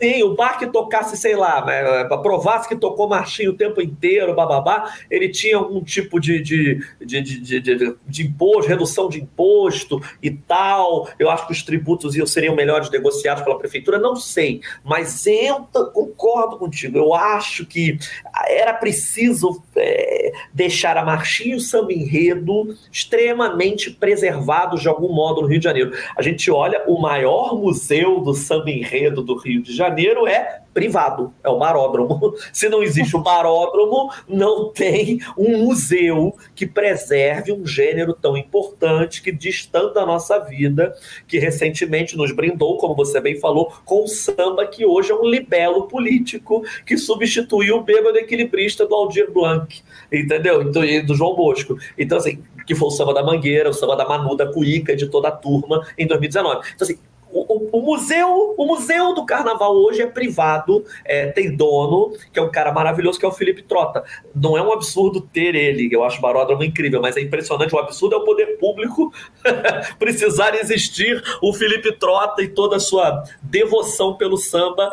[0.00, 4.32] Sim, o bar que tocasse, sei lá, né, provasse que tocou marchinho o tempo inteiro,
[4.32, 11.08] bababá, ele tinha algum tipo de, de, de, de imposto, redução de imposto e tal.
[11.18, 14.60] Eu acho que os tributos iam, seriam melhores negociados pela prefeitura, não sei.
[14.84, 16.96] Mas eu concordo contigo.
[16.96, 17.98] Eu acho que
[18.46, 25.42] era preciso é, deixar a marchinha e o samba enredo extremamente preservados de algum modo
[25.42, 25.92] no Rio de Janeiro.
[26.16, 30.60] A gente olha o maior museu do samba enredo do Rio de Janeiro Janeiro é
[30.74, 32.34] privado, é o Maródromo.
[32.52, 39.22] Se não existe o Maródromo, não tem um museu que preserve um gênero tão importante
[39.22, 40.94] que diz tanto da nossa vida,
[41.26, 45.26] que recentemente nos brindou, como você bem falou, com o samba que hoje é um
[45.26, 49.82] libelo político que substituiu o bêbado equilibrista do Aldir Blanc,
[50.12, 50.62] entendeu?
[50.62, 51.76] Então, e do João Bosco.
[51.98, 55.08] Então, assim, que foi o samba da Mangueira, o samba da Manu, da Cuíca, de
[55.08, 56.68] toda a turma, em 2019.
[56.74, 56.98] Então, assim,
[57.32, 62.42] o, o, museu, o museu do carnaval hoje é privado, é, tem dono, que é
[62.42, 64.04] um cara maravilhoso, que é o Felipe Trota.
[64.34, 67.74] Não é um absurdo ter ele, eu acho o Baródromo incrível, mas é impressionante.
[67.74, 69.12] O absurdo é o poder público
[69.98, 74.90] precisar existir o Felipe Trota e toda a sua devoção pelo samba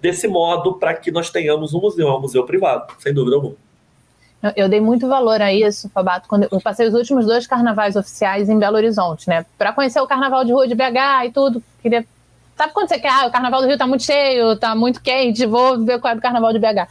[0.00, 3.71] desse modo para que nós tenhamos um museu, é um museu privado, sem dúvida alguma.
[4.56, 8.48] Eu dei muito valor a isso, Fabato, quando eu passei os últimos dois carnavais oficiais
[8.48, 9.46] em Belo Horizonte, né?
[9.56, 11.62] Para conhecer o carnaval de rua de BH e tudo.
[11.80, 12.04] Queria.
[12.56, 13.08] Sabe quando você quer?
[13.08, 16.16] Ah, o carnaval do Rio tá muito cheio, tá muito quente, vou ver qual é
[16.16, 16.88] do carnaval de BH.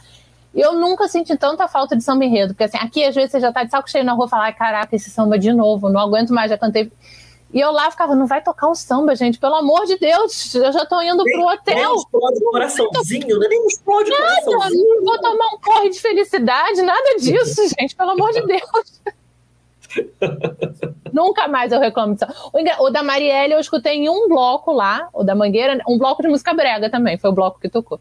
[0.54, 3.52] Eu nunca senti tanta falta de samba enredo, porque assim, aqui às vezes você já
[3.52, 6.30] tá de saco cheio na rua e fala, caraca, esse samba de novo, não aguento
[6.30, 6.90] mais, já cantei
[7.52, 10.72] e eu lá ficava, não vai tocar um samba, gente, pelo amor de Deus, eu
[10.72, 11.74] já tô indo nem, pro hotel.
[11.74, 13.46] Nem explode o coraçãozinho, né?
[13.48, 14.96] nem explode nada, o coraçãozinho.
[14.96, 19.02] Não vou tomar um corre de felicidade, nada disso, gente, pelo amor de Deus.
[21.12, 22.26] Nunca mais eu reclamo disso.
[22.52, 26.22] O, o da Marielle eu escutei em um bloco lá, o da Mangueira, um bloco
[26.22, 28.00] de música brega também, foi o bloco que tocou.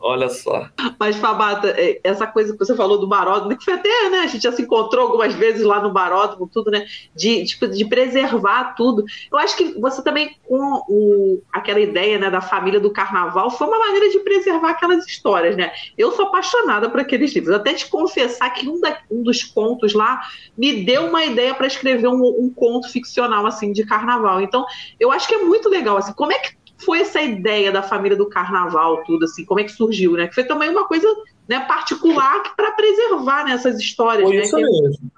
[0.00, 0.68] Olha só.
[0.98, 4.20] Mas, Fabata, é, essa coisa que você falou do baródromo, que foi até, né?
[4.20, 6.86] A gente já se encontrou algumas vezes lá no baródromo, tudo, né?
[7.16, 9.04] De, tipo, de preservar tudo.
[9.30, 13.66] Eu acho que você também, com o, aquela ideia né, da família do carnaval, foi
[13.66, 15.72] uma maneira de preservar aquelas histórias, né?
[15.96, 17.54] Eu sou apaixonada por aqueles livros.
[17.54, 20.20] Até te confessar que um, da, um dos contos lá
[20.56, 24.40] me deu uma ideia para escrever um, um conto ficcional, assim, de carnaval.
[24.40, 24.64] Então,
[25.00, 26.12] eu acho que é muito legal, assim.
[26.12, 29.44] Como é que foi essa ideia da família do carnaval, tudo assim?
[29.44, 30.28] Como é que surgiu, né?
[30.28, 31.06] Que foi também uma coisa
[31.48, 34.28] né, particular para preservar né, essas histórias.
[34.28, 34.42] Foi né?
[34.44, 35.10] isso mesmo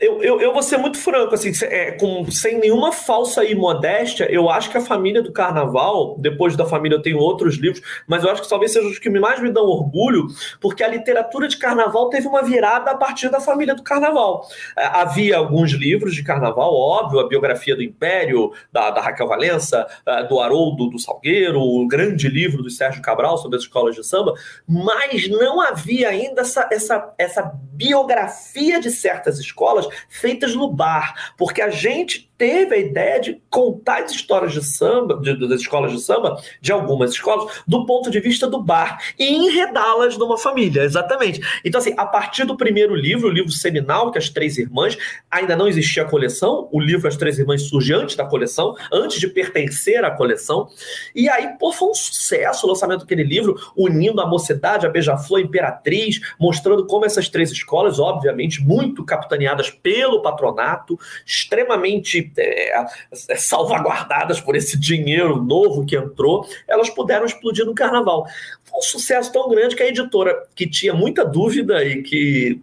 [0.00, 4.48] eu, eu, eu vou ser muito franco, assim, é, com, sem nenhuma falsa imodéstia, eu
[4.48, 8.30] acho que a família do carnaval, depois da família eu tenho outros livros, mas eu
[8.30, 10.26] acho que talvez sejam os que mais me dão orgulho,
[10.58, 14.48] porque a literatura de carnaval teve uma virada a partir da família do carnaval.
[14.76, 19.86] É, havia alguns livros de carnaval, óbvio, a biografia do Império, da, da Raquel Valença,
[20.06, 24.06] é, do Haroldo do Salgueiro, o grande livro do Sérgio Cabral sobre as escolas de
[24.06, 24.32] samba,
[24.66, 31.62] mas não havia ainda essa, essa, essa biografia de certas escolas feitas no bar, porque
[31.62, 36.00] a gente teve a ideia de contar as histórias de samba, de, das escolas de
[36.00, 41.38] samba, de algumas escolas, do ponto de vista do bar e enredá-las numa família, exatamente.
[41.62, 44.96] Então, assim, a partir do primeiro livro, o livro seminal, que é As Três Irmãs,
[45.30, 49.20] ainda não existia a coleção, o livro As Três Irmãs surge antes da coleção, antes
[49.20, 50.66] de pertencer à coleção,
[51.14, 55.40] e aí, pô, foi um sucesso o lançamento daquele livro, unindo a mocidade, a beija-flor,
[55.40, 62.84] a imperatriz, mostrando como essas três escolas, obviamente, muito capitaneadas pelo patronato, extremamente é,
[63.28, 68.26] é, salvaguardadas por esse dinheiro novo que entrou, elas puderam explodir no carnaval.
[68.64, 72.60] Foi um sucesso tão grande que a editora, que tinha muita dúvida e que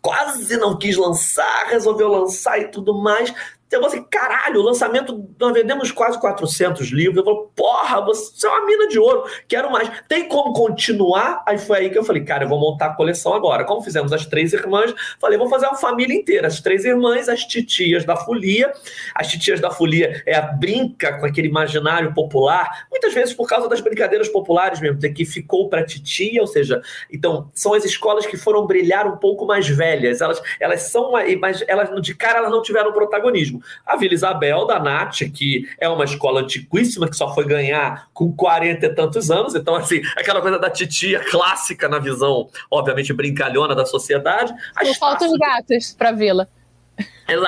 [0.00, 3.32] quase não quis lançar, resolveu lançar e tudo mais,
[3.74, 7.16] eu falei assim, caralho, o lançamento, nós vendemos quase 400 livros.
[7.16, 9.90] Eu falei, porra, você é uma mina de ouro, quero mais.
[10.08, 11.42] Tem como continuar?
[11.46, 13.64] Aí foi aí que eu falei, cara, eu vou montar a coleção agora.
[13.64, 16.46] Como fizemos as três irmãs, falei, vou fazer uma família inteira.
[16.46, 18.72] As três irmãs, as titias da folia.
[19.14, 23.68] As titias da folia é a brinca com aquele imaginário popular, muitas vezes por causa
[23.68, 26.80] das brincadeiras populares mesmo, que ficou para titia, ou seja,
[27.10, 30.20] então, são as escolas que foram brilhar um pouco mais velhas.
[30.20, 33.61] Elas, elas são, mas elas de cara elas não tiveram protagonismo.
[33.86, 38.32] A Vila Isabel, da Nath, que é uma escola antiquíssima, que só foi ganhar com
[38.32, 39.54] 40 e tantos anos.
[39.54, 44.54] Então, assim, aquela coisa da titia clássica na visão, obviamente, brincalhona da sociedade.
[44.82, 46.48] Não faltam os gatos para a Vila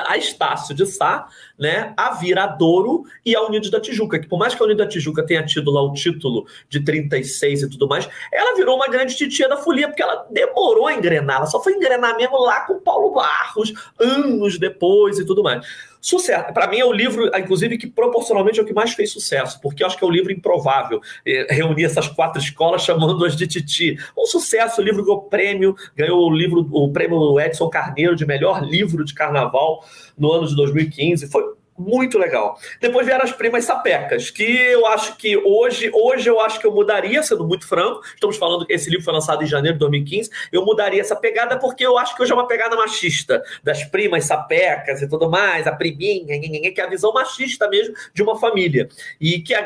[0.07, 1.27] a Estácio de Sá,
[1.59, 4.89] né, a Viradouro e a Unidos da Tijuca, que por mais que a Unidos da
[4.89, 9.15] Tijuca tenha tido lá o título de 36 e tudo mais, ela virou uma grande
[9.15, 12.79] titia da folia, porque ela demorou a engrenar, ela só foi engrenar mesmo lá com
[12.79, 15.65] Paulo Barros, anos depois e tudo mais.
[16.05, 16.53] Sucesso.
[16.53, 19.81] Para mim é o livro, inclusive, que proporcionalmente é o que mais fez sucesso, porque
[19.81, 21.01] eu acho que é o livro improvável.
[21.25, 23.97] É, reunir essas quatro escolas chamando-as de Titi.
[24.15, 28.63] Um sucesso, o livro ganhou prêmio, ganhou o livro, o prêmio Edson Carneiro de melhor
[28.63, 29.83] livro de carnaval
[30.15, 31.27] no ano de 2015.
[31.27, 31.43] Foi
[31.77, 32.57] muito legal.
[32.79, 36.71] Depois vieram as primas sapecas, que eu acho que hoje, hoje eu acho que eu
[36.71, 38.01] mudaria, sendo muito franco.
[38.13, 40.29] Estamos falando que esse livro foi lançado em janeiro de 2015.
[40.51, 44.23] Eu mudaria essa pegada porque eu acho que hoje é uma pegada machista das primas
[44.23, 48.87] sapecas e tudo mais, a priminha, que é a visão machista mesmo de uma família.
[49.19, 49.65] E que a,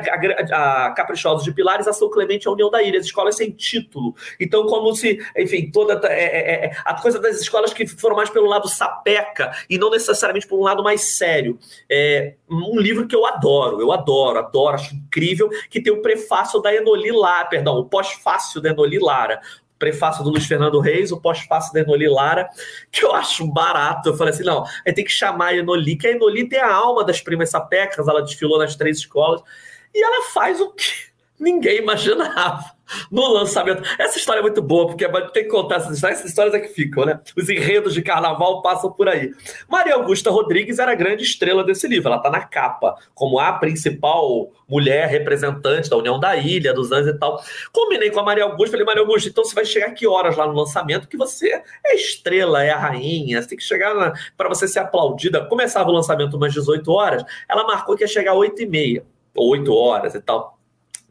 [0.52, 3.52] a, a Caprichosos de Pilares, a São Clemente a União da Ilha, as escolas sem
[3.52, 4.16] título.
[4.40, 8.30] Então, como se, enfim, toda é, é, é, a coisa das escolas que foram mais
[8.30, 11.60] pelo lado sapeca e não necessariamente por um lado mais sério.
[11.88, 16.02] É, é um livro que eu adoro, eu adoro, adoro, acho incrível, que tem o
[16.02, 19.42] prefácio da Enoli Lara, perdão, o pós-fácio da Enoli Lara.
[19.78, 22.50] prefácio do Luiz Fernando Reis, o pós-fácio da Enoli Lara,
[22.92, 24.10] que eu acho barato.
[24.10, 26.74] Eu falei assim: não, aí tem que chamar a Enoli, que a Enoli tem a
[26.74, 29.42] alma das primas sapecas, ela desfilou nas três escolas,
[29.94, 31.10] e ela faz o que
[31.40, 32.79] ninguém imaginava
[33.12, 33.84] no lançamento.
[33.98, 36.70] Essa história é muito boa, porque tem que contar essas histórias, essas histórias é que
[36.70, 37.20] ficam, né?
[37.36, 39.32] Os enredos de carnaval passam por aí.
[39.68, 43.54] Maria Augusta Rodrigues era a grande estrela desse livro, ela está na capa, como a
[43.54, 47.42] principal mulher representante da União da Ilha, dos Anjos e tal.
[47.72, 50.46] Combinei com a Maria Augusta, falei, Maria Augusta, então você vai chegar que horas lá
[50.46, 51.08] no lançamento?
[51.08, 55.46] Que você é estrela, é a rainha, você tem que chegar para você ser aplaudida.
[55.46, 59.04] Começava o lançamento umas 18 horas, ela marcou que ia chegar às 8 e meia,
[59.36, 60.59] ou 8 horas e tal.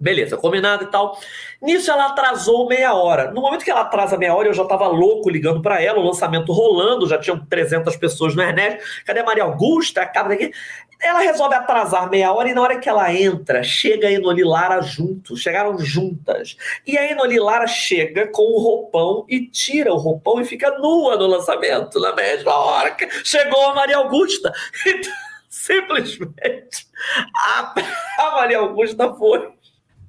[0.01, 1.19] Beleza, combinado e tal.
[1.61, 3.33] Nisso ela atrasou meia hora.
[3.33, 6.07] No momento que ela atrasa meia hora, eu já tava louco ligando para ela, o
[6.07, 8.81] lançamento rolando, já tinham 300 pessoas no Ernesto.
[9.05, 10.09] Cadê a Maria Augusta?
[11.01, 14.81] Ela resolve atrasar meia hora e na hora que ela entra, chega a Enoli Lara
[14.83, 16.57] junto, chegaram juntas.
[16.87, 21.17] E a Enoli Lara chega com o roupão e tira o roupão e fica nua
[21.17, 24.53] no lançamento, na mesma hora que chegou a Maria Augusta.
[24.87, 25.13] Então,
[25.51, 26.87] simplesmente,
[27.35, 27.75] a,
[28.19, 29.58] a Maria Augusta foi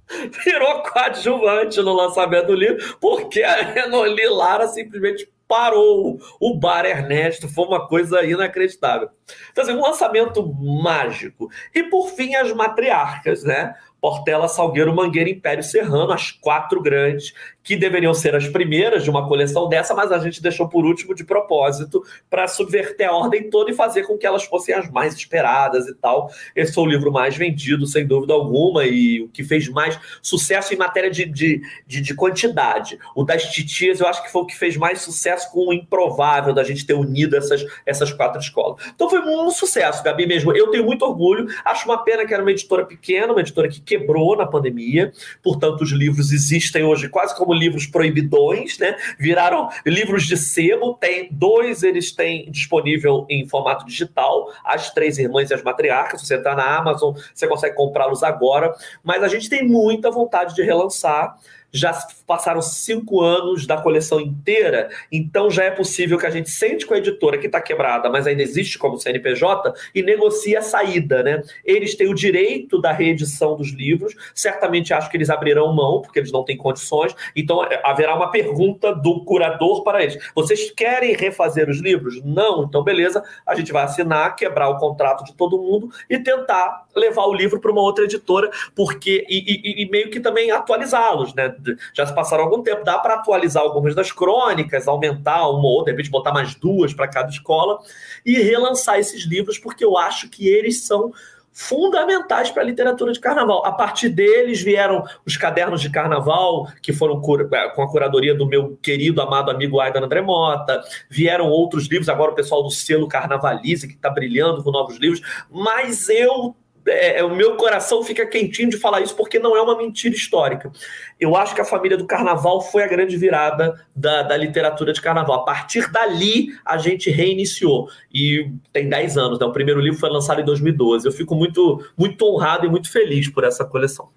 [0.44, 7.50] virou coadjuvante no lançamento do livro, porque a Enoli Lara simplesmente parou o Bar Ernesto,
[7.50, 9.10] foi uma coisa inacreditável.
[9.52, 11.50] Então, assim, um lançamento mágico.
[11.74, 13.74] E, por fim, as matriarcas, né?
[14.00, 17.34] Portela, Salgueiro, Mangueira, Império Serrano, as quatro grandes,
[17.64, 21.14] que deveriam ser as primeiras de uma coleção dessa, mas a gente deixou por último
[21.14, 25.14] de propósito para subverter a ordem toda e fazer com que elas fossem as mais
[25.14, 26.32] esperadas e tal.
[26.56, 30.74] Esse foi o livro mais vendido, sem dúvida alguma, e o que fez mais sucesso
[30.74, 32.98] em matéria de, de, de, de quantidade.
[33.16, 36.54] O das titias, eu acho que foi o que fez mais sucesso com o improvável
[36.54, 38.82] da gente ter unido essas, essas quatro escolas.
[38.96, 40.56] Então foi um sucesso, Gabi, mesmo.
[40.56, 43.82] Eu tenho muito orgulho, acho uma pena que era uma editora pequena, uma editora que
[43.82, 45.12] quebrou na pandemia,
[45.44, 48.96] portanto, os livros existem hoje quase como livros proibidões, né?
[49.18, 50.96] Viraram livros de sebo.
[50.96, 56.22] Tem dois, eles têm disponível em formato digital, As Três Irmãs e as Matriarcas.
[56.22, 58.74] Você está na Amazon, você consegue comprá-los agora.
[59.04, 61.36] Mas a gente tem muita vontade de relançar
[61.72, 61.94] já
[62.26, 66.94] passaram cinco anos da coleção inteira, então já é possível que a gente sente com
[66.94, 71.42] a editora que está quebrada, mas ainda existe como CNPJ, e negocie a saída, né?
[71.64, 76.20] Eles têm o direito da reedição dos livros, certamente acho que eles abrirão mão, porque
[76.20, 80.18] eles não têm condições, então é, haverá uma pergunta do curador para eles.
[80.36, 82.22] Vocês querem refazer os livros?
[82.24, 82.64] Não?
[82.64, 87.26] Então beleza, a gente vai assinar, quebrar o contrato de todo mundo e tentar levar
[87.26, 91.56] o livro para uma outra editora, porque e, e, e meio que também atualizá-los, né?
[91.94, 95.94] Já se passaram algum tempo, dá para atualizar algumas das crônicas, aumentar uma ou outra,
[95.94, 97.80] de repente botar mais duas para cada escola
[98.26, 101.12] e relançar esses livros, porque eu acho que eles são
[101.52, 103.66] fundamentais para a literatura de carnaval.
[103.66, 107.22] A partir deles vieram os cadernos de carnaval, que foram
[107.52, 112.08] é, com a curadoria do meu querido, amado amigo Aidan André Mota, vieram outros livros,
[112.08, 117.20] agora o pessoal do selo Carnavalize, que está brilhando com novos livros, mas eu é,
[117.20, 120.72] é, o meu coração fica quentinho de falar isso porque não é uma mentira histórica.
[121.20, 125.02] Eu acho que a família do carnaval foi a grande virada da, da literatura de
[125.02, 125.42] carnaval.
[125.42, 127.90] A partir dali, a gente reiniciou.
[128.14, 129.46] E tem 10 anos, né?
[129.46, 131.06] O primeiro livro foi lançado em 2012.
[131.06, 134.10] Eu fico muito, muito honrado e muito feliz por essa coleção.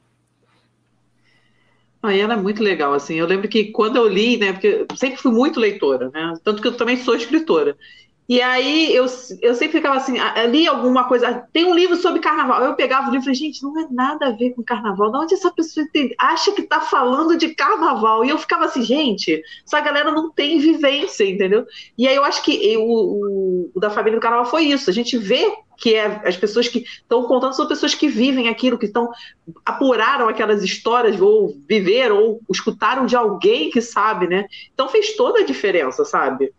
[2.03, 3.15] Ah, ela é muito legal, assim.
[3.15, 4.53] Eu lembro que quando eu li, né?
[4.53, 6.35] Porque eu sempre fui muito leitora, né?
[6.43, 7.77] Tanto que eu também sou escritora.
[8.29, 9.05] E aí eu,
[9.41, 10.15] eu sempre ficava assim,
[10.49, 12.65] li alguma coisa, tem um livro sobre carnaval.
[12.65, 15.11] Eu pegava o livro e falei, gente, não é nada a ver com carnaval.
[15.11, 15.87] De onde essa pessoa
[16.19, 18.25] acha que está falando de carnaval?
[18.25, 21.67] E eu ficava assim, gente, essa galera não tem vivência, entendeu?
[21.99, 24.89] E aí eu acho que eu, o, o da família do carnaval foi isso.
[24.89, 28.79] A gente vê que é as pessoas que estão contando são pessoas que vivem aquilo,
[28.79, 29.11] que estão
[29.67, 34.47] apuraram aquelas histórias, ou viveram, ou escutaram de alguém que sabe, né?
[34.73, 36.53] Então fez toda a diferença, sabe?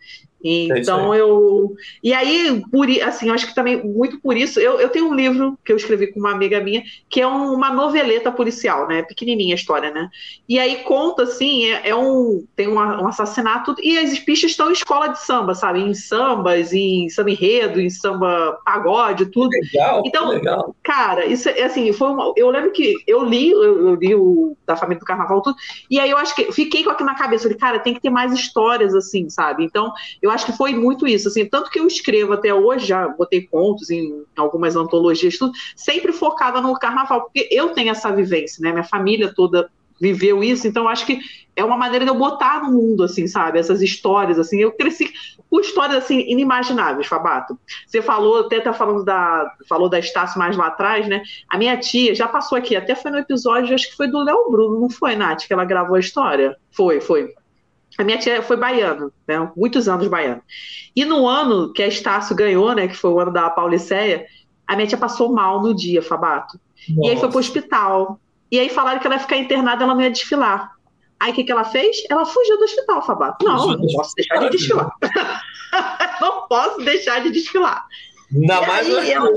[0.44, 1.74] É então é eu.
[2.03, 5.15] E aí, por, assim, eu acho que também, muito por isso, eu, eu tenho um
[5.15, 9.03] livro que eu escrevi com uma amiga minha, que é um, uma noveleta policial, né?
[9.03, 10.10] Pequenininha a história, né?
[10.48, 12.45] E aí conta, assim, é, é um.
[12.56, 15.80] Tem um, um, assassinato, e as pistas estão em escola de samba, sabe?
[15.80, 19.49] Em sambas, em samba enredo, em samba pagode, tudo.
[19.49, 20.76] Legal, então, legal.
[20.84, 22.34] cara, isso é assim, foi uma.
[22.36, 25.56] Eu lembro que eu li, eu, eu li o da família do carnaval, tudo,
[25.90, 28.10] e aí eu acho que fiquei com aquilo na cabeça, falei, cara, tem que ter
[28.10, 29.64] mais histórias, assim, sabe?
[29.64, 33.07] Então, eu acho que foi muito isso, assim, tanto que eu escrevo até hoje, já
[33.07, 38.61] botei contos em algumas antologias, tudo, sempre focada no carnaval, porque eu tenho essa vivência,
[38.61, 38.72] né?
[38.72, 39.69] Minha família toda
[39.99, 41.19] viveu isso, então acho que
[41.55, 43.60] é uma maneira de eu botar no mundo, assim, sabe?
[43.60, 45.11] Essas histórias, assim, eu cresci
[45.49, 47.57] com histórias, assim, inimagináveis, Fabato.
[47.85, 51.22] Você falou, até tá falando da, falou da Estácio mais lá atrás, né?
[51.47, 54.49] A minha tia já passou aqui, até foi no episódio, acho que foi do Léo
[54.49, 56.57] Bruno, não foi, Nath, que ela gravou a história?
[56.72, 57.30] Foi, foi.
[57.98, 59.52] A minha tia foi baiana, né?
[59.56, 60.41] Muitos anos baiana.
[60.95, 62.88] E no ano que a Estácio ganhou, né?
[62.88, 64.26] Que foi o ano da Pauliceia,
[64.68, 66.60] a minha tia passou mal no dia, Fabato.
[66.90, 67.07] Nossa.
[67.07, 68.20] E aí foi pro hospital.
[68.52, 70.72] E aí falaram que ela ia ficar internada, ela não ia desfilar.
[71.20, 72.03] Aí o que, que ela fez?
[72.10, 73.45] Ela fugiu do hospital, Fabato.
[73.45, 74.91] Não, não posso deixar de desfilar.
[76.20, 77.86] não posso deixar de desfilar.
[78.34, 79.30] Ainda mais aí, ela...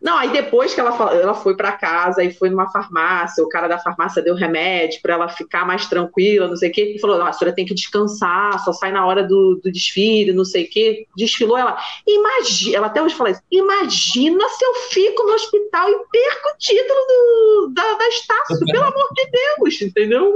[0.00, 3.68] Não, aí depois que ela, ela foi para casa e foi numa farmácia, o cara
[3.68, 7.20] da farmácia deu remédio para ela ficar mais tranquila, não sei o quê, e falou:
[7.22, 10.70] a senhora tem que descansar, só sai na hora do, do desfile, não sei o
[10.70, 11.06] quê.
[11.14, 11.76] Desfilou ela.
[12.06, 16.58] Imagina, ela até hoje fala isso: imagina se eu fico no hospital e perco o
[16.58, 20.34] título do, da, da Estácio, pelo amor de Deus, entendeu?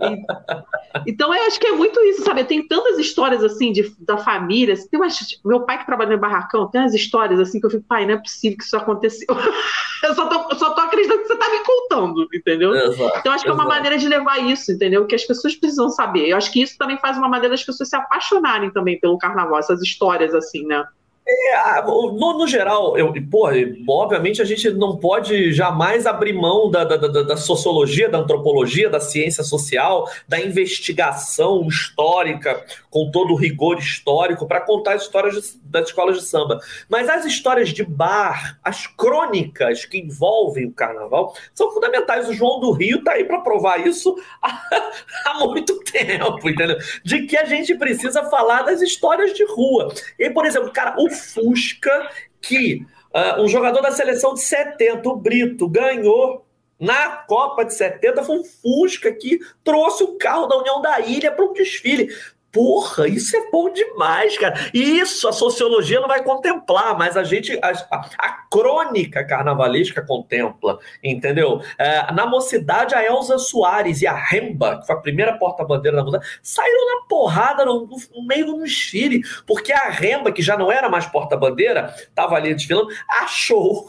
[0.00, 2.44] E, então eu acho que é muito isso, sabe?
[2.44, 4.74] Tem tantas histórias assim de, da família.
[4.90, 7.84] Tem umas, meu pai que trabalha no barracão, tem umas histórias assim que eu fico,
[7.86, 9.26] pai, não é possível que isso aconteceu.
[10.04, 12.74] eu só tô, só tô acreditando que você tá me contando, entendeu?
[12.74, 15.06] Exato, então, acho que é uma maneira de levar isso, entendeu?
[15.06, 16.28] Que as pessoas precisam saber.
[16.28, 19.58] Eu acho que isso também faz uma maneira das pessoas se apaixonarem também pelo carnaval,
[19.58, 20.84] essas histórias assim, né?
[21.24, 23.52] É, no, no, geral, eu, porra,
[23.88, 28.90] obviamente a gente não pode jamais abrir mão da, da, da, da, sociologia, da antropologia,
[28.90, 35.34] da ciência social, da investigação histórica, com todo o rigor histórico, para contar as histórias
[35.34, 36.58] de, das escolas de samba.
[36.88, 42.28] Mas as histórias de bar, as crônicas que envolvem o carnaval, são fundamentais.
[42.28, 44.60] O João do Rio está aí para provar isso há,
[45.26, 46.78] há muito tempo, entendeu?
[47.04, 49.94] De que a gente precisa falar das histórias de rua.
[50.18, 52.10] E, por exemplo, cara, o Fusca
[52.40, 56.44] que uh, um jogador da seleção de 70, o Brito, ganhou
[56.78, 61.30] na Copa de 70 foi um Fusca que trouxe o carro da União da Ilha
[61.30, 62.08] para um desfile.
[62.52, 64.54] Porra, isso é bom demais, cara.
[64.74, 67.72] E isso a sociologia não vai contemplar, mas a gente, a,
[68.18, 71.62] a crônica carnavalesca contempla, entendeu?
[71.78, 76.04] É, na mocidade, a Elza Soares e a Remba, que foi a primeira porta-bandeira da
[76.04, 80.70] mocidade, saíram na porrada no, no meio do desfile, porque a Remba, que já não
[80.70, 83.88] era mais porta-bandeira, estava ali desfilando, achou,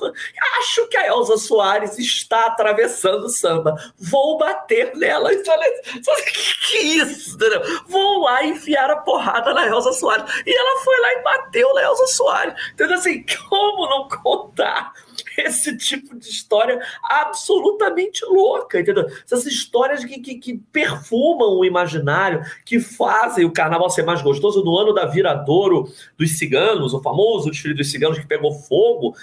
[0.60, 3.76] acho que a Elza Soares está atravessando o samba.
[3.98, 5.34] Vou bater nela.
[5.34, 5.72] E falei,
[6.68, 7.38] que, isso?
[7.88, 10.25] Vou lá e enfiar a porrada na Elza Soares.
[10.45, 12.53] E ela foi lá e bateu na Elza Soares.
[12.73, 14.93] Então, assim, como não contar
[15.38, 19.05] esse tipo de história absolutamente louca, entendeu?
[19.25, 24.63] Essas histórias que, que, que, perfumam o imaginário, que fazem o carnaval ser mais gostoso.
[24.63, 29.15] No ano da Viradouro dos Ciganos, o famoso desfile dos Ciganos que pegou fogo,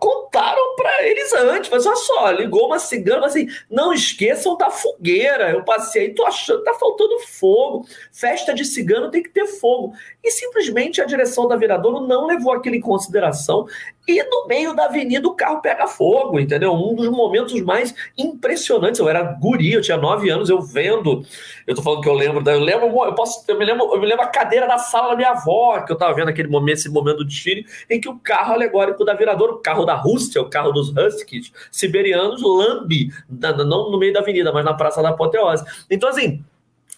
[0.00, 5.50] contaram para eles antes, mas olha só, ligou uma cigana, assim, não esqueçam da fogueira.
[5.50, 7.86] Eu passei tô achando tá faltando fogo.
[8.12, 9.94] Festa de cigano tem que ter fogo.
[10.22, 13.66] E simplesmente a direção da Viradouro não levou aquilo em consideração
[14.06, 16.72] e no meio da avenida o carro pega fogo, entendeu?
[16.72, 19.00] Um dos momentos mais impressionantes.
[19.00, 21.24] Eu era guri, eu tinha nove anos, eu vendo.
[21.66, 24.06] Eu tô falando que eu lembro, eu lembro, eu posso, eu me lembro, eu me
[24.06, 26.88] lembro a cadeira da sala da minha avó, que eu tava vendo aquele momento, esse
[26.88, 30.48] momento do desfile, em que o carro alegórico da Viradouro, o carro da Rússia, o
[30.48, 35.64] carro dos Huskies siberianos, lambe, não no meio da avenida, mas na Praça da Apoteose.
[35.90, 36.44] Então, assim,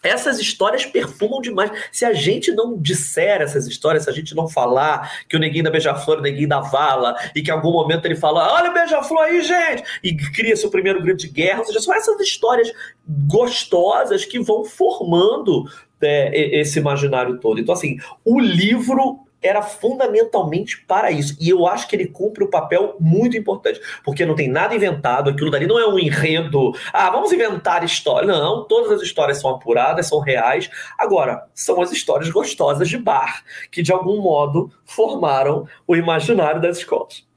[0.03, 1.71] essas histórias perfumam demais.
[1.91, 5.65] Se a gente não disser essas histórias, se a gente não falar que o neguinho
[5.65, 8.75] da Beija-Flor, o neguinho da Vala, e que em algum momento ele fala: Olha o
[8.75, 9.83] Beija-Flor aí, gente!
[10.03, 12.73] E cria seu primeiro grito de guerra, ou seja, são essas histórias
[13.07, 15.65] gostosas que vão formando
[16.01, 17.61] é, esse imaginário todo.
[17.61, 21.37] Então, assim, o livro era fundamentalmente para isso.
[21.41, 25.31] E eu acho que ele cumpre um papel muito importante, porque não tem nada inventado,
[25.31, 28.27] aquilo dali não é um enredo, ah, vamos inventar história.
[28.27, 30.71] Não, todas as histórias são apuradas, são reais.
[30.99, 36.79] Agora, são as histórias gostosas de bar, que de algum modo formaram o imaginário das
[36.79, 37.28] escolas.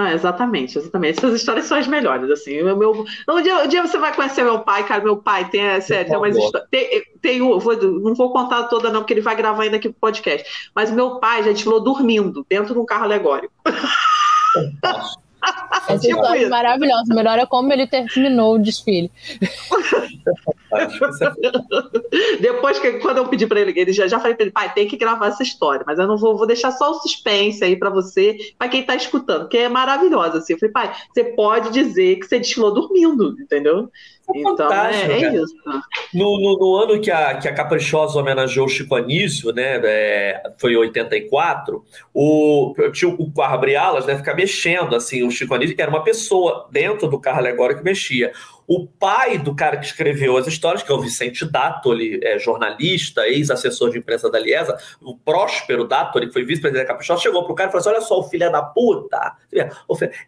[0.00, 1.18] Ah, exatamente, exatamente.
[1.18, 2.62] Essas histórias são as melhores, assim.
[2.62, 5.04] O meu, um, dia, um dia você vai conhecer meu pai, cara.
[5.04, 6.70] Meu pai tem, é, sério, tem umas histórias.
[6.70, 9.90] Tem, tem um, vou, não vou contar toda, não, porque ele vai gravar ainda aqui
[9.90, 10.70] pro podcast.
[10.74, 13.52] Mas meu pai já falou dormindo dentro de um carro alegórico.
[15.72, 17.14] Essa tipo história é maravilhosa.
[17.14, 19.10] Melhor é como ele terminou o desfile.
[22.40, 24.86] Depois que quando eu pedi para ele, ele já, já falei para ele, pai, tem
[24.86, 27.90] que gravar essa história, mas eu não vou, vou deixar só o suspense aí para
[27.90, 30.38] você, para quem está escutando, que é maravilhosa.
[30.38, 30.52] Assim.
[30.52, 33.90] Eu falei, pai, você pode dizer que você desfilou dormindo, entendeu?
[34.34, 35.54] Então é, é isso.
[36.14, 39.80] No, no, no, ano que a, que a Caprichosa homenageou o Chico Anísio, né?
[39.82, 44.16] É, foi em 84, o, tinha o carro abrir alas, né?
[44.16, 47.84] Ficar mexendo assim, o Chico Anísio, que era uma pessoa dentro do carro alegórico que
[47.84, 48.32] mexia.
[48.72, 53.26] O pai do cara que escreveu as histórias, que é o Vicente Dattoli, é jornalista,
[53.26, 57.56] ex-assessor de imprensa da Liesa, o Próspero Dattoli, que foi vice-presidente da Caprichosa, chegou pro
[57.56, 59.34] cara e falou assim: Olha só, o filho da puta,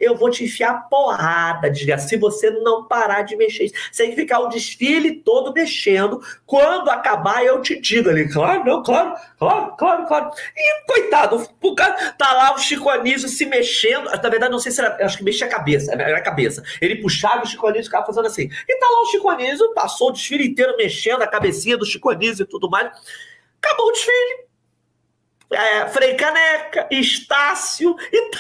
[0.01, 3.71] eu vou te enfiar porrada, diga, se você não parar de mexer.
[3.93, 6.21] Você tem que ficar o desfile todo mexendo.
[6.45, 10.31] Quando acabar, eu te digo ali, claro, não, claro, claro, claro, claro.
[10.57, 14.07] E, coitado, o cara tá lá o Chico Anísio se mexendo.
[14.07, 16.61] Na verdade, não sei se era, acho que mexia a cabeça, era a cabeça.
[16.81, 18.51] Ele puxava o Chico Anísio e ficava fazendo assim.
[18.69, 22.11] E tá lá o Chico Anísio, passou o desfile inteiro mexendo a cabecinha do Chico
[22.11, 22.91] Anísio e tudo mais.
[23.61, 24.53] Acabou o desfile
[25.53, 28.31] é, Frei Caneca, Estácio e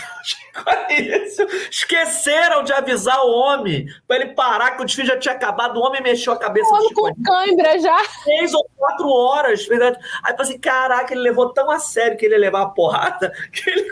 [0.90, 1.42] isso.
[1.70, 5.78] Esqueceram de avisar o homem para ele parar, que o desfile já tinha acabado.
[5.78, 8.02] O homem mexeu a cabeça o do com cãibra já.
[8.24, 9.66] Três ou quatro horas.
[9.66, 9.98] Verdade.
[10.22, 13.32] Aí eu assim: caraca, ele levou tão a sério que ele ia levar a porrada
[13.52, 13.90] que ele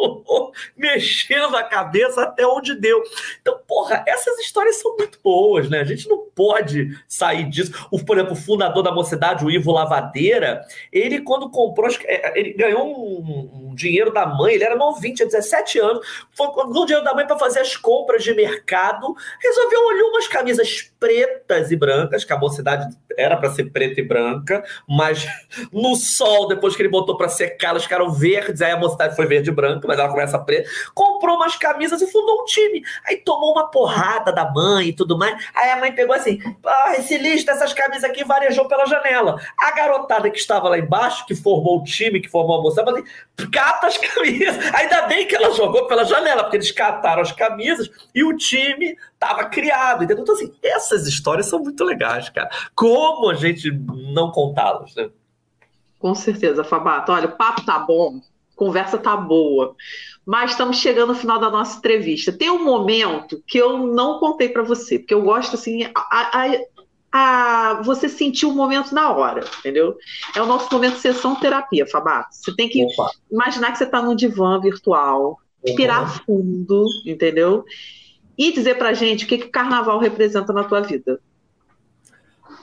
[0.76, 3.02] mexendo a cabeça até onde deu.
[3.40, 5.80] Então, porra, essas histórias são muito boas, né?
[5.80, 7.72] A gente não pode sair disso.
[7.90, 10.62] O, por exemplo, o fundador da mocidade, o Ivo Lavadeira,
[10.92, 15.26] ele, quando comprou, é, ele ganhou um, um dinheiro da mãe, ele era novinho, tinha
[15.26, 20.04] 17 anos, foi, ganhou dinheiro da mãe para fazer as compras de mercado, resolveu olhar
[20.04, 25.26] umas camisas pretas e brancas, que a mocidade era para ser preta e branca, mas
[25.72, 29.26] no sol, depois que ele botou para secar, elas ficaram verdes, aí a mocidade foi
[29.26, 32.82] verde e branca, mas ela começa preta, comprou umas camisas e fundou um time.
[33.06, 35.44] Aí tomou uma porrada da mãe e tudo mais.
[35.54, 39.40] Aí a mãe pegou assim: ah, esse lixo dessas camisas aqui varejou pela janela.
[39.58, 43.04] A garotada que estava lá embaixo, que formou o time, que formou a moça, assim:
[43.50, 44.74] cata as camisas.
[44.74, 48.96] Ainda bem que ela jogou pela janela, porque eles cataram as camisas e o time
[49.20, 50.02] estava criado.
[50.04, 50.22] Entendeu?
[50.22, 52.48] Então, assim, essas histórias são muito legais, cara.
[52.74, 55.10] Como a gente não contá-las, né?
[55.98, 57.12] Com certeza, Fabato.
[57.12, 58.22] Olha, o papo tá bom,
[58.56, 59.76] conversa tá boa,
[60.24, 62.32] mas estamos chegando no final da nossa entrevista.
[62.32, 66.58] Tem um momento que eu não contei para você, porque eu gosto assim, a, a,
[67.12, 69.98] a, você sentir o momento na hora, entendeu?
[70.34, 72.34] É o nosso momento de sessão terapia, Fabato.
[72.34, 73.10] Você tem que Opa.
[73.30, 76.24] imaginar que você está num divã virtual, respirar uhum.
[76.24, 77.66] fundo, entendeu?
[78.40, 81.20] E dizer pra gente o que, que carnaval representa na tua vida.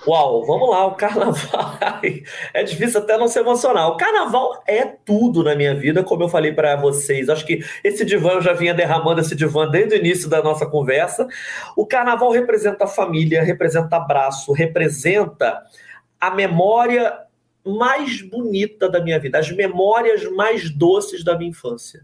[0.07, 1.77] Uau, vamos lá, o carnaval.
[2.51, 3.87] é difícil até não se emocionar.
[3.89, 7.29] O carnaval é tudo na minha vida, como eu falei para vocês.
[7.29, 10.65] Acho que esse divã eu já vinha derramando esse divã desde o início da nossa
[10.65, 11.27] conversa.
[11.75, 15.61] O carnaval representa família, representa abraço, representa
[16.19, 17.19] a memória
[17.63, 22.01] mais bonita da minha vida, as memórias mais doces da minha infância.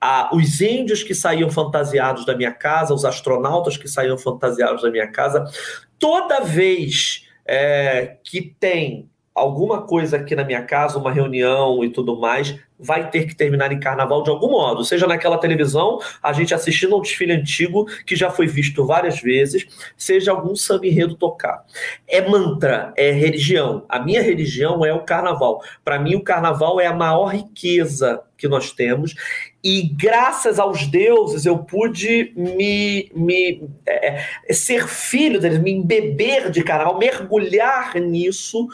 [0.00, 4.90] Ah, os índios que saíam fantasiados da minha casa, os astronautas que saíam fantasiados da
[4.90, 5.44] minha casa,
[5.98, 12.18] toda vez é, que tem alguma coisa aqui na minha casa, uma reunião e tudo
[12.18, 16.54] mais, vai ter que terminar em carnaval de algum modo, seja naquela televisão, a gente
[16.54, 21.16] assistindo a um desfile antigo que já foi visto várias vezes, seja algum samba enredo
[21.16, 21.64] tocar.
[22.06, 23.84] É mantra, é religião.
[23.88, 25.62] A minha religião é o carnaval.
[25.84, 29.14] Para mim, o carnaval é a maior riqueza que nós temos
[29.62, 36.48] e graças aos deuses eu pude me, me é, é ser filho deles, me embeber
[36.50, 38.68] de carnaval, mergulhar nisso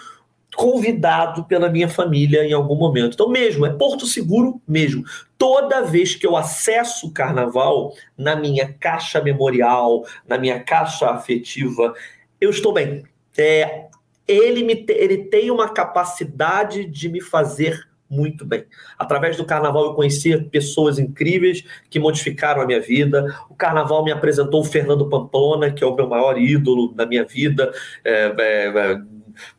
[0.54, 3.14] convidado pela minha família em algum momento.
[3.14, 5.04] Então, mesmo, é Porto Seguro mesmo.
[5.36, 11.94] Toda vez que eu acesso o carnaval na minha caixa memorial, na minha caixa afetiva,
[12.40, 13.04] eu estou bem.
[13.36, 13.86] É,
[14.26, 18.64] ele, me, ele tem uma capacidade de me fazer muito bem.
[18.98, 23.34] Através do carnaval eu conheci pessoas incríveis que modificaram a minha vida.
[23.50, 27.24] O carnaval me apresentou o Fernando Pamplona, que é o meu maior ídolo da minha
[27.24, 27.72] vida,
[28.04, 29.00] é, é, é,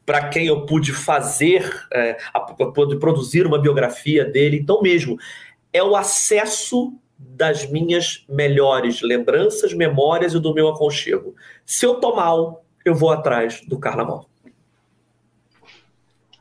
[0.05, 2.17] para quem eu pude fazer, é,
[2.73, 4.57] pude produzir uma biografia dele.
[4.57, 5.17] Então mesmo,
[5.71, 11.35] é o acesso das minhas melhores lembranças, memórias e do meu aconchego.
[11.65, 14.29] Se eu tô mal, eu vou atrás do carnaval.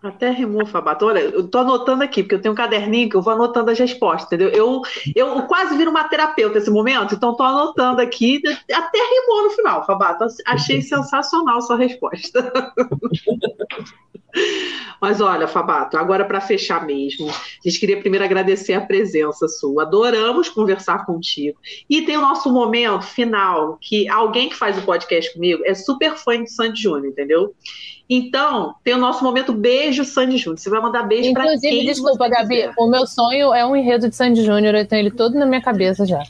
[0.05, 1.07] Até rimou, Fabato.
[1.07, 3.79] Olha, eu tô anotando aqui, porque eu tenho um caderninho que eu vou anotando as
[3.79, 4.51] respostas, entendeu?
[4.51, 4.83] Eu,
[5.17, 8.43] eu quase viro uma terapeuta nesse momento, então tô anotando aqui.
[8.71, 10.27] Até rimou no final, Fabato.
[10.47, 12.53] Achei sensacional sua resposta.
[15.01, 19.85] Mas olha, Fabato, agora para fechar mesmo, a gente queria primeiro agradecer a presença sua.
[19.85, 21.57] Adoramos conversar contigo.
[21.89, 26.17] E tem o nosso momento final, que alguém que faz o podcast comigo é super
[26.17, 27.55] fã de Sandy Júnior, entendeu?
[28.09, 30.59] Então, tem o nosso momento beijo Sandy Júnior.
[30.59, 32.75] Você vai mandar beijo para quem Inclusive, desculpa, Gabi, quiser.
[32.79, 35.63] o meu sonho é um enredo de Sandy Júnior, eu tenho ele todo na minha
[35.63, 36.23] cabeça já.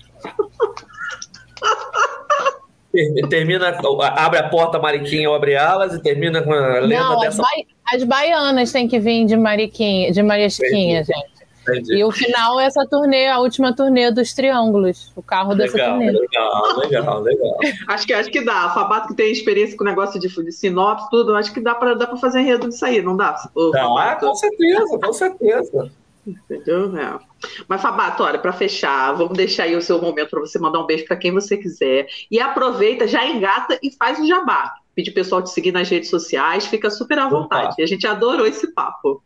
[3.29, 3.77] termina,
[4.17, 7.43] abre a porta Mariquinha, abre alas e termina com a lenda Não, dessa.
[7.43, 7.65] As, ba...
[7.93, 11.34] as baianas têm que vir de Mariquinha, de Maria Chiquinha, gente.
[11.69, 11.95] Entendi.
[11.95, 15.91] E o final é essa turnê, a última turnê dos Triângulos, o carro legal, dessa
[15.91, 16.11] turnê.
[16.11, 17.59] Legal, legal, legal.
[17.89, 18.67] acho, que, acho que dá.
[18.67, 21.75] O Fabato que tem experiência com o negócio de, de sinopse, tudo, acho que dá
[21.75, 23.37] para dá fazer enredo disso aí, não dá?
[23.55, 25.91] O dá, com certeza, com certeza.
[26.27, 26.97] Entendeu?
[26.97, 27.19] É.
[27.69, 30.87] Mas, Fabato, olha, para fechar, vamos deixar aí o seu momento para você mandar um
[30.87, 32.07] beijo para quem você quiser.
[32.31, 34.75] E aproveita, já engata e faz o jabá.
[34.95, 37.73] Pedir o pessoal te seguir nas redes sociais, fica super à vontade.
[37.75, 37.83] Opa.
[37.83, 39.23] A gente adorou esse papo.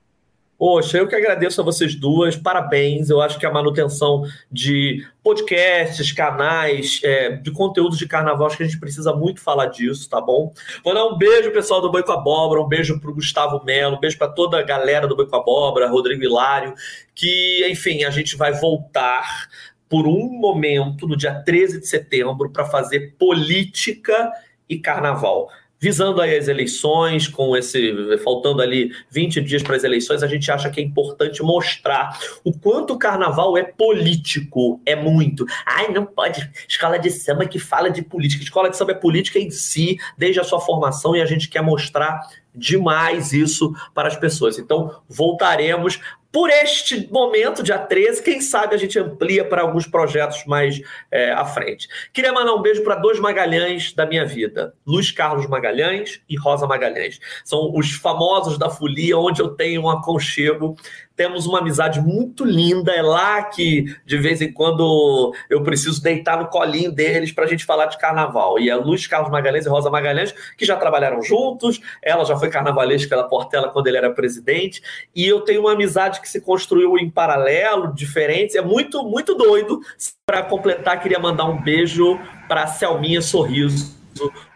[0.58, 3.08] Poxa, eu que agradeço a vocês duas, parabéns.
[3.08, 8.64] Eu acho que a manutenção de podcasts, canais, é, de conteúdos de carnaval, acho que
[8.64, 10.52] a gente precisa muito falar disso, tá bom?
[10.82, 14.00] Vou dar um beijo, pessoal do Boi com Abóbora, um beijo pro Gustavo Melo, um
[14.00, 16.74] beijo para toda a galera do Boi com Abóbora, Rodrigo Hilário,
[17.14, 19.48] que, enfim, a gente vai voltar
[19.88, 24.32] por um momento, no dia 13 de setembro, para fazer política
[24.68, 25.48] e carnaval
[25.80, 30.50] visando aí as eleições, com esse faltando ali 20 dias para as eleições, a gente
[30.50, 35.46] acha que é importante mostrar o quanto o carnaval é político, é muito.
[35.64, 38.42] Ai, não pode escola de samba que fala de política.
[38.42, 41.62] Escola de samba é política em si, desde a sua formação e a gente quer
[41.62, 42.20] mostrar
[42.54, 44.58] demais isso para as pessoas.
[44.58, 46.00] Então, voltaremos
[46.30, 50.80] por este momento, dia 13, quem sabe a gente amplia para alguns projetos mais
[51.10, 51.88] é, à frente.
[52.12, 56.66] Queria mandar um beijo para dois Magalhães da minha vida: Luiz Carlos Magalhães e Rosa
[56.66, 57.18] Magalhães.
[57.44, 60.76] São os famosos da folia, onde eu tenho um aconchego
[61.18, 62.92] temos uma amizade muito linda.
[62.92, 67.48] É lá que, de vez em quando, eu preciso deitar no colinho deles para a
[67.48, 68.56] gente falar de carnaval.
[68.60, 72.48] E a Luz Carlos Magalhães e Rosa Magalhães, que já trabalharam juntos, ela já foi
[72.48, 74.80] carnavalesca da Portela quando ele era presidente.
[75.14, 78.56] E eu tenho uma amizade que se construiu em paralelo, diferente.
[78.56, 79.80] É muito, muito doido.
[80.26, 83.96] Para completar, queria mandar um beijo para Selminha Sorriso,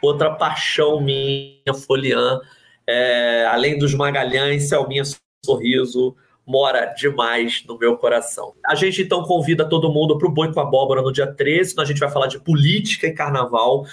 [0.01, 2.41] outra paixão minha, Foliã.
[2.87, 5.05] É, além dos Magalhães, Selminha
[5.45, 6.17] Sorriso
[6.47, 8.55] mora demais no meu coração.
[8.67, 11.85] A gente então convida todo mundo para o Boi com Abóbora no dia 13, a
[11.85, 13.87] gente vai falar de política e carnaval,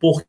[0.00, 0.27] porque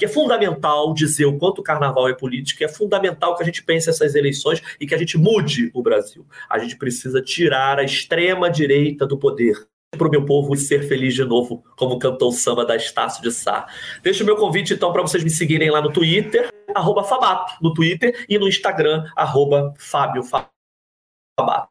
[0.00, 3.88] é fundamental dizer o quanto o carnaval é política, é fundamental que a gente pense
[3.88, 6.26] essas eleições e que a gente mude o Brasil.
[6.50, 11.14] A gente precisa tirar a extrema direita do poder para o meu povo ser feliz
[11.14, 13.66] de novo, como cantou o samba da Estácio de Sá.
[14.02, 17.72] Deixo o meu convite, então, para vocês me seguirem lá no Twitter, arroba Fabato, no
[17.72, 21.70] Twitter, e no Instagram, arroba Fábio Fabato.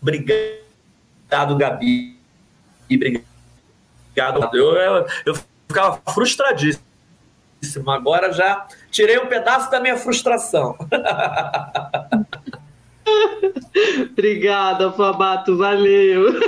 [0.00, 2.16] Obrigado, Gabi.
[2.88, 3.24] E obrigado.
[4.52, 5.34] Eu, eu
[5.66, 6.86] ficava frustradíssimo.
[7.86, 10.76] Agora já tirei um pedaço da minha frustração.
[14.12, 16.40] Obrigada, Fabato, valeu.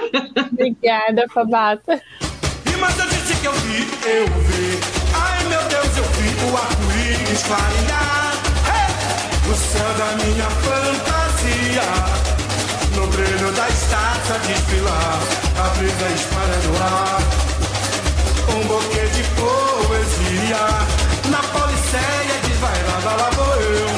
[0.53, 1.93] Obrigada, Fabato.
[1.93, 4.81] E mas eu disse que eu vi, eu vi.
[5.15, 8.32] Ai meu Deus, eu vi o arco-íris clarear.
[8.66, 9.51] Hey!
[9.51, 11.89] O céu da minha fantasia.
[12.97, 15.19] No brilho da estátua desfilar.
[15.59, 17.20] A brisa espalha no ar.
[18.57, 21.07] Um buquê de poesia.
[21.31, 23.89] Na policéia desvairada lá vou eu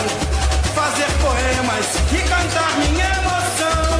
[0.74, 3.90] fazer poemas e cantar minha emoção.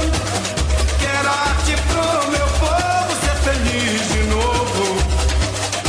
[0.99, 4.85] Quero arte pro meu povo ser feliz de novo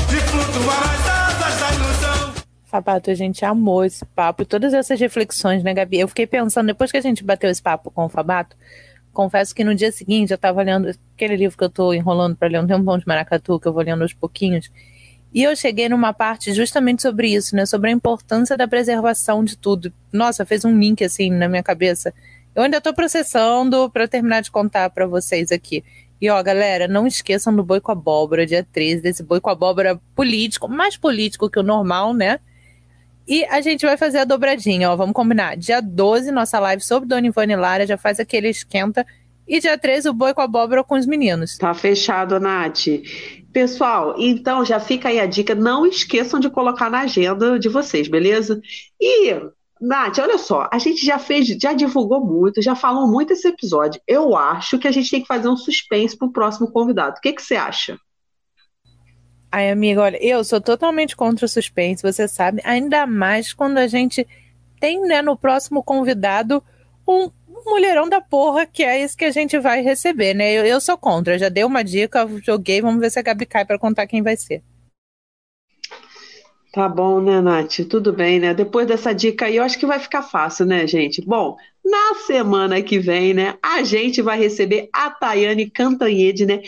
[0.10, 2.34] e flutuar as asas da ilusão.
[2.66, 6.00] Fabato, a gente amou esse papo e todas essas reflexões, né, Gabi?
[6.00, 8.56] Eu fiquei pensando, depois que a gente bateu esse papo com o Fabato,
[9.12, 12.48] confesso que no dia seguinte eu estava lendo aquele livro que eu estou enrolando para
[12.48, 14.70] ler, um tempão de maracatu, que eu vou lendo aos pouquinhos.
[15.34, 17.66] E eu cheguei numa parte justamente sobre isso, né?
[17.66, 19.94] Sobre a importância da preservação de tudo.
[20.12, 22.14] Nossa, fez um link assim na minha cabeça.
[22.54, 25.84] Eu ainda estou processando para terminar de contar para vocês aqui.
[26.20, 30.00] E ó, galera, não esqueçam do boi com abóbora, dia 13, desse boi com abóbora
[30.14, 32.40] político, mais político que o normal, né?
[33.28, 35.56] E a gente vai fazer a dobradinha, ó, vamos combinar.
[35.56, 39.06] Dia 12, nossa live sobre Dona Ivone Lara, já faz aquele esquenta.
[39.48, 41.58] E dia 13, o boi com abóbora com os meninos.
[41.58, 42.88] Tá fechado, Nath.
[43.52, 48.08] Pessoal, então já fica aí a dica, não esqueçam de colocar na agenda de vocês,
[48.08, 48.62] beleza?
[49.00, 49.36] E,
[49.82, 54.00] Nath, olha só, a gente já fez, já divulgou muito, já falou muito esse episódio.
[54.08, 57.18] Eu acho que a gente tem que fazer um suspense pro próximo convidado.
[57.18, 57.98] O que, que você acha?
[59.52, 63.88] Ai, amiga, olha, eu sou totalmente contra o suspense, você sabe, ainda mais quando a
[63.88, 64.26] gente
[64.80, 66.64] tem, né, no próximo convidado
[67.06, 67.30] um,
[67.66, 70.52] mulherão da porra, que é isso que a gente vai receber, né?
[70.54, 73.66] Eu, eu sou contra, já dei uma dica, joguei, vamos ver se a Gabi cai
[73.66, 74.64] para contar quem vai ser.
[76.72, 77.80] Tá bom, né, Nath?
[77.90, 78.54] Tudo bem, né?
[78.54, 81.22] Depois dessa dica aí, eu acho que vai ficar fácil, né, gente?
[81.22, 86.62] Bom, na semana que vem, né, a gente vai receber a Tayane Cantanhede, né?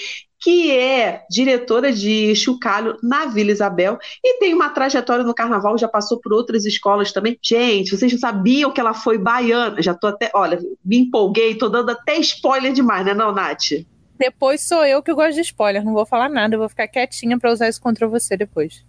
[0.44, 5.88] Que é diretora de chocalho na Vila Isabel e tem uma trajetória no carnaval, já
[5.88, 7.40] passou por outras escolas também.
[7.42, 9.82] Gente, vocês não sabiam que ela foi baiana?
[9.82, 13.86] Já tô até, olha, me empolguei, tô dando até spoiler demais, né, não, Nath?
[14.20, 17.52] Depois sou eu que gosto de spoiler, não vou falar nada, vou ficar quietinha para
[17.52, 18.86] usar isso contra você depois.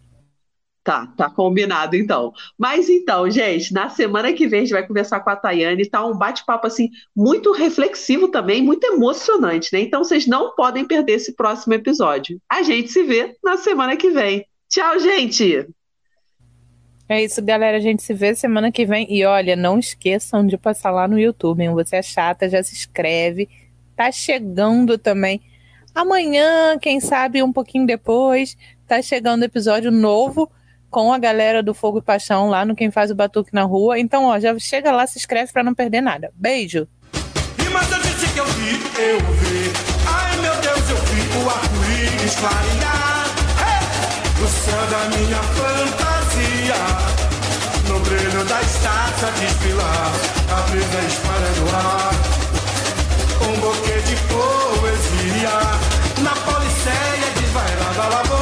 [0.84, 2.30] Tá, tá combinado então.
[2.58, 6.04] Mas então, gente, na semana que vem a gente vai conversar com a Tayane, tá
[6.04, 9.80] um bate-papo assim muito reflexivo também, muito emocionante, né?
[9.80, 12.38] Então vocês não podem perder esse próximo episódio.
[12.52, 14.44] A gente se vê na semana que vem.
[14.68, 15.66] Tchau, gente.
[17.08, 17.78] É isso, galera.
[17.78, 19.06] A gente se vê semana que vem.
[19.10, 21.72] E olha, não esqueçam de passar lá no YouTube, hein?
[21.72, 23.48] Você é chata, já se inscreve.
[23.96, 25.40] Tá chegando também.
[25.94, 28.54] Amanhã, quem sabe um pouquinho depois,
[28.86, 30.50] tá chegando episódio novo
[30.94, 33.98] com a galera do Fogo e Paixão lá no Quem Faz o Batuque na Rua.
[33.98, 36.30] Então, ó, já chega lá, se inscreve para não perder nada.
[36.36, 36.86] Beijo!
[38.32, 39.72] Que eu vi, eu vi.
[40.06, 40.96] Ai meu Deus, eu
[41.50, 43.26] arco-íris clarear.
[43.60, 44.42] Hey!
[44.48, 46.82] Céu da minha fantasia.
[47.88, 50.12] No brilho da estátua desfilar.
[50.50, 51.00] A brisa
[51.76, 52.14] ar.
[53.42, 53.54] Um
[54.02, 55.56] de poesia.
[56.22, 56.34] Na
[57.40, 58.33] desvairada